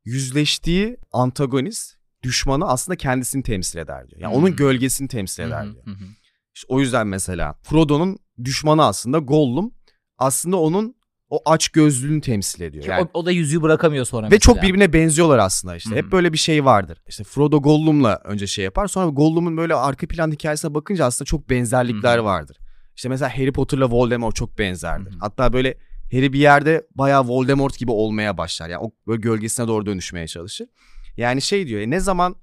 yüzleştiği 0.04 0.96
antagonist, 1.12 1.94
düşmanı 2.22 2.68
aslında 2.68 2.96
kendisini 2.96 3.42
temsil 3.42 3.78
eder 3.78 4.10
diyor. 4.10 4.20
Yani 4.20 4.34
Hmm. 4.34 4.42
onun 4.42 4.56
gölgesini 4.56 5.08
temsil 5.08 5.42
eder 5.42 5.64
Hı 5.64 5.68
hı. 5.68 5.74
diyor. 5.74 5.86
Hı 5.86 5.90
hı. 5.90 6.04
İşte 6.54 6.66
o 6.68 6.80
yüzden 6.80 7.06
mesela 7.06 7.54
Frodo'nun 7.62 8.18
düşmanı 8.44 8.84
aslında 8.84 9.18
Gollum 9.18 9.74
aslında 10.18 10.56
onun 10.56 10.96
o 11.32 11.40
aç 11.44 11.68
gözlülüğünü 11.68 12.20
temsil 12.20 12.60
ediyor. 12.62 12.84
Ki 12.84 12.90
Yani 12.90 13.08
o, 13.14 13.20
o 13.20 13.26
da 13.26 13.30
yüzüğü 13.30 13.62
bırakamıyor 13.62 14.04
sonra 14.04 14.22
ve 14.26 14.28
mesela. 14.30 14.38
çok 14.40 14.62
birbirine 14.62 14.92
benziyorlar 14.92 15.38
aslında 15.38 15.76
işte. 15.76 15.96
Hep 15.96 16.12
böyle 16.12 16.32
bir 16.32 16.38
şey 16.38 16.64
vardır. 16.64 16.98
İşte 17.08 17.24
Frodo 17.24 17.62
Gollum'la 17.62 18.20
önce 18.24 18.46
şey 18.46 18.64
yapar. 18.64 18.86
Sonra 18.86 19.08
Gollum'un 19.10 19.56
böyle 19.56 19.74
arka 19.74 20.06
plan 20.06 20.32
hikayesine 20.32 20.74
bakınca 20.74 21.04
aslında 21.04 21.26
çok 21.26 21.50
benzerlikler 21.50 22.18
hı. 22.18 22.24
vardır. 22.24 22.56
İşte 22.96 23.08
mesela 23.08 23.38
Harry 23.38 23.52
Potter'la 23.52 23.90
Voldemort 23.90 24.36
çok 24.36 24.58
benzerdir. 24.58 25.10
Hı 25.10 25.14
hı. 25.14 25.18
Hatta 25.20 25.52
böyle 25.52 25.74
Harry 26.12 26.32
bir 26.32 26.38
yerde 26.38 26.86
bayağı 26.94 27.24
Voldemort 27.28 27.78
gibi 27.78 27.90
olmaya 27.90 28.38
başlar. 28.38 28.68
Yani 28.68 28.84
o 28.84 28.90
böyle 29.06 29.20
gölgesine 29.20 29.68
doğru 29.68 29.86
dönüşmeye 29.86 30.26
çalışır. 30.26 30.66
Yani 31.16 31.42
şey 31.42 31.66
diyor. 31.66 31.80
"E, 31.80 31.90
ne 31.90 32.00
zaman 32.00 32.36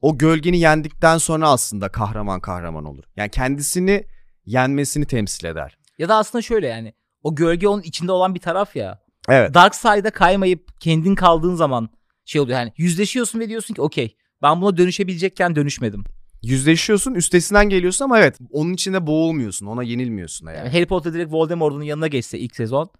o 0.00 0.18
gölgeni 0.18 0.58
yendikten 0.58 1.18
sonra 1.18 1.48
aslında 1.48 1.88
kahraman 1.88 2.40
kahraman 2.40 2.84
olur. 2.84 3.04
Yani 3.16 3.30
kendisini 3.30 4.06
yenmesini 4.46 5.04
temsil 5.04 5.46
eder. 5.46 5.78
Ya 5.98 6.08
da 6.08 6.16
aslında 6.16 6.42
şöyle 6.42 6.66
yani 6.66 6.92
o 7.24 7.34
gölge 7.34 7.68
onun 7.68 7.82
içinde 7.82 8.12
olan 8.12 8.34
bir 8.34 8.40
taraf 8.40 8.76
ya. 8.76 8.98
Evet. 9.28 9.54
Dark 9.54 9.74
Side'a 9.74 10.10
kaymayıp 10.10 10.80
kendin 10.80 11.14
kaldığın 11.14 11.54
zaman 11.54 11.88
şey 12.24 12.40
oluyor. 12.40 12.58
Yani 12.58 12.72
yüzleşiyorsun 12.76 13.40
ve 13.40 13.48
diyorsun 13.48 13.74
ki 13.74 13.82
okey 13.82 14.16
ben 14.42 14.60
buna 14.60 14.76
dönüşebilecekken 14.76 15.56
dönüşmedim. 15.56 16.04
Yüzleşiyorsun 16.42 17.14
üstesinden 17.14 17.68
geliyorsun 17.68 18.04
ama 18.04 18.18
evet 18.18 18.38
onun 18.50 18.72
içinde 18.72 19.06
boğulmuyorsun 19.06 19.66
ona 19.66 19.82
yenilmiyorsun 19.82 20.46
yani. 20.46 20.56
Yani 20.58 20.68
Harry 20.68 20.86
Potter 20.86 21.14
direkt 21.14 21.32
Voldemort'un 21.32 21.82
yanına 21.82 22.06
geçse 22.06 22.38
ilk 22.38 22.56
sezon 22.56 22.90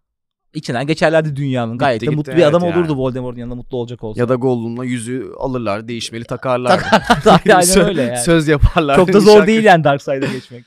içinden 0.55 0.87
geçerlerdi 0.87 1.37
dünyanın. 1.37 1.79
Gayet 1.79 2.01
de 2.01 2.07
gitti, 2.07 2.17
mutlu 2.17 2.33
bir 2.33 2.37
evet 2.37 2.47
adam 2.47 2.65
yani. 2.65 2.79
olurdu 2.79 2.97
Voldemort'un 2.97 3.41
yanında 3.41 3.55
mutlu 3.55 3.77
olacak 3.77 4.05
olsa. 4.05 4.21
Ya 4.21 4.29
da 4.29 4.35
Gollum'la 4.35 4.85
yüzü 4.85 5.33
alırlar 5.39 5.89
değişmeli 5.89 6.25
takarlar. 6.25 6.81
Aynen 7.27 7.61
Sö- 7.61 7.85
öyle 7.85 8.03
yani. 8.03 8.19
Söz 8.19 8.49
yaparlar. 8.49 8.97
Çok 8.97 9.13
da 9.13 9.21
zor 9.21 9.47
değil 9.47 9.65
yani 9.65 9.85
Dark 9.85 10.03
Side'a 10.03 10.33
geçmek. 10.33 10.65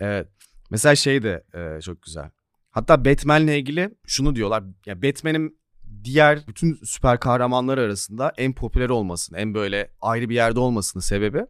Evet. 0.00 0.28
Mesela 0.70 0.96
şey 0.96 1.22
de 1.22 1.44
e, 1.54 1.80
çok 1.80 2.02
güzel. 2.02 2.30
Hatta 2.70 3.04
Batman'le 3.04 3.48
ilgili 3.48 3.90
şunu 4.06 4.34
diyorlar. 4.36 4.64
Ya 4.86 5.02
Batman'in 5.02 5.60
diğer 6.04 6.46
bütün 6.46 6.78
süper 6.84 7.20
kahramanlar 7.20 7.78
arasında 7.78 8.32
en 8.36 8.52
popüler 8.54 8.88
olmasının, 8.88 9.38
en 9.38 9.54
böyle 9.54 9.90
ayrı 10.00 10.28
bir 10.28 10.34
yerde 10.34 10.60
olmasının 10.60 11.00
sebebi 11.00 11.46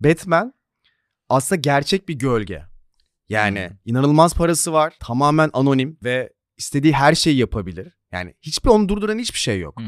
Batman 0.00 0.54
aslında 1.28 1.60
gerçek 1.60 2.08
bir 2.08 2.14
gölge. 2.14 2.62
Yani 3.28 3.68
Hmm. 3.70 3.76
inanılmaz 3.84 4.34
parası 4.34 4.72
var, 4.72 4.94
tamamen 5.00 5.50
anonim 5.52 5.98
ve 6.04 6.32
istediği 6.56 6.92
her 6.92 7.14
şeyi 7.14 7.36
yapabilir. 7.36 7.98
Yani 8.12 8.34
hiçbir 8.42 8.70
onu 8.70 8.88
durduran 8.88 9.18
hiçbir 9.18 9.38
şey 9.38 9.60
yok. 9.60 9.80
Hı. 9.80 9.84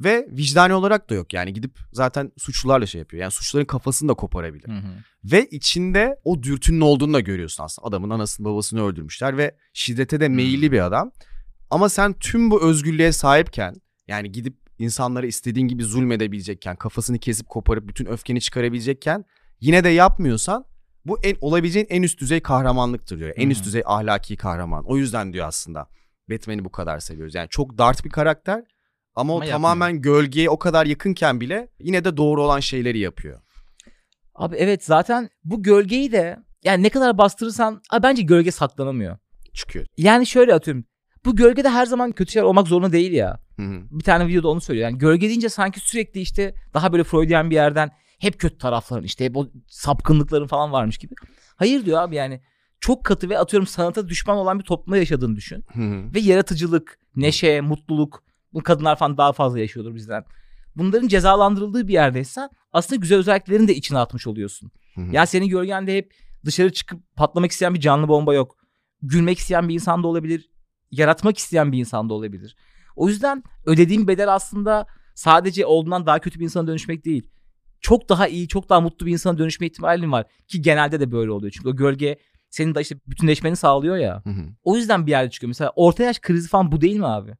Ve 0.00 0.28
vicdani 0.30 0.74
olarak 0.74 1.10
da 1.10 1.14
yok. 1.14 1.32
Yani 1.32 1.52
gidip 1.52 1.78
zaten 1.92 2.32
suçlularla 2.38 2.86
şey 2.86 2.98
yapıyor. 2.98 3.20
Yani 3.20 3.30
suçluların 3.30 3.66
kafasını 3.66 4.08
da 4.08 4.14
koparabilir. 4.14 4.68
Hı 4.68 4.72
hı. 4.72 4.92
Ve 5.24 5.46
içinde 5.46 6.20
o 6.24 6.42
dürtünün 6.42 6.80
olduğunu 6.80 7.14
da 7.14 7.20
görüyorsun 7.20 7.64
aslında. 7.64 7.88
Adamın 7.88 8.10
anasını 8.10 8.46
babasını 8.46 8.84
öldürmüşler 8.84 9.36
ve 9.36 9.56
şiddete 9.72 10.20
de 10.20 10.28
meyilli 10.28 10.72
bir 10.72 10.84
adam. 10.86 11.12
Ama 11.70 11.88
sen 11.88 12.12
tüm 12.12 12.50
bu 12.50 12.62
özgürlüğe 12.62 13.12
sahipken 13.12 13.74
yani 14.08 14.32
gidip 14.32 14.56
insanlara 14.78 15.26
istediğin 15.26 15.68
gibi 15.68 15.84
zulmedebilecekken, 15.84 16.76
kafasını 16.76 17.18
kesip 17.18 17.48
koparıp 17.48 17.88
bütün 17.88 18.06
öfkeni 18.06 18.40
çıkarabilecekken 18.40 19.24
yine 19.60 19.84
de 19.84 19.88
yapmıyorsan 19.88 20.64
bu 21.04 21.18
en 21.22 21.36
olabileceğin 21.40 21.86
en 21.90 22.02
üst 22.02 22.20
düzey 22.20 22.40
kahramanlıktır 22.40 23.18
diyor. 23.18 23.32
En 23.36 23.50
üst 23.50 23.64
düzey 23.64 23.82
ahlaki 23.86 24.36
kahraman. 24.36 24.84
O 24.86 24.96
yüzden 24.96 25.32
diyor 25.32 25.46
aslında 25.46 25.88
Batman'i 26.30 26.64
bu 26.64 26.72
kadar 26.72 27.00
seviyoruz. 27.00 27.34
Yani 27.34 27.48
çok 27.48 27.78
dart 27.78 28.04
bir 28.04 28.10
karakter 28.10 28.64
ama 29.16 29.32
o 29.32 29.36
Ama 29.36 29.44
yapmıyor. 29.44 29.52
tamamen 29.52 30.00
gölgeye 30.02 30.50
o 30.50 30.58
kadar 30.58 30.86
yakınken 30.86 31.40
bile 31.40 31.68
yine 31.80 32.04
de 32.04 32.16
doğru 32.16 32.42
olan 32.42 32.60
şeyleri 32.60 32.98
yapıyor. 32.98 33.40
Abi 34.34 34.56
evet 34.56 34.84
zaten 34.84 35.30
bu 35.44 35.62
gölgeyi 35.62 36.12
de 36.12 36.38
yani 36.64 36.82
ne 36.82 36.88
kadar 36.88 37.18
bastırırsan 37.18 37.82
abi 37.90 38.02
bence 38.02 38.22
gölge 38.22 38.50
saklanamıyor. 38.50 39.18
Çıkıyor. 39.52 39.86
Yani 39.96 40.26
şöyle 40.26 40.54
atıyorum. 40.54 40.84
Bu 41.24 41.36
gölgede 41.36 41.68
her 41.68 41.86
zaman 41.86 42.12
kötü 42.12 42.32
şeyler 42.32 42.46
olmak 42.46 42.68
zorunda 42.68 42.92
değil 42.92 43.12
ya. 43.12 43.40
Hı 43.56 43.62
hı. 43.62 43.80
Bir 43.90 44.04
tane 44.04 44.26
videoda 44.26 44.48
onu 44.48 44.60
söylüyor. 44.60 44.88
Yani 44.88 44.98
gölge 44.98 45.28
deyince 45.28 45.48
sanki 45.48 45.80
sürekli 45.80 46.20
işte 46.20 46.54
daha 46.74 46.92
böyle 46.92 47.04
Freudian 47.04 47.50
bir 47.50 47.54
yerden 47.54 47.90
hep 48.18 48.38
kötü 48.40 48.58
tarafların 48.58 49.04
işte 49.04 49.24
hep 49.24 49.36
o 49.36 49.46
sapkınlıkların 49.68 50.46
falan 50.46 50.72
varmış 50.72 50.98
gibi. 50.98 51.14
Hayır 51.56 51.84
diyor 51.86 52.02
abi 52.02 52.14
yani 52.16 52.40
çok 52.80 53.04
katı 53.04 53.28
ve 53.30 53.38
atıyorum 53.38 53.66
sanata 53.66 54.08
düşman 54.08 54.36
olan 54.36 54.58
bir 54.58 54.64
toplumda 54.64 54.96
yaşadığını 54.98 55.36
düşün. 55.36 55.64
Hı 55.72 55.82
hı. 55.82 56.14
Ve 56.14 56.20
yaratıcılık, 56.20 56.98
neşe, 57.16 57.60
mutluluk 57.60 58.22
bu 58.52 58.62
kadınlar 58.62 58.96
falan 58.96 59.18
daha 59.18 59.32
fazla 59.32 59.58
yaşıyordur 59.58 59.94
bizden. 59.94 60.24
Bunların 60.76 61.08
cezalandırıldığı 61.08 61.88
bir 61.88 61.92
yerdeysen 61.92 62.50
aslında 62.72 63.00
güzel 63.00 63.18
özelliklerini 63.18 63.68
de 63.68 63.74
içine 63.74 63.98
atmış 63.98 64.26
oluyorsun. 64.26 64.70
Hı 64.94 65.00
hı. 65.00 65.14
Ya 65.14 65.26
senin 65.26 65.48
gölgende 65.48 65.96
hep 65.96 66.14
dışarı 66.44 66.72
çıkıp 66.72 67.16
patlamak 67.16 67.50
isteyen 67.50 67.74
bir 67.74 67.80
canlı 67.80 68.08
bomba 68.08 68.34
yok. 68.34 68.56
Gülmek 69.02 69.38
isteyen 69.38 69.68
bir 69.68 69.74
insan 69.74 70.02
da 70.02 70.06
olabilir. 70.06 70.50
Yaratmak 70.90 71.38
isteyen 71.38 71.72
bir 71.72 71.78
insan 71.78 72.08
da 72.08 72.14
olabilir. 72.14 72.56
O 72.96 73.08
yüzden 73.08 73.42
ödediğin 73.66 74.08
bedel 74.08 74.34
aslında 74.34 74.86
sadece 75.14 75.66
olduğundan 75.66 76.06
daha 76.06 76.18
kötü 76.18 76.40
bir 76.40 76.44
insana 76.44 76.66
dönüşmek 76.66 77.04
değil. 77.04 77.30
Çok 77.80 78.08
daha 78.08 78.28
iyi, 78.28 78.48
çok 78.48 78.68
daha 78.68 78.80
mutlu 78.80 79.06
bir 79.06 79.12
insana 79.12 79.38
dönüşme 79.38 79.66
ihtimalin 79.66 80.12
var. 80.12 80.26
Ki 80.48 80.62
genelde 80.62 81.00
de 81.00 81.12
böyle 81.12 81.30
oluyor. 81.30 81.52
Çünkü 81.52 81.68
o 81.68 81.76
gölge 81.76 82.18
senin 82.50 82.74
de 82.74 82.80
işte 82.80 82.96
bütünleşmeni 83.06 83.56
sağlıyor 83.56 83.96
ya. 83.96 84.22
Hı 84.24 84.30
hı. 84.30 84.42
O 84.62 84.76
yüzden 84.76 85.06
bir 85.06 85.10
yerde 85.10 85.30
çıkıyor. 85.30 85.48
Mesela 85.48 85.72
orta 85.76 86.02
yaş 86.02 86.18
krizi 86.20 86.48
falan 86.48 86.72
bu 86.72 86.80
değil 86.80 86.96
mi 86.96 87.06
abi? 87.06 87.36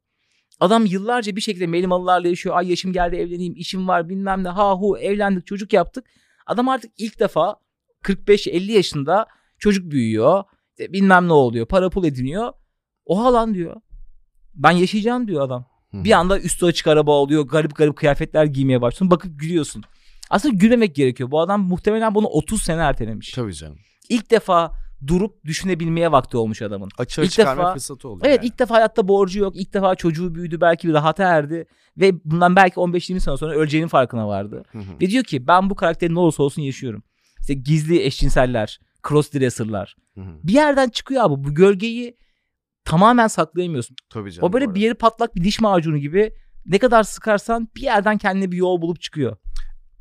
Adam 0.59 0.85
yıllarca 0.85 1.35
bir 1.35 1.41
şekilde 1.41 1.67
melimalılarla 1.67 2.27
yaşıyor. 2.27 2.57
Ay 2.57 2.69
yaşım 2.69 2.93
geldi 2.93 3.15
evleneyim, 3.15 3.53
işim 3.55 3.87
var 3.87 4.09
bilmem 4.09 4.43
ne. 4.43 4.49
Ha 4.49 4.73
hu 4.73 4.97
evlendik, 4.97 5.47
çocuk 5.47 5.73
yaptık. 5.73 6.05
Adam 6.45 6.69
artık 6.69 6.91
ilk 6.97 7.19
defa 7.19 7.55
45-50 8.03 8.71
yaşında 8.71 9.25
çocuk 9.59 9.91
büyüyor. 9.91 10.43
Bilmem 10.79 11.27
ne 11.27 11.33
oluyor. 11.33 11.65
Para 11.65 11.89
pul 11.89 12.05
ediniyor. 12.05 12.53
Oha 13.05 13.33
lan 13.33 13.53
diyor. 13.53 13.75
Ben 14.55 14.71
yaşayacağım 14.71 15.27
diyor 15.27 15.41
adam. 15.41 15.65
Hı. 15.91 16.03
Bir 16.03 16.11
anda 16.11 16.39
üstü 16.39 16.65
açık 16.65 16.87
araba 16.87 17.21
alıyor. 17.21 17.43
Garip 17.47 17.75
garip 17.75 17.95
kıyafetler 17.95 18.45
giymeye 18.45 18.81
başlıyorsun. 18.81 19.11
Bakıp 19.11 19.39
gülüyorsun. 19.39 19.83
Aslında 20.29 20.55
gülmemek 20.55 20.95
gerekiyor. 20.95 21.31
Bu 21.31 21.39
adam 21.39 21.67
muhtemelen 21.67 22.15
bunu 22.15 22.27
30 22.27 22.61
sene 22.61 22.81
ertelemiş. 22.81 23.31
Tabii 23.31 23.53
canım. 23.53 23.77
İlk 24.09 24.31
defa 24.31 24.71
durup 25.07 25.45
düşünebilmeye 25.45 26.11
vakti 26.11 26.37
olmuş 26.37 26.61
adamın. 26.61 26.89
Açığa 26.97 27.25
İlk 27.25 27.31
çıkarma 27.31 27.63
defa- 27.63 27.73
fırsatı 27.73 28.09
oldu. 28.09 28.21
Evet 28.25 28.37
yani. 28.37 28.47
ilk 28.47 28.59
defa 28.59 28.75
hayatta 28.75 29.07
borcu 29.07 29.39
yok. 29.39 29.55
İlk 29.55 29.73
defa 29.73 29.95
çocuğu 29.95 30.35
büyüdü. 30.35 30.61
Belki 30.61 30.87
bir 30.87 30.93
rahata 30.93 31.23
erdi. 31.23 31.65
Ve 31.97 32.11
bundan 32.25 32.55
belki 32.55 32.75
15-20 32.75 33.19
sene 33.19 33.37
sonra 33.37 33.53
öleceğinin 33.55 33.87
farkına 33.87 34.27
vardı. 34.27 34.63
Hı 34.71 34.77
hı. 34.77 34.99
Ve 35.01 35.09
diyor 35.09 35.23
ki 35.23 35.47
ben 35.47 35.69
bu 35.69 35.75
karakterin 35.75 36.15
ne 36.15 36.19
olursa 36.19 36.43
olsun 36.43 36.61
yaşıyorum. 36.61 37.03
İşte 37.41 37.53
gizli 37.53 38.03
eşcinseller, 38.03 38.79
crossdresser'lar. 39.09 39.95
Bir 40.17 40.53
yerden 40.53 40.89
çıkıyor 40.89 41.23
abi. 41.23 41.43
Bu 41.43 41.53
gölgeyi 41.55 42.17
tamamen 42.85 43.27
saklayamıyorsun. 43.27 43.95
Tabii 44.09 44.31
canım. 44.31 44.49
o 44.49 44.53
böyle 44.53 44.75
bir 44.75 44.81
yeri 44.81 44.93
patlak 44.93 45.35
bir 45.35 45.43
diş 45.43 45.61
macunu 45.61 45.97
gibi 45.97 46.33
ne 46.65 46.79
kadar 46.79 47.03
sıkarsan 47.03 47.67
bir 47.75 47.81
yerden 47.81 48.17
kendine 48.17 48.51
bir 48.51 48.57
yol 48.57 48.81
bulup 48.81 49.01
çıkıyor. 49.01 49.37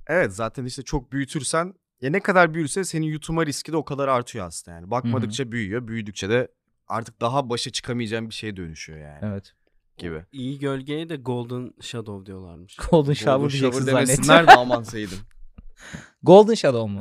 Evet 0.07 0.33
zaten 0.33 0.65
işte 0.65 0.83
çok 0.83 1.13
büyütürsen 1.13 1.75
ya 2.01 2.11
ne 2.11 2.21
kadar 2.21 2.55
büyürse 2.55 2.85
senin 2.85 3.07
yutma 3.07 3.47
riski 3.47 3.73
de 3.73 3.77
o 3.77 3.85
kadar 3.85 4.09
artıyor 4.09 4.47
aslında 4.47 4.77
yani. 4.77 4.91
Bakmadıkça 4.91 5.53
büyüyor. 5.53 5.89
Büyüdükçe 5.89 6.29
de 6.29 6.49
artık 6.89 7.21
daha 7.21 7.51
başa 7.51 7.71
çıkamayacağın 7.71 8.29
bir 8.29 8.35
şeye 8.35 8.57
dönüşüyor 8.57 8.99
yani 8.99 9.19
Evet. 9.23 9.53
gibi. 9.99 10.25
İyi 10.33 10.59
gölgeye 10.59 11.09
de 11.09 11.17
Golden 11.17 11.73
Shadow 11.81 12.27
diyorlarmış. 12.27 12.77
Golden 12.91 13.13
Shower 13.13 13.37
Golden 13.37 13.51
diyeceksin 13.51 13.83
zannettim. 14.23 14.47
de 14.47 14.53
aman 14.53 14.83
saydım. 14.83 15.19
Golden 16.23 16.55
Shadow 16.55 16.93
mu? 16.93 17.01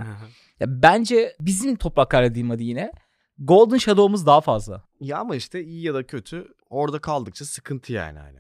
Ya 0.60 0.82
bence 0.82 1.36
bizim 1.42 1.76
topraklarda 1.76 2.36
diyeyim 2.36 2.50
hadi 2.50 2.64
yine. 2.64 2.92
Golden 3.40 3.78
Shadow'umuz 3.78 4.26
daha 4.26 4.42
fazla. 4.42 4.84
ya 5.00 5.18
ama 5.18 5.36
işte 5.36 5.64
iyi 5.64 5.84
ya 5.84 5.94
da 5.94 6.08
kötü 6.08 6.48
orada 6.70 7.00
kaldıkça 7.00 7.46
sıkıntı 7.46 7.94
yani 7.94 8.20
hani. 8.20 8.40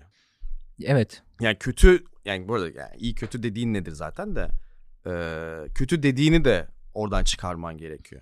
Evet. 0.84 1.24
Yani 1.42 1.58
kötü 1.58 2.04
yani 2.26 2.48
bu 2.48 2.54
arada 2.56 2.66
yani 2.68 2.96
iyi 2.98 3.16
kötü 3.16 3.44
dediğin 3.44 3.74
nedir 3.74 3.92
zaten 3.92 4.36
de 4.36 4.50
eee, 5.06 5.70
kötü 5.76 6.04
dediğini 6.04 6.46
de 6.46 6.68
oradan 6.94 7.24
çıkarman 7.24 7.78
gerekiyor. 7.78 8.22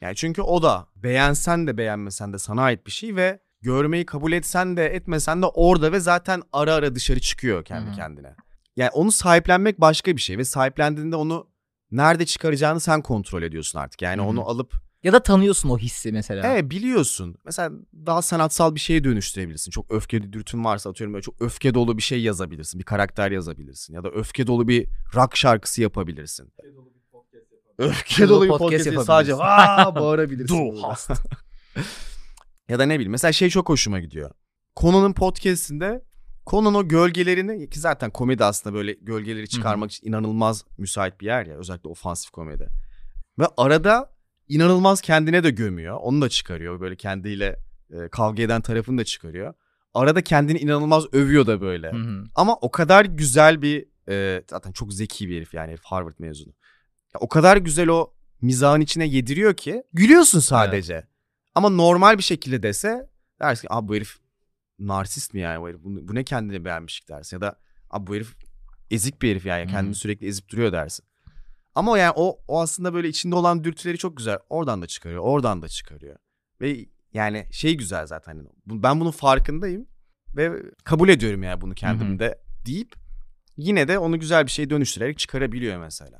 Yani 0.00 0.16
çünkü 0.16 0.42
o 0.42 0.62
da 0.62 0.86
beğensen 0.96 1.66
de 1.66 1.76
beğenmesen 1.76 2.32
de 2.32 2.38
sana 2.38 2.62
ait 2.62 2.86
bir 2.86 2.90
şey 2.90 3.16
ve 3.16 3.40
görmeyi 3.62 4.06
kabul 4.06 4.32
etsen 4.32 4.76
de 4.76 4.86
etmesen 4.86 5.42
de 5.42 5.46
orada 5.46 5.92
ve 5.92 6.00
zaten 6.00 6.42
ara 6.52 6.74
ara 6.74 6.94
dışarı 6.94 7.20
çıkıyor 7.20 7.64
kendi 7.64 7.86
Hı 7.86 7.90
hı. 7.90 7.96
kendine. 7.96 8.34
Yani 8.76 8.90
onu 8.90 9.12
sahiplenmek 9.12 9.80
başka 9.80 10.16
bir 10.16 10.20
şey 10.20 10.38
ve 10.38 10.44
sahiplendiğinde 10.44 11.16
onu 11.16 11.50
nerede 11.90 12.26
çıkaracağını 12.26 12.80
sen 12.80 13.02
kontrol 13.02 13.42
ediyorsun 13.42 13.78
artık. 13.78 14.02
Yani 14.02 14.18
Hı 14.20 14.24
hı. 14.24 14.28
onu 14.28 14.48
alıp 14.48 14.74
Ya 15.02 15.12
da 15.12 15.22
tanıyorsun 15.22 15.68
o 15.68 15.78
hissi 15.78 16.12
mesela. 16.12 16.46
Evet 16.46 16.70
biliyorsun. 16.70 17.36
Mesela 17.44 17.70
daha 18.06 18.22
sanatsal 18.22 18.74
bir 18.74 18.80
şeye 18.80 19.04
dönüştürebilirsin. 19.04 19.70
Çok 19.70 19.90
öfkeli 19.90 20.32
dürtün 20.32 20.64
varsa 20.64 20.90
atıyorum 20.90 21.14
böyle 21.14 21.22
çok 21.22 21.42
öfke 21.42 21.74
dolu 21.74 21.96
bir 21.96 22.02
şey 22.02 22.22
yazabilirsin. 22.22 22.78
Bir 22.78 22.84
karakter 22.84 23.30
yazabilirsin. 23.30 23.94
Ya 23.94 24.04
da 24.04 24.10
öfke 24.10 24.46
dolu 24.46 24.68
bir 24.68 24.88
rock 25.14 25.36
şarkısı 25.36 25.82
yapabilirsin. 25.82 26.52
Öfke 27.78 28.28
dolu 28.28 28.44
bir 28.44 28.48
podcast, 28.48 28.72
yapabilirsin. 28.72 29.06
sadece 29.06 29.34
aa 29.34 29.94
bağırabilirsin. 30.00 30.72
Du 30.72 30.82
hast. 30.82 31.10
ya 32.68 32.78
da 32.78 32.86
ne 32.86 32.94
bileyim 32.94 33.12
mesela 33.12 33.32
şey 33.32 33.50
çok 33.50 33.68
hoşuma 33.68 34.00
gidiyor. 34.00 34.30
Conan'ın 34.76 35.12
podcast'inde 35.12 36.04
Conan 36.46 36.74
o 36.74 36.88
gölgelerini 36.88 37.70
ki 37.70 37.80
zaten 37.80 38.10
komedi 38.10 38.44
aslında 38.44 38.76
böyle 38.76 38.92
gölgeleri 38.92 39.48
çıkarmak 39.48 39.90
için 39.90 40.08
inanılmaz 40.08 40.64
müsait 40.78 41.20
bir 41.20 41.26
yer 41.26 41.46
ya 41.46 41.56
özellikle 41.56 41.88
ofansif 41.88 42.30
komedi. 42.30 42.68
Ve 43.38 43.46
arada 43.56 44.10
inanılmaz 44.50 45.00
kendine 45.00 45.44
de 45.44 45.50
gömüyor. 45.50 45.98
Onu 46.02 46.20
da 46.20 46.28
çıkarıyor. 46.28 46.80
Böyle 46.80 46.96
kendiyle 46.96 47.56
e, 47.90 48.08
kavga 48.08 48.42
eden 48.42 48.60
tarafını 48.60 48.98
da 48.98 49.04
çıkarıyor. 49.04 49.54
Arada 49.94 50.22
kendini 50.22 50.58
inanılmaz 50.58 51.04
övüyor 51.12 51.46
da 51.46 51.60
böyle. 51.60 51.92
Hı 51.92 51.96
hı. 51.96 52.24
Ama 52.34 52.56
o 52.56 52.70
kadar 52.70 53.04
güzel 53.04 53.62
bir 53.62 53.86
e, 54.08 54.42
zaten 54.50 54.72
çok 54.72 54.92
zeki 54.92 55.28
bir 55.28 55.36
herif 55.36 55.54
yani 55.54 55.70
herif 55.70 55.84
Harvard 55.84 56.14
mezunu. 56.18 56.52
Ya, 57.14 57.20
o 57.20 57.28
kadar 57.28 57.56
güzel 57.56 57.88
o 57.88 58.14
mizahın 58.42 58.80
içine 58.80 59.06
yediriyor 59.06 59.54
ki 59.54 59.82
gülüyorsun 59.92 60.40
sadece. 60.40 61.06
Ama 61.54 61.68
normal 61.68 62.18
bir 62.18 62.22
şekilde 62.22 62.62
dese 62.62 63.10
dersin 63.40 63.68
ki 63.68 63.74
bu 63.82 63.94
herif 63.94 64.16
narsist 64.78 65.34
mi 65.34 65.40
yani 65.40 65.62
bu 65.62 65.68
herif 65.68 65.78
bu, 65.84 66.08
bu 66.08 66.14
ne 66.14 66.24
kendini 66.24 66.64
beğenmişlik 66.64 67.08
dersin 67.08 67.36
ya 67.36 67.40
da 67.40 67.58
bu 67.98 68.14
herif 68.14 68.34
ezik 68.90 69.22
bir 69.22 69.30
herif 69.30 69.46
yani 69.46 69.62
Hı 69.62 69.66
hı. 69.66 69.70
kendini 69.70 69.94
sürekli 69.94 70.26
ezip 70.26 70.48
duruyor 70.48 70.72
dersin. 70.72 71.04
Ama 71.74 71.90
o 71.90 71.96
yani 71.96 72.12
o, 72.16 72.38
o 72.48 72.60
aslında 72.60 72.94
böyle 72.94 73.08
içinde 73.08 73.34
olan 73.34 73.64
dürtüleri 73.64 73.98
çok 73.98 74.16
güzel. 74.16 74.38
Oradan 74.48 74.82
da 74.82 74.86
çıkarıyor, 74.86 75.22
oradan 75.22 75.62
da 75.62 75.68
çıkarıyor. 75.68 76.16
Ve 76.60 76.86
yani 77.12 77.46
şey 77.50 77.76
güzel 77.76 78.06
zaten. 78.06 78.36
hani 78.36 78.48
Ben 78.66 79.00
bunun 79.00 79.10
farkındayım. 79.10 79.86
ve 80.36 80.50
kabul 80.84 81.08
ediyorum 81.08 81.42
yani 81.42 81.60
bunu 81.60 81.74
kendimde 81.74 82.38
deyip 82.66 82.94
yine 83.56 83.88
de 83.88 83.98
onu 83.98 84.20
güzel 84.20 84.46
bir 84.46 84.50
şey 84.50 84.70
dönüştürerek 84.70 85.18
çıkarabiliyor 85.18 85.78
mesela. 85.78 86.18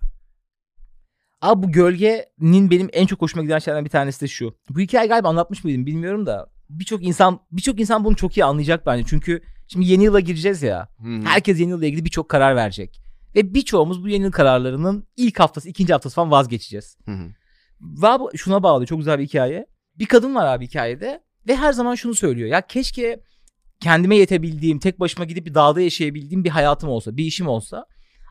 Abi 1.40 1.62
bu 1.62 1.72
gölgenin 1.72 2.70
benim 2.70 2.88
en 2.92 3.06
çok 3.06 3.22
hoşuma 3.22 3.42
giden 3.42 3.58
şeylerden 3.58 3.84
bir 3.84 3.90
tanesi 3.90 4.20
de 4.20 4.28
şu. 4.28 4.54
Bu 4.70 4.80
hikaye 4.80 5.06
galiba 5.06 5.28
anlatmış 5.28 5.64
mıydım 5.64 5.86
bilmiyorum 5.86 6.26
da 6.26 6.50
birçok 6.70 7.04
insan 7.04 7.40
birçok 7.52 7.80
insan 7.80 8.04
bunu 8.04 8.16
çok 8.16 8.36
iyi 8.36 8.44
anlayacak 8.44 8.86
bence. 8.86 9.04
Çünkü 9.08 9.42
şimdi 9.68 9.86
yeni 9.86 10.04
yıla 10.04 10.20
gireceğiz 10.20 10.62
ya. 10.62 10.88
Hı-hı. 10.98 11.20
Herkes 11.24 11.60
yeni 11.60 11.70
yılla 11.70 11.86
ilgili 11.86 12.04
birçok 12.04 12.28
karar 12.28 12.56
verecek. 12.56 13.00
Ve 13.34 13.54
birçoğumuz 13.54 14.04
bu 14.04 14.08
yeni 14.08 14.30
kararlarının 14.30 15.06
ilk 15.16 15.40
haftası, 15.40 15.68
ikinci 15.68 15.92
haftası 15.92 16.14
falan 16.14 16.30
vazgeçeceğiz. 16.30 16.96
Hı-hı. 17.04 17.28
Ve 17.80 18.06
abi 18.06 18.36
şuna 18.36 18.62
bağlı 18.62 18.86
çok 18.86 18.98
güzel 18.98 19.18
bir 19.18 19.26
hikaye. 19.26 19.66
Bir 19.98 20.06
kadın 20.06 20.34
var 20.34 20.46
abi 20.46 20.66
hikayede 20.66 21.22
ve 21.48 21.56
her 21.56 21.72
zaman 21.72 21.94
şunu 21.94 22.14
söylüyor. 22.14 22.48
Ya 22.48 22.66
keşke 22.66 23.20
kendime 23.80 24.16
yetebildiğim, 24.16 24.78
tek 24.78 25.00
başıma 25.00 25.24
gidip 25.24 25.46
bir 25.46 25.54
dağda 25.54 25.80
yaşayabildiğim 25.80 26.44
bir 26.44 26.50
hayatım 26.50 26.88
olsa, 26.88 27.16
bir 27.16 27.24
işim 27.24 27.48
olsa. 27.48 27.86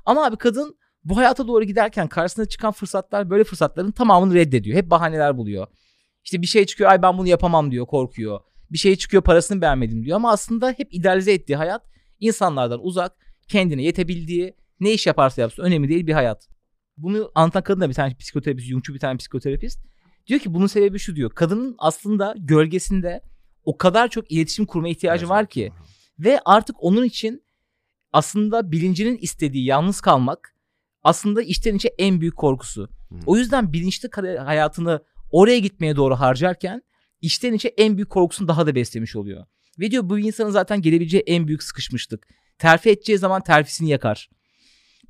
Ama 0.05 0.25
abi 0.25 0.37
kadın 0.37 0.77
bu 1.03 1.17
hayata 1.17 1.47
doğru 1.47 1.63
giderken 1.63 2.07
karşısına 2.07 2.45
çıkan 2.45 2.71
fırsatlar 2.71 3.29
böyle 3.29 3.43
fırsatların 3.43 3.91
tamamını 3.91 4.33
reddediyor. 4.33 4.77
Hep 4.77 4.89
bahaneler 4.89 5.37
buluyor. 5.37 5.67
İşte 6.23 6.41
bir 6.41 6.47
şey 6.47 6.65
çıkıyor 6.65 6.89
ay 6.89 7.01
ben 7.01 7.17
bunu 7.17 7.27
yapamam 7.27 7.71
diyor 7.71 7.85
korkuyor. 7.85 8.39
Bir 8.71 8.77
şey 8.77 8.95
çıkıyor 8.95 9.23
parasını 9.23 9.61
beğenmedim 9.61 10.05
diyor 10.05 10.15
ama 10.15 10.31
aslında 10.31 10.73
hep 10.77 10.93
idealize 10.93 11.33
ettiği 11.33 11.55
hayat 11.55 11.81
insanlardan 12.19 12.85
uzak, 12.85 13.11
kendine 13.47 13.83
yetebildiği, 13.83 14.55
ne 14.79 14.93
iş 14.93 15.07
yaparsa 15.07 15.41
yapsın 15.41 15.63
önemli 15.63 15.89
değil 15.89 16.07
bir 16.07 16.13
hayat. 16.13 16.49
Bunu 16.97 17.31
anlatan 17.35 17.63
kadın 17.63 17.81
da 17.81 17.89
bir 17.89 17.93
tane 17.93 18.15
psikoterapist, 18.15 18.67
Jungçu 18.67 18.93
bir 18.93 18.99
tane 18.99 19.17
psikoterapist. 19.17 19.79
Diyor 20.27 20.39
ki 20.39 20.53
bunun 20.53 20.67
sebebi 20.67 20.99
şu 20.99 21.15
diyor. 21.15 21.29
Kadının 21.29 21.75
aslında 21.77 22.35
gölgesinde 22.37 23.21
o 23.63 23.77
kadar 23.77 24.07
çok 24.07 24.31
iletişim 24.31 24.65
kurma 24.65 24.89
ihtiyacı 24.89 25.29
var 25.29 25.49
ki 25.49 25.71
ve 26.19 26.39
artık 26.45 26.75
onun 26.79 27.03
için 27.03 27.43
aslında 28.13 28.71
bilincinin 28.71 29.17
istediği 29.17 29.65
yalnız 29.65 30.01
kalmak 30.01 30.55
aslında 31.03 31.41
içten 31.41 31.75
içe 31.75 31.87
en 31.97 32.21
büyük 32.21 32.35
korkusu. 32.35 32.89
Hı. 33.09 33.15
O 33.25 33.37
yüzden 33.37 33.73
bilinçli 33.73 34.09
hayatını 34.37 35.03
oraya 35.31 35.59
gitmeye 35.59 35.95
doğru 35.95 36.15
harcarken 36.15 36.81
içten 37.21 37.53
içe 37.53 37.67
en 37.67 37.97
büyük 37.97 38.09
korkusunu 38.09 38.47
daha 38.47 38.67
da 38.67 38.75
beslemiş 38.75 39.15
oluyor. 39.15 39.45
Ve 39.79 39.91
diyor 39.91 40.09
bu 40.09 40.19
insanın 40.19 40.49
zaten 40.49 40.81
gelebileceği 40.81 41.23
en 41.27 41.47
büyük 41.47 41.63
sıkışmışlık. 41.63 42.27
Terfi 42.57 42.89
edeceği 42.89 43.17
zaman 43.17 43.43
terfisini 43.43 43.89
yakar. 43.89 44.29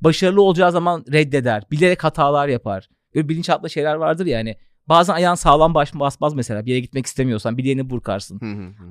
Başarılı 0.02 0.42
olacağı 0.42 0.72
zaman 0.72 1.06
reddeder. 1.12 1.64
Bilerek 1.72 2.04
hatalar 2.04 2.48
yapar. 2.48 2.90
Böyle 3.16 3.30
bilinçaltında 3.30 3.70
şeyler 3.70 3.96
vardır 3.96 4.26
ya 4.26 4.38
hani. 4.40 4.56
Bazen 4.88 5.14
ayağın 5.14 5.36
sağlam 5.36 5.74
baş 5.74 5.94
basmaz 5.96 6.34
mesela. 6.34 6.66
Bir 6.66 6.70
yere 6.72 6.80
gitmek 6.80 7.06
istemiyorsan 7.06 7.58
bir 7.58 7.64
yerini 7.64 7.90
burkarsın. 7.90 8.40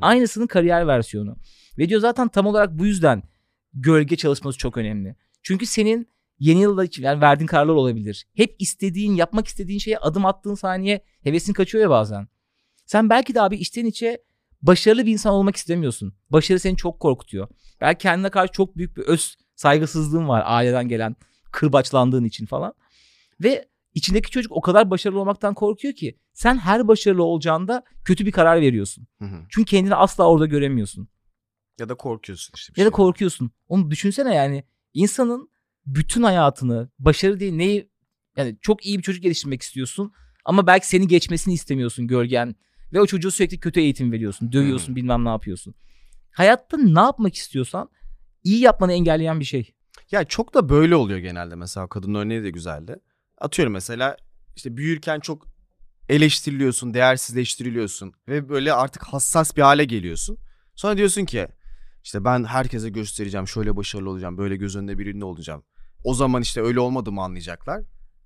Aynısının 0.01 0.47
kariyer 0.47 0.87
versiyonu. 0.87 1.37
Ve 1.79 1.89
diyor 1.89 2.01
zaten 2.01 2.29
tam 2.29 2.47
olarak 2.47 2.79
bu 2.79 2.87
yüzden 2.87 3.23
gölge 3.75 4.17
çalışması 4.17 4.59
çok 4.59 4.77
önemli. 4.77 5.17
Çünkü 5.43 5.67
senin 5.67 6.09
yeni 6.39 6.61
yılda 6.61 6.85
için 6.85 7.03
yani 7.03 7.21
verdiğin 7.21 7.47
kararlar 7.47 7.75
olabilir. 7.75 8.27
Hep 8.37 8.57
istediğin, 8.59 9.15
yapmak 9.15 9.47
istediğin 9.47 9.79
şeye 9.79 9.99
adım 9.99 10.27
attığın 10.27 10.55
saniye 10.55 11.05
hevesin 11.23 11.53
kaçıyor 11.53 11.85
ya 11.85 11.91
bazen. 11.91 12.29
Sen 12.87 13.11
belki 13.11 13.35
de 13.35 13.43
abi 13.43 13.57
içten 13.57 13.87
içe 13.87 14.23
başarılı 14.63 15.07
bir 15.07 15.13
insan 15.13 15.33
olmak 15.33 15.57
istemiyorsun. 15.57 16.15
Başarı 16.31 16.59
seni 16.59 16.77
çok 16.77 17.01
korkutuyor. 17.01 17.49
Belki 17.81 18.03
kendine 18.03 18.31
karşı 18.31 18.53
çok 18.53 18.77
büyük 18.77 18.97
bir 18.97 19.03
öz 19.03 19.37
saygısızlığın 19.59 20.29
var 20.29 20.43
aileden 20.47 20.89
gelen 20.89 21.17
kırbaçlandığın 21.53 22.25
için 22.25 22.47
falan. 22.47 22.75
Ve 23.41 23.69
içindeki 23.95 24.31
çocuk 24.31 24.53
o 24.53 24.61
kadar 24.61 24.91
başarılı 24.91 25.21
olmaktan 25.21 25.55
korkuyor 25.55 25.95
ki 25.95 26.19
sen 26.33 26.59
her 26.59 26.89
başarılı 26.89 27.23
olacağında 27.23 27.83
kötü 28.05 28.27
bir 28.27 28.33
karar 28.33 28.61
veriyorsun. 28.61 29.07
Hı-hı. 29.19 29.47
Çünkü 29.49 29.71
kendini 29.71 29.95
asla 29.95 30.29
orada 30.29 30.47
göremiyorsun. 30.47 31.09
Ya 31.79 31.89
da 31.89 31.95
korkuyorsun 31.95 32.53
işte. 32.57 32.75
bir 32.75 32.81
Ya 32.81 32.85
da 32.87 32.91
şey. 32.91 32.97
korkuyorsun. 32.97 33.51
Onu 33.69 33.91
düşünsene 33.91 34.35
yani 34.35 34.65
insanın 34.95 35.51
bütün 35.87 36.23
hayatını 36.23 36.91
başarı 36.99 37.41
değil 37.41 37.53
neyi 37.53 37.91
yani 38.37 38.57
çok 38.61 38.87
iyi 38.87 38.99
bir 38.99 39.03
çocuk 39.03 39.23
geliştirmek 39.23 39.63
istiyorsun 39.63 40.13
ama 40.45 40.67
belki 40.67 40.89
seni 40.89 41.09
geçmesini 41.09 41.55
istemiyorsun 41.55 42.07
gölgen 42.07 42.55
ve 42.93 43.01
o 43.01 43.07
çocuğu 43.07 43.31
sürekli 43.31 43.61
kötü 43.61 43.81
eğitim 43.81 44.13
veriyorsun, 44.13 44.53
dövüyorsun, 44.53 44.89
Hmm. 44.89 44.97
bilmem 44.97 45.25
ne 45.25 45.29
yapıyorsun. 45.29 45.75
Hayatta 46.31 46.77
ne 46.77 47.01
yapmak 47.01 47.35
istiyorsan 47.35 47.91
iyi 48.49 48.61
yapmanı 48.61 48.93
engelleyen 48.93 49.41
bir 49.41 49.45
şey. 49.45 49.75
Ya 50.11 50.25
çok 50.25 50.55
da 50.55 50.69
böyle 50.69 50.97
oluyor 50.97 51.19
genelde 51.19 51.55
mesela 51.55 51.89
kadın 51.89 52.15
örneği 52.15 52.43
de 52.43 52.51
güzeldi. 52.51 52.97
Atıyorum 53.39 53.73
mesela 53.73 54.17
işte 54.57 54.77
büyürken 54.77 55.21
çok 55.21 55.47
eleştiriliyorsun, 56.09 56.95
değersizleştiriliyorsun 56.95 58.13
ve 58.29 58.49
böyle 58.49 58.73
artık 58.73 59.03
hassas 59.03 59.57
bir 59.57 59.63
hale 59.63 59.85
geliyorsun. 59.85 60.39
Sonra 60.75 60.97
diyorsun 60.97 61.25
ki 61.25 61.49
işte 62.05 62.25
ben 62.25 62.45
herkese 62.45 62.89
göstereceğim, 62.89 63.49
şöyle 63.49 63.77
başarılı 63.77 64.11
olacağım, 64.11 64.39
böyle 64.39 64.57
göz 64.57 64.77
önünde 64.77 64.99
birinde 64.99 65.25
olacağım. 65.25 65.63
O 66.05 66.15
zaman 66.15 66.43
işte 66.43 66.63
öyle 66.63 66.81
olmadığımı 66.81 67.23
anlayacaklar. 67.23 67.83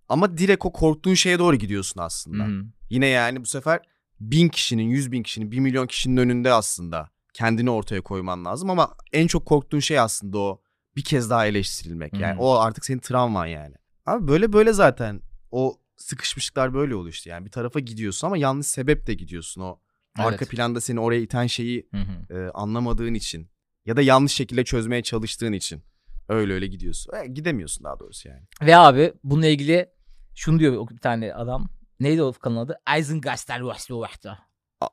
Ama 0.09 0.39
direkt 0.39 0.67
o 0.67 0.73
korktuğun 0.73 1.15
şeye 1.15 1.39
doğru 1.39 1.57
gidiyorsun 1.57 2.01
aslında. 2.01 2.45
Hı. 2.45 2.65
Yine 2.91 3.07
yani 3.07 3.41
bu 3.41 3.47
sefer 3.47 3.81
bin 4.21 4.49
kişinin, 4.49 4.89
yüz 4.89 5.13
bin 5.13 5.23
kişinin, 5.23 5.51
bir 5.51 5.59
milyon 5.59 5.87
kişinin 5.87 6.17
önünde 6.17 6.53
aslında 6.53 7.11
kendini 7.33 7.71
ortaya 7.71 8.01
koyman 8.01 8.45
lazım. 8.45 8.71
Ama 8.71 8.95
en 9.13 9.27
çok 9.27 9.47
korktuğun 9.47 9.79
şey 9.79 9.99
aslında 9.99 10.39
o 10.39 10.61
bir 10.97 11.05
kez 11.05 11.31
daha 11.31 11.47
eleştirilmek. 11.47 12.21
Yani 12.21 12.37
Hı. 12.37 12.43
o 12.43 12.55
artık 12.55 12.85
senin 12.85 12.99
travman 12.99 13.47
yani. 13.47 13.75
Abi 14.07 14.29
böyle 14.29 14.53
böyle 14.53 14.73
zaten 14.73 15.21
o 15.51 15.81
sıkışmışlıklar 15.97 16.75
böyle 16.75 16.95
oluyor 16.95 17.13
işte. 17.13 17.31
Yani 17.31 17.47
bir 17.47 17.51
tarafa 17.51 17.81
gidiyorsun 17.81 18.27
ama 18.27 18.37
yanlış 18.37 18.67
sebeple 18.67 19.15
gidiyorsun. 19.15 19.61
O 19.61 19.81
arka 20.19 20.37
Evet. 20.37 20.51
planda 20.51 20.81
seni 20.81 21.01
oraya 21.01 21.21
iten 21.21 21.47
şeyi 21.47 21.89
hı. 21.93 22.37
e, 22.37 22.51
anlamadığın 22.51 23.15
için 23.15 23.51
ya 23.87 23.97
da 23.97 24.03
yanlış 24.03 24.33
şekilde 24.33 24.65
çözmeye 24.65 25.03
çalıştığın 25.03 25.53
için 25.53 25.83
öyle 26.29 26.53
öyle 26.53 26.67
gidiyorsun. 26.67 27.13
E, 27.15 27.27
gidemiyorsun 27.27 27.85
daha 27.85 28.01
doğrusu 28.01 28.29
yani. 28.29 28.43
Ve 28.63 28.77
abi 28.77 29.13
bununla 29.25 29.47
ilgili 29.47 29.87
şunu 30.35 30.59
diyor 30.59 30.89
bir 30.91 30.99
tane 30.99 31.35
adam. 31.35 31.69
Neydi 32.01 32.23
o 32.23 32.33
kanalın 32.33 32.65
adı? 32.67 32.79
Eisengaster 32.97 33.61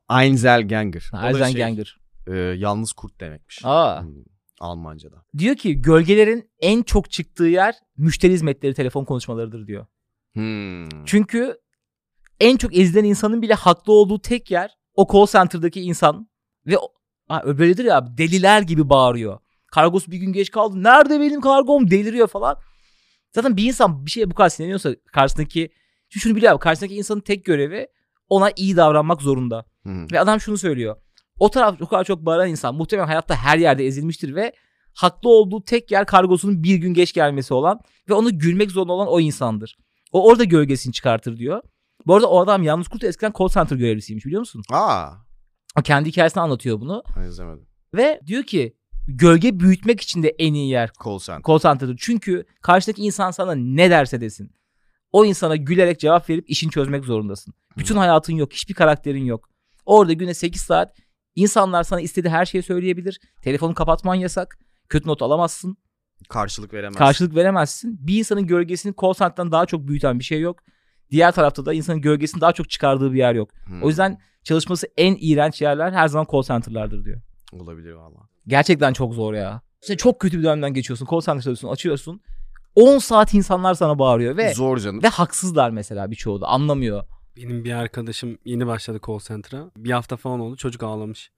Einzelgänger. 0.10 1.04
O 1.14 1.40
da 1.40 2.09
şey, 2.28 2.34
Eisenganger. 2.34 2.54
e, 2.54 2.58
yalnız 2.60 2.94
kurt 2.94 3.20
demekmiş. 3.22 3.60
Aa. 3.64 4.02
Hmm, 4.02 4.10
Almanca'da. 4.60 5.26
Diyor 5.38 5.56
ki 5.56 5.82
gölgelerin 5.82 6.52
en 6.60 6.84
çok 6.84 7.12
çıktığı 7.12 7.46
yer 7.46 7.76
müşteri 7.98 8.34
hizmetleri 8.34 8.74
telefon 8.74 9.06
konuşmalarıdır 9.06 9.68
diyor. 9.68 9.86
Hmm. 10.34 11.06
Çünkü 11.06 11.58
en 12.40 12.58
çok 12.58 12.78
ezilen 12.78 13.04
insanın 13.04 13.42
bile 13.42 13.54
haklı 13.54 13.94
olduğu 13.94 14.22
tek 14.22 14.52
yer 14.52 14.78
o 14.94 15.08
call 15.14 15.26
center'daki 15.26 15.82
insan 15.82 16.30
ve 16.68 16.76
ha, 17.28 17.44
böyledir 17.46 17.86
ya 17.86 17.98
abi, 17.98 18.18
deliler 18.18 18.62
gibi 18.62 18.90
bağırıyor. 18.90 19.40
Kargosu 19.68 20.12
bir 20.12 20.18
gün 20.18 20.34
geç 20.34 20.52
kaldı. 20.52 20.84
Nerede 20.84 21.20
benim 21.20 21.42
kargom? 21.42 21.92
Deliriyor 21.92 22.28
falan. 22.28 22.58
Zaten 23.36 23.58
bir 23.58 23.64
insan 23.64 24.06
bir 24.06 24.12
şeye 24.12 24.30
bu 24.32 24.36
kadar 24.36 24.50
sinirleniyorsa 24.50 24.96
karşısındaki 25.14 25.70
çünkü 26.10 26.24
şunu 26.24 26.36
biliyor 26.36 26.54
abi 26.54 26.60
karşısındaki 26.60 26.96
insanın 26.96 27.20
tek 27.20 27.46
görevi 27.46 27.88
ona 28.30 28.52
iyi 28.56 28.78
davranmak 28.78 29.22
zorunda. 29.22 29.66
Hmm. 29.84 30.12
Ve 30.12 30.20
adam 30.20 30.40
şunu 30.40 30.58
söylüyor. 30.58 30.96
O 31.40 31.50
taraf 31.52 31.82
o 31.82 31.88
kadar 31.88 32.04
çok 32.04 32.26
bağıran 32.26 32.50
insan 32.50 32.76
muhtemelen 32.76 33.08
hayatta 33.08 33.36
her 33.36 33.58
yerde 33.58 33.86
ezilmiştir 33.86 34.36
ve 34.36 34.54
haklı 34.94 35.30
olduğu 35.30 35.64
tek 35.64 35.92
yer 35.92 36.06
kargosunun 36.06 36.64
bir 36.64 36.76
gün 36.76 36.94
geç 36.94 37.14
gelmesi 37.14 37.54
olan 37.54 37.80
ve 38.10 38.14
onu 38.14 38.38
gülmek 38.40 38.72
zorunda 38.72 38.94
olan 38.94 39.08
o 39.08 39.20
insandır. 39.20 39.78
O 40.12 40.28
orada 40.30 40.44
gölgesini 40.44 40.94
çıkartır 40.94 41.38
diyor. 41.38 41.62
Bu 42.08 42.16
arada 42.16 42.30
o 42.30 42.40
adam 42.40 42.64
yalnız 42.64 42.88
kurt 42.88 43.04
eskiden 43.04 43.34
call 43.40 43.48
center 43.48 43.76
görevlisiymiş 43.78 44.26
biliyor 44.26 44.40
musun? 44.40 44.64
Aa. 44.72 45.10
O 45.80 45.82
kendi 45.82 46.10
hikayesini 46.10 46.42
anlatıyor 46.44 46.82
bunu. 46.82 47.04
Ben 47.18 47.22
izlemedim. 47.24 47.68
Ve 47.94 48.22
diyor 48.28 48.44
ki 48.44 48.76
gölge 49.08 49.60
büyütmek 49.60 50.02
için 50.02 50.24
de 50.24 50.36
en 50.40 50.54
iyi 50.54 50.70
yer 50.70 50.92
Call 51.06 51.20
center. 51.20 51.42
call 51.48 51.60
center'dır. 51.60 51.98
Çünkü 52.00 52.46
karşıdaki 52.62 53.02
insan 53.02 53.32
sana 53.32 53.56
ne 53.56 53.90
derse 53.90 54.22
desin. 54.22 54.52
O 55.12 55.26
insana 55.26 55.56
gülerek 55.56 56.00
cevap 56.00 56.30
verip 56.30 56.50
işini 56.50 56.72
çözmek 56.72 57.06
zorundasın. 57.06 57.54
Bütün 57.78 57.96
hayatın 57.96 58.34
yok. 58.34 58.54
Hiçbir 58.54 58.74
karakterin 58.74 59.24
yok. 59.26 59.50
Orada 59.86 60.14
güne 60.14 60.34
8 60.34 60.62
saat 60.62 60.96
insanlar 61.44 61.84
sana 61.84 62.02
istediği 62.02 62.30
her 62.30 62.46
şeyi 62.46 62.64
söyleyebilir. 62.64 63.20
Telefonu 63.42 63.74
kapatman 63.74 64.16
yasak. 64.16 64.58
Kötü 64.90 65.10
not 65.10 65.22
alamazsın. 65.22 65.78
Karşılık 66.30 66.74
veremez. 66.74 66.98
Karşılık 66.98 67.36
veremezsin. 67.36 67.98
Bir 68.08 68.18
insanın 68.20 68.48
gölgesini 68.48 68.94
call 69.02 69.14
center'dan 69.14 69.52
daha 69.52 69.66
çok 69.66 69.88
büyüten 69.88 70.20
bir 70.20 70.24
şey 70.24 70.40
yok. 70.42 70.60
Diğer 71.12 71.32
tarafta 71.32 71.66
da 71.66 71.74
insanın 71.74 72.02
gölgesini 72.02 72.42
daha 72.42 72.52
çok 72.54 72.70
çıkardığı 72.70 73.14
bir 73.14 73.18
yer 73.18 73.34
yok. 73.36 73.50
Hmm. 73.66 73.84
O 73.84 73.88
yüzden 73.88 74.20
çalışması 74.44 74.88
en 74.98 75.18
iğrenç 75.20 75.62
yerler 75.62 75.92
her 75.92 76.08
zaman 76.08 76.28
call 76.32 76.44
center'lardır 76.44 77.06
diyor. 77.06 77.22
olabilir 77.54 77.92
valla. 77.94 78.20
Gerçekten 78.48 78.94
çok 78.94 79.14
zor 79.14 79.34
ya. 79.34 79.62
Sen 79.82 79.96
çok 79.96 80.20
kötü 80.20 80.38
bir 80.40 80.44
dönemden 80.44 80.74
geçiyorsun. 80.74 81.06
Call 81.12 81.20
center 81.22 81.42
çalışıyorsun, 81.42 81.68
açıyorsun. 81.68 82.22
10 82.76 82.98
saat 82.98 83.34
insanlar 83.34 83.74
sana 83.74 84.00
bağırıyor 84.00 84.38
ve 84.38 84.54
Zor 84.54 84.78
canım. 84.78 85.04
ve 85.04 85.08
haksızlar 85.08 85.70
mesela 85.70 86.12
birçoğu 86.12 86.42
da 86.42 86.48
anlamıyor. 86.48 87.04
Benim 87.40 87.64
bir 87.64 87.74
arkadaşım 87.74 88.38
yeni 88.46 88.68
başladı 88.68 89.00
call 89.08 89.20
center'a. 89.20 89.72
Bir 89.78 89.92
hafta 89.92 90.18
falan 90.18 90.40
oldu 90.40 90.56
çocuk 90.56 90.84
ağlamış. 90.84 91.32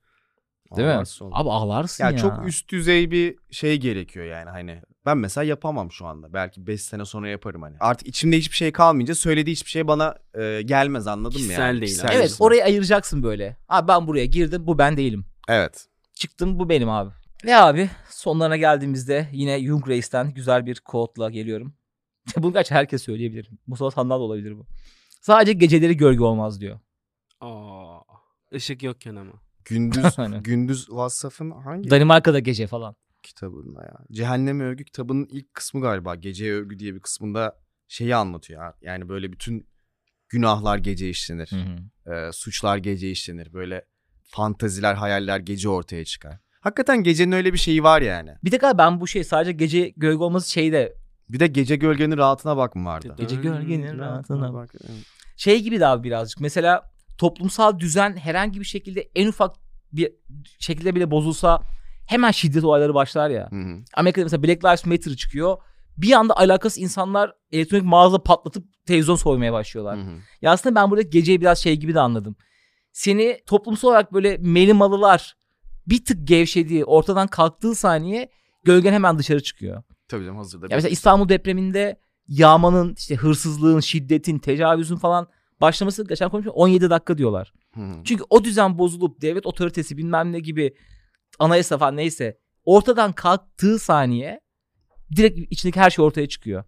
Değil 0.76 0.88
mi? 0.88 0.94
Ağlarsın 0.94 1.26
oğlum. 1.26 1.34
Abi 1.36 1.50
ağlarsın 1.50 2.04
ya, 2.04 2.12
ya. 2.12 2.18
çok 2.18 2.48
üst 2.48 2.70
düzey 2.70 3.12
bir 3.12 3.36
şey 3.52 3.78
gerekiyor 3.78 4.26
yani 4.26 4.50
hani. 4.50 4.82
Ben 5.06 5.18
mesela 5.18 5.44
yapamam 5.44 5.92
şu 5.92 6.06
anda. 6.06 6.34
Belki 6.34 6.68
5 6.68 6.82
sene 6.82 7.06
sonra 7.06 7.30
yaparım 7.30 7.62
hani. 7.62 7.76
Artık 7.80 8.08
içimde 8.08 8.38
hiçbir 8.38 8.56
şey 8.56 8.72
kalmayınca 8.72 9.16
söylediği 9.16 9.56
hiçbir 9.56 9.70
şey 9.70 9.88
bana 9.88 10.16
e, 10.40 10.62
gelmez 10.62 11.08
anladın 11.08 11.42
mı 11.42 11.48
Kişisel 11.48 11.68
yani? 11.68 11.82
değil 11.82 12.02
abi. 12.02 12.08
Evet 12.12 12.30
değil. 12.30 12.36
orayı 12.40 12.64
ayıracaksın 12.64 13.24
böyle. 13.24 13.58
Abi 13.70 13.88
ben 13.88 14.08
buraya 14.08 14.26
girdim 14.26 14.68
bu 14.68 14.78
ben 14.78 14.98
değilim. 14.98 15.26
Evet. 15.50 15.88
çıktım 16.14 16.60
bu 16.60 16.70
benim 16.70 16.90
abi. 16.90 17.12
Ve 17.46 17.56
abi 17.56 17.90
sonlarına 18.10 18.58
geldiğimizde 18.58 19.30
yine 19.32 19.66
Jung 19.66 19.88
Reis'ten 19.88 20.34
güzel 20.34 20.66
bir 20.66 20.80
quote'la 20.80 21.30
geliyorum. 21.30 21.74
Bunu 22.38 22.54
gerçi 22.54 22.74
herkes 22.74 23.04
söyleyebilir. 23.04 23.50
Mustafa 23.68 23.92
Sandal 23.92 24.20
da 24.20 24.24
olabilir 24.24 24.58
bu. 24.58 24.66
Sadece 25.22 25.54
geceleri 25.54 25.98
gölge 25.98 26.24
olmaz 26.24 26.62
diyor. 26.62 26.80
Aa, 27.40 28.00
ışık 28.54 28.84
yokken 28.84 29.16
ama. 29.16 29.34
Gündüz 29.66 30.06
Aynen. 30.20 30.44
Gündüz 30.44 30.88
Vassaf'ın 30.92 31.52
hangi 31.52 31.90
Danimarka'da 31.90 32.40
gece 32.40 32.68
falan. 32.68 32.96
kitabında 33.24 33.82
ya? 33.84 33.98
Cehennem 34.12 34.60
Övgü 34.60 34.86
kitabının 34.86 35.28
ilk 35.32 35.54
kısmı 35.54 35.82
galiba. 35.82 36.16
Gece 36.16 36.54
Övgü 36.54 36.80
diye 36.80 36.96
bir 36.96 37.00
kısmında 37.00 37.60
şeyi 37.88 38.16
anlatıyor. 38.16 38.62
ya. 38.62 38.74
Yani 38.82 39.10
böyle 39.10 39.32
bütün 39.32 39.68
günahlar 40.30 40.78
gece 40.78 41.10
işlenir. 41.10 41.52
Ee, 42.08 42.32
suçlar 42.32 42.78
gece 42.78 43.12
işlenir. 43.12 43.54
Böyle 43.54 43.86
fantaziler, 44.24 44.94
hayaller 44.96 45.40
gece 45.40 45.70
ortaya 45.70 46.06
çıkar. 46.06 46.38
Hakikaten 46.62 47.04
gecenin 47.04 47.32
öyle 47.32 47.54
bir 47.54 47.58
şeyi 47.58 47.84
var 47.84 48.02
yani. 48.02 48.36
Bir 48.44 48.52
de 48.52 48.58
galiba 48.58 48.78
ben 48.78 49.02
bu 49.02 49.08
şey 49.08 49.24
sadece 49.24 49.52
gece 49.52 49.90
gölge 49.98 50.24
olması 50.24 50.52
şeyde 50.52 50.96
Bir 51.34 51.40
de 51.40 51.48
gece 51.48 51.76
gölgenin 51.76 52.18
rahatına 52.18 52.58
bak 52.58 52.76
mı 52.76 52.86
vardı? 52.86 53.16
Gece 53.18 53.36
gölgenin 53.36 54.00
rahatına 54.00 54.54
bak. 54.54 54.74
Şey 55.38 55.62
gibi 55.62 55.80
de 55.80 55.88
abi 55.88 56.04
birazcık. 56.04 56.42
Mesela 56.42 56.92
toplumsal 57.18 57.80
düzen 57.80 58.18
herhangi 58.18 58.60
bir 58.60 58.66
şekilde 58.66 59.10
en 59.16 59.28
ufak 59.28 59.56
bir 59.94 60.12
şekilde 60.60 60.96
bile 60.96 61.12
bozulsa 61.12 61.62
hemen 62.08 62.32
şiddet 62.32 62.64
olayları 62.64 62.94
başlar 62.94 63.30
ya. 63.30 63.48
Hı 63.52 63.56
hı. 63.56 63.78
Amerika'da 63.94 64.26
mesela 64.26 64.44
Black 64.44 64.66
Lives 64.66 64.86
Matter 64.86 65.16
çıkıyor. 65.16 65.58
Bir 65.98 66.12
anda 66.12 66.38
alakasız 66.38 66.78
insanlar 66.78 67.34
elektronik 67.52 67.86
mağaza 67.86 68.24
patlatıp 68.24 68.66
televizyon 68.86 69.16
soymaya 69.16 69.54
başlıyorlar. 69.54 69.98
Hı 69.98 70.02
hı. 70.02 70.18
Ya 70.42 70.52
aslında 70.52 70.76
ben 70.76 70.92
burada 70.92 71.02
geceyi 71.02 71.42
biraz 71.42 71.60
şey 71.60 71.76
gibi 71.76 71.94
de 71.94 72.00
anladım. 72.00 72.36
Seni 72.92 73.40
toplumsal 73.46 73.90
olarak 73.90 74.14
böyle 74.14 74.38
melimalılar 74.38 75.36
bir 75.88 76.06
tık 76.06 76.28
gevşediği, 76.28 76.86
ortadan 76.86 77.28
kalktığı 77.28 77.76
saniye 77.76 78.30
gölgen 78.64 78.94
hemen 78.94 79.20
dışarı 79.20 79.44
çıkıyor. 79.44 79.84
Tabii 80.12 80.26
canım 80.26 80.38
hazırda. 80.38 80.68
Ya 80.70 80.78
mesela 80.78 80.90
İstanbul 80.90 81.30
depreminde 81.30 82.00
yağmanın, 82.28 82.96
işte 82.98 83.16
hırsızlığın, 83.16 83.80
şiddetin, 83.80 84.40
tecavüzün 84.40 84.96
falan 84.96 85.28
başlaması 85.62 86.08
geçen 86.08 86.30
konuşma 86.30 86.52
17 86.52 86.90
dakika 86.90 87.18
diyorlar. 87.18 87.54
Hı. 87.74 87.82
Çünkü 88.04 88.24
o 88.30 88.44
düzen 88.44 88.78
bozulup 88.78 89.22
devlet 89.22 89.46
otoritesi 89.46 89.98
bilmem 89.98 90.32
ne 90.32 90.40
gibi 90.40 90.76
anayasa 91.40 91.78
falan 91.78 91.98
neyse 91.98 92.38
ortadan 92.66 93.14
kalktığı 93.14 93.80
saniye 93.80 94.42
direkt 95.16 95.40
içindeki 95.52 95.80
her 95.80 95.90
şey 95.90 96.06
ortaya 96.06 96.30
çıkıyor. 96.30 96.64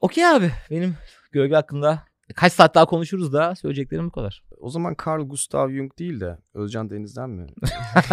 Okey 0.00 0.26
abi 0.26 0.52
benim 0.70 0.96
gölge 1.32 1.54
hakkında 1.54 2.02
kaç 2.34 2.52
saat 2.52 2.74
daha 2.74 2.86
konuşuruz 2.86 3.32
da 3.32 3.54
söyleyeceklerim 3.54 4.06
bu 4.06 4.12
kadar. 4.12 4.44
O 4.60 4.70
zaman 4.70 4.96
Carl 5.06 5.22
Gustav 5.22 5.70
Jung 5.70 5.98
değil 5.98 6.20
de 6.20 6.38
Özcan 6.54 6.90
Deniz'den 6.90 7.30
mi? 7.30 7.46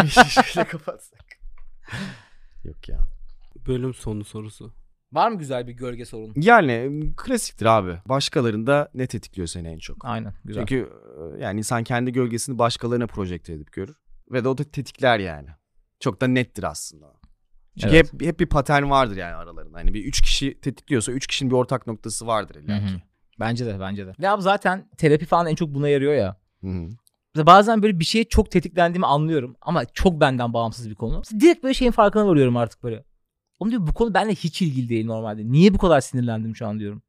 Şöyle 0.46 0.68
kapatsak. 0.68 1.26
Yok 2.64 2.90
ya. 2.90 3.15
Bölüm 3.68 3.94
sonu 3.94 4.24
sorusu. 4.24 4.74
Var 5.12 5.30
mı 5.30 5.40
güzel 5.40 5.68
bir 5.68 5.74
gölge 5.74 6.06
sorun? 6.06 6.34
Yani 6.36 7.04
klasiktir 7.18 7.66
abi. 7.66 7.98
Başkalarında 8.10 8.90
ne 8.94 9.08
tetikliyor 9.08 9.48
seni 9.48 9.68
en 9.68 9.78
çok? 9.78 10.06
Aynen 10.06 10.34
güzel. 10.46 10.62
Çünkü 10.62 10.90
e, 11.40 11.44
yani 11.44 11.58
insan 11.58 11.84
kendi 11.84 12.12
gölgesini 12.12 12.58
başkalarına 12.58 13.08
projekte 13.08 13.54
edip 13.54 13.72
görür. 13.72 13.96
Ve 14.32 14.44
de 14.44 14.48
o 14.48 14.58
da 14.58 14.64
tetikler 14.64 15.20
yani. 15.20 15.50
Çok 16.00 16.22
da 16.22 16.28
nettir 16.28 16.64
aslında. 16.64 17.14
Çünkü 17.80 17.96
Evet. 17.96 18.14
hep, 18.14 18.22
hep 18.22 18.40
bir 18.40 18.46
patern 18.46 18.90
vardır 18.90 19.16
yani 19.16 19.36
aralarında. 19.36 19.78
Hani 19.78 19.94
bir 19.94 20.06
üç 20.06 20.22
kişi 20.22 20.60
tetikliyorsa 20.62 21.12
üç 21.12 21.28
kişinin 21.28 21.52
bir 21.52 21.56
ortak 21.56 21.88
noktası 21.88 22.28
vardır 22.28 22.56
illa 22.56 22.80
ki. 22.80 23.04
Bence 23.40 23.66
de 23.66 23.80
bence 23.80 24.08
de. 24.08 24.14
Ve 24.20 24.30
abi 24.30 24.42
zaten 24.42 24.90
terapi 24.98 25.26
falan 25.26 25.48
en 25.48 25.56
çok 25.56 25.70
buna 25.70 25.90
yarıyor 25.90 26.14
ya. 26.14 26.38
Hı 26.62 26.68
hı. 26.68 26.90
Mesela 27.36 27.46
bazen 27.46 27.84
böyle 27.84 28.00
bir 28.00 28.06
şeye 28.06 28.24
çok 28.24 28.52
tetiklendiğimi 28.52 29.06
anlıyorum 29.06 29.56
ama 29.62 29.86
çok 29.86 30.22
benden 30.22 30.54
bağımsız 30.54 30.90
bir 30.90 30.96
konu. 30.96 31.22
Direkt 31.40 31.64
böyle 31.64 31.74
şeyin 31.74 31.92
farkına 31.92 32.28
varıyorum 32.28 32.58
artık 32.58 32.84
böyle. 32.84 33.04
Oğlum 33.60 33.72
diyor 33.72 33.88
bu 33.88 33.94
konu 33.94 34.14
benimle 34.14 34.36
hiç 34.36 34.62
ilgili 34.62 34.90
değil 34.90 35.06
normalde. 35.06 35.52
Niye 35.52 35.74
bu 35.74 35.78
kadar 35.78 36.02
sinirlendim 36.02 36.56
şu 36.56 36.68
an 36.68 36.80
diyorum. 36.80 37.02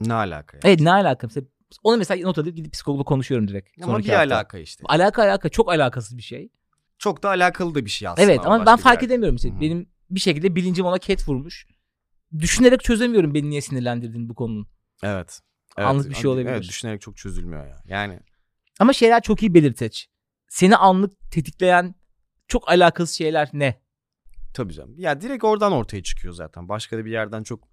Ne 0.00 0.14
alaka 0.14 0.56
yani? 0.56 0.62
Evet 0.64 0.80
ne 0.80 0.92
alaka? 0.92 1.26
Mesela 1.26 1.46
onu 1.82 1.96
mesela 1.96 2.26
not 2.26 2.38
alıp 2.38 2.56
gidip 2.56 2.72
psikologla 2.72 3.04
konuşuyorum 3.04 3.48
direkt. 3.48 3.82
Ama 3.82 3.98
bir 3.98 4.08
hafta. 4.08 4.18
alaka 4.18 4.58
işte. 4.58 4.84
Alaka 4.88 5.22
alaka 5.22 5.48
çok 5.48 5.72
alakasız 5.72 6.16
bir 6.16 6.22
şey. 6.22 6.48
Çok 6.98 7.22
da 7.22 7.28
alakalı 7.28 7.74
da 7.74 7.84
bir 7.84 7.90
şey 7.90 8.08
aslında. 8.08 8.24
evet 8.24 8.40
ama 8.44 8.66
ben 8.66 8.76
fark 8.76 9.02
yerde. 9.02 9.06
edemiyorum. 9.06 9.34
Mesela 9.34 9.54
Hı 9.54 9.56
hı. 9.58 9.60
benim 9.60 9.88
bir 10.10 10.20
şekilde 10.20 10.56
bilincim 10.56 10.86
ona 10.86 10.98
ket 10.98 11.28
vurmuş. 11.28 11.66
Düşünerek 12.38 12.82
çözemiyorum 12.84 13.34
beni 13.34 13.50
niye 13.50 13.60
sinirlendirdiğini 13.60 14.28
bu 14.28 14.34
konunun. 14.34 14.68
Evet. 15.02 15.40
evet. 15.76 15.88
Anlık 15.88 16.10
bir 16.10 16.14
şey 16.14 16.26
olabilir. 16.30 16.48
Evet 16.48 16.62
düşünerek 16.62 17.00
çok 17.00 17.16
çözülmüyor 17.16 17.66
ya. 17.66 17.76
Yani 17.86 18.20
Ama 18.80 18.92
şeyler 18.92 19.22
çok 19.22 19.42
iyi 19.42 19.54
belirteç. 19.54 20.08
Seni 20.48 20.76
anlık 20.76 21.30
tetikleyen 21.30 21.94
çok 22.48 22.68
alakasız 22.68 23.16
şeyler 23.16 23.50
ne? 23.52 23.83
Tabii 24.54 24.72
canım. 24.72 24.94
Ya 24.98 25.20
direkt 25.20 25.44
oradan 25.44 25.72
ortaya 25.72 26.02
çıkıyor 26.02 26.34
zaten. 26.34 26.68
Başka 26.68 26.98
da 26.98 27.04
bir 27.04 27.10
yerden 27.10 27.42
çok 27.42 27.68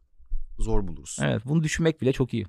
zor 0.60 0.88
bulursun. 0.88 1.24
Evet 1.24 1.42
bunu 1.46 1.64
düşünmek 1.64 2.02
bile 2.02 2.14
çok 2.14 2.34
iyi. 2.34 2.46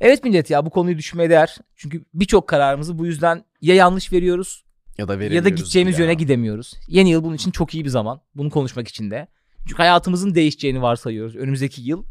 Evet 0.00 0.24
millet 0.24 0.50
ya 0.50 0.66
bu 0.66 0.70
konuyu 0.70 0.98
düşünmeye 0.98 1.30
değer. 1.30 1.56
Çünkü 1.76 2.04
birçok 2.14 2.48
kararımızı 2.48 2.98
bu 2.98 3.06
yüzden 3.06 3.44
ya 3.60 3.74
yanlış 3.74 4.12
veriyoruz 4.12 4.64
Ya 4.98 5.08
da 5.08 5.22
ya 5.22 5.44
da 5.44 5.48
gideceğimiz 5.48 5.98
yöne 5.98 6.14
gidemiyoruz. 6.14 6.74
Yeni 6.88 7.10
yıl 7.10 7.24
bunun 7.24 7.34
için 7.34 7.50
çok 7.50 7.74
iyi 7.74 7.84
bir 7.84 7.90
zaman. 7.90 8.20
Bunu 8.34 8.50
konuşmak 8.50 8.88
için 8.88 9.10
de. 9.10 9.28
Çünkü 9.68 9.76
hayatımızın 9.76 10.34
değişeceğini 10.34 10.82
varsayıyoruz 10.82 11.36
önümüzdeki 11.36 11.82
yıl. 11.82 12.04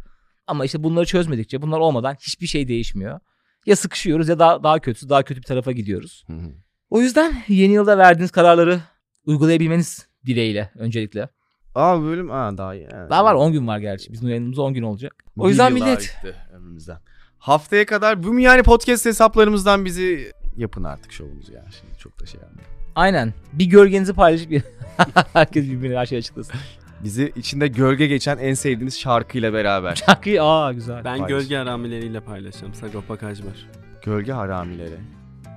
Ama 0.47 0.65
işte 0.65 0.83
bunları 0.83 1.05
çözmedikçe 1.05 1.61
bunlar 1.61 1.79
olmadan 1.79 2.15
hiçbir 2.15 2.47
şey 2.47 2.67
değişmiyor. 2.67 3.19
Ya 3.65 3.75
sıkışıyoruz 3.75 4.29
ya 4.29 4.39
daha, 4.39 4.63
daha 4.63 4.79
kötüsü 4.79 5.09
daha 5.09 5.23
kötü 5.23 5.41
bir 5.41 5.45
tarafa 5.45 5.71
gidiyoruz. 5.71 6.23
Hı 6.27 6.33
hı. 6.33 6.51
O 6.89 7.01
yüzden 7.01 7.43
yeni 7.47 7.73
yılda 7.73 7.97
verdiğiniz 7.97 8.31
kararları 8.31 8.81
uygulayabilmeniz 9.25 10.07
dileğiyle 10.25 10.71
öncelikle. 10.75 11.29
Aa 11.75 12.01
bölüm 12.03 12.31
aa 12.31 12.57
daha 12.57 12.75
iyi. 12.75 12.87
Evet. 12.93 13.09
Daha 13.09 13.23
var 13.25 13.33
10 13.33 13.51
gün 13.51 13.67
var 13.67 13.79
gerçi. 13.79 14.13
Bizim 14.13 14.29
yayınımız 14.29 14.59
10 14.59 14.73
gün 14.73 14.83
olacak. 14.83 15.23
O 15.37 15.43
Bir 15.43 15.49
yüzden 15.49 15.73
millet 15.73 16.17
ömrümüzden. 16.53 16.97
Haftaya 17.37 17.85
kadar 17.85 18.23
bu 18.23 18.39
yani 18.39 18.63
podcast 18.63 19.05
hesaplarımızdan 19.05 19.85
bizi 19.85 20.31
yapın 20.57 20.83
artık 20.83 21.11
şovumuzu 21.11 21.53
ya. 21.53 21.63
Şimdi 21.79 21.97
çok 21.97 22.19
da 22.21 22.25
şey 22.25 22.41
yapmayın. 22.41 22.69
aynen 22.95 23.33
bir 23.53 23.65
gölgenizi 23.65 24.13
paylaşıp 24.13 24.49
bir- 24.51 24.63
herkes 25.33 25.65
birbirine 25.65 25.97
her 25.97 26.05
şey 26.05 26.17
açıklasın. 26.17 26.55
Bizi 27.03 27.33
içinde 27.35 27.67
gölge 27.67 28.07
geçen 28.07 28.37
en 28.37 28.53
sevdiğiniz 28.53 28.99
şarkıyla 28.99 29.53
beraber. 29.53 29.95
Şarkıyı 30.05 30.43
aa 30.43 30.73
güzel. 30.73 30.95
Ben 31.05 31.17
Paylaş. 31.17 31.29
gölge 31.29 31.57
aramileriyle 31.57 32.19
paylaşacağım. 32.19 32.73
Sagopa 32.73 33.17
Kajmer. 33.17 33.67
gölge 34.05 34.31
haramileri. 34.31 34.97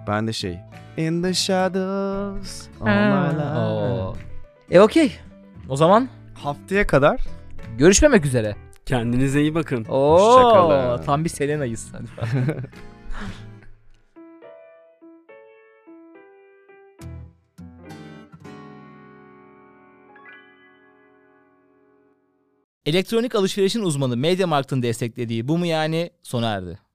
Ben 0.08 0.26
de 0.26 0.32
şey. 0.32 0.58
In 0.96 1.22
the 1.22 1.34
shadows. 1.34 2.68
all 2.80 2.86
my 2.86 3.34
life. 3.34 4.35
E 4.70 4.80
okey. 4.80 5.12
O 5.68 5.76
zaman 5.76 6.08
Haftaya 6.34 6.86
kadar 6.86 7.20
görüşmemek 7.78 8.26
üzere. 8.26 8.56
Kendinize 8.86 9.40
iyi 9.40 9.54
bakın. 9.54 9.84
Oo, 9.84 10.18
Hoşçakalın. 10.18 11.02
tam 11.02 11.24
bir 11.24 11.28
Selena'yız. 11.28 11.92
Hadi. 11.92 12.56
Elektronik 22.86 23.34
alışverişin 23.34 23.82
uzmanı 23.82 24.16
MediaMarkt'ın 24.16 24.82
desteklediği 24.82 25.48
bu 25.48 25.58
mu 25.58 25.66
yani 25.66 26.10
sona 26.22 26.50
erdi. 26.52 26.78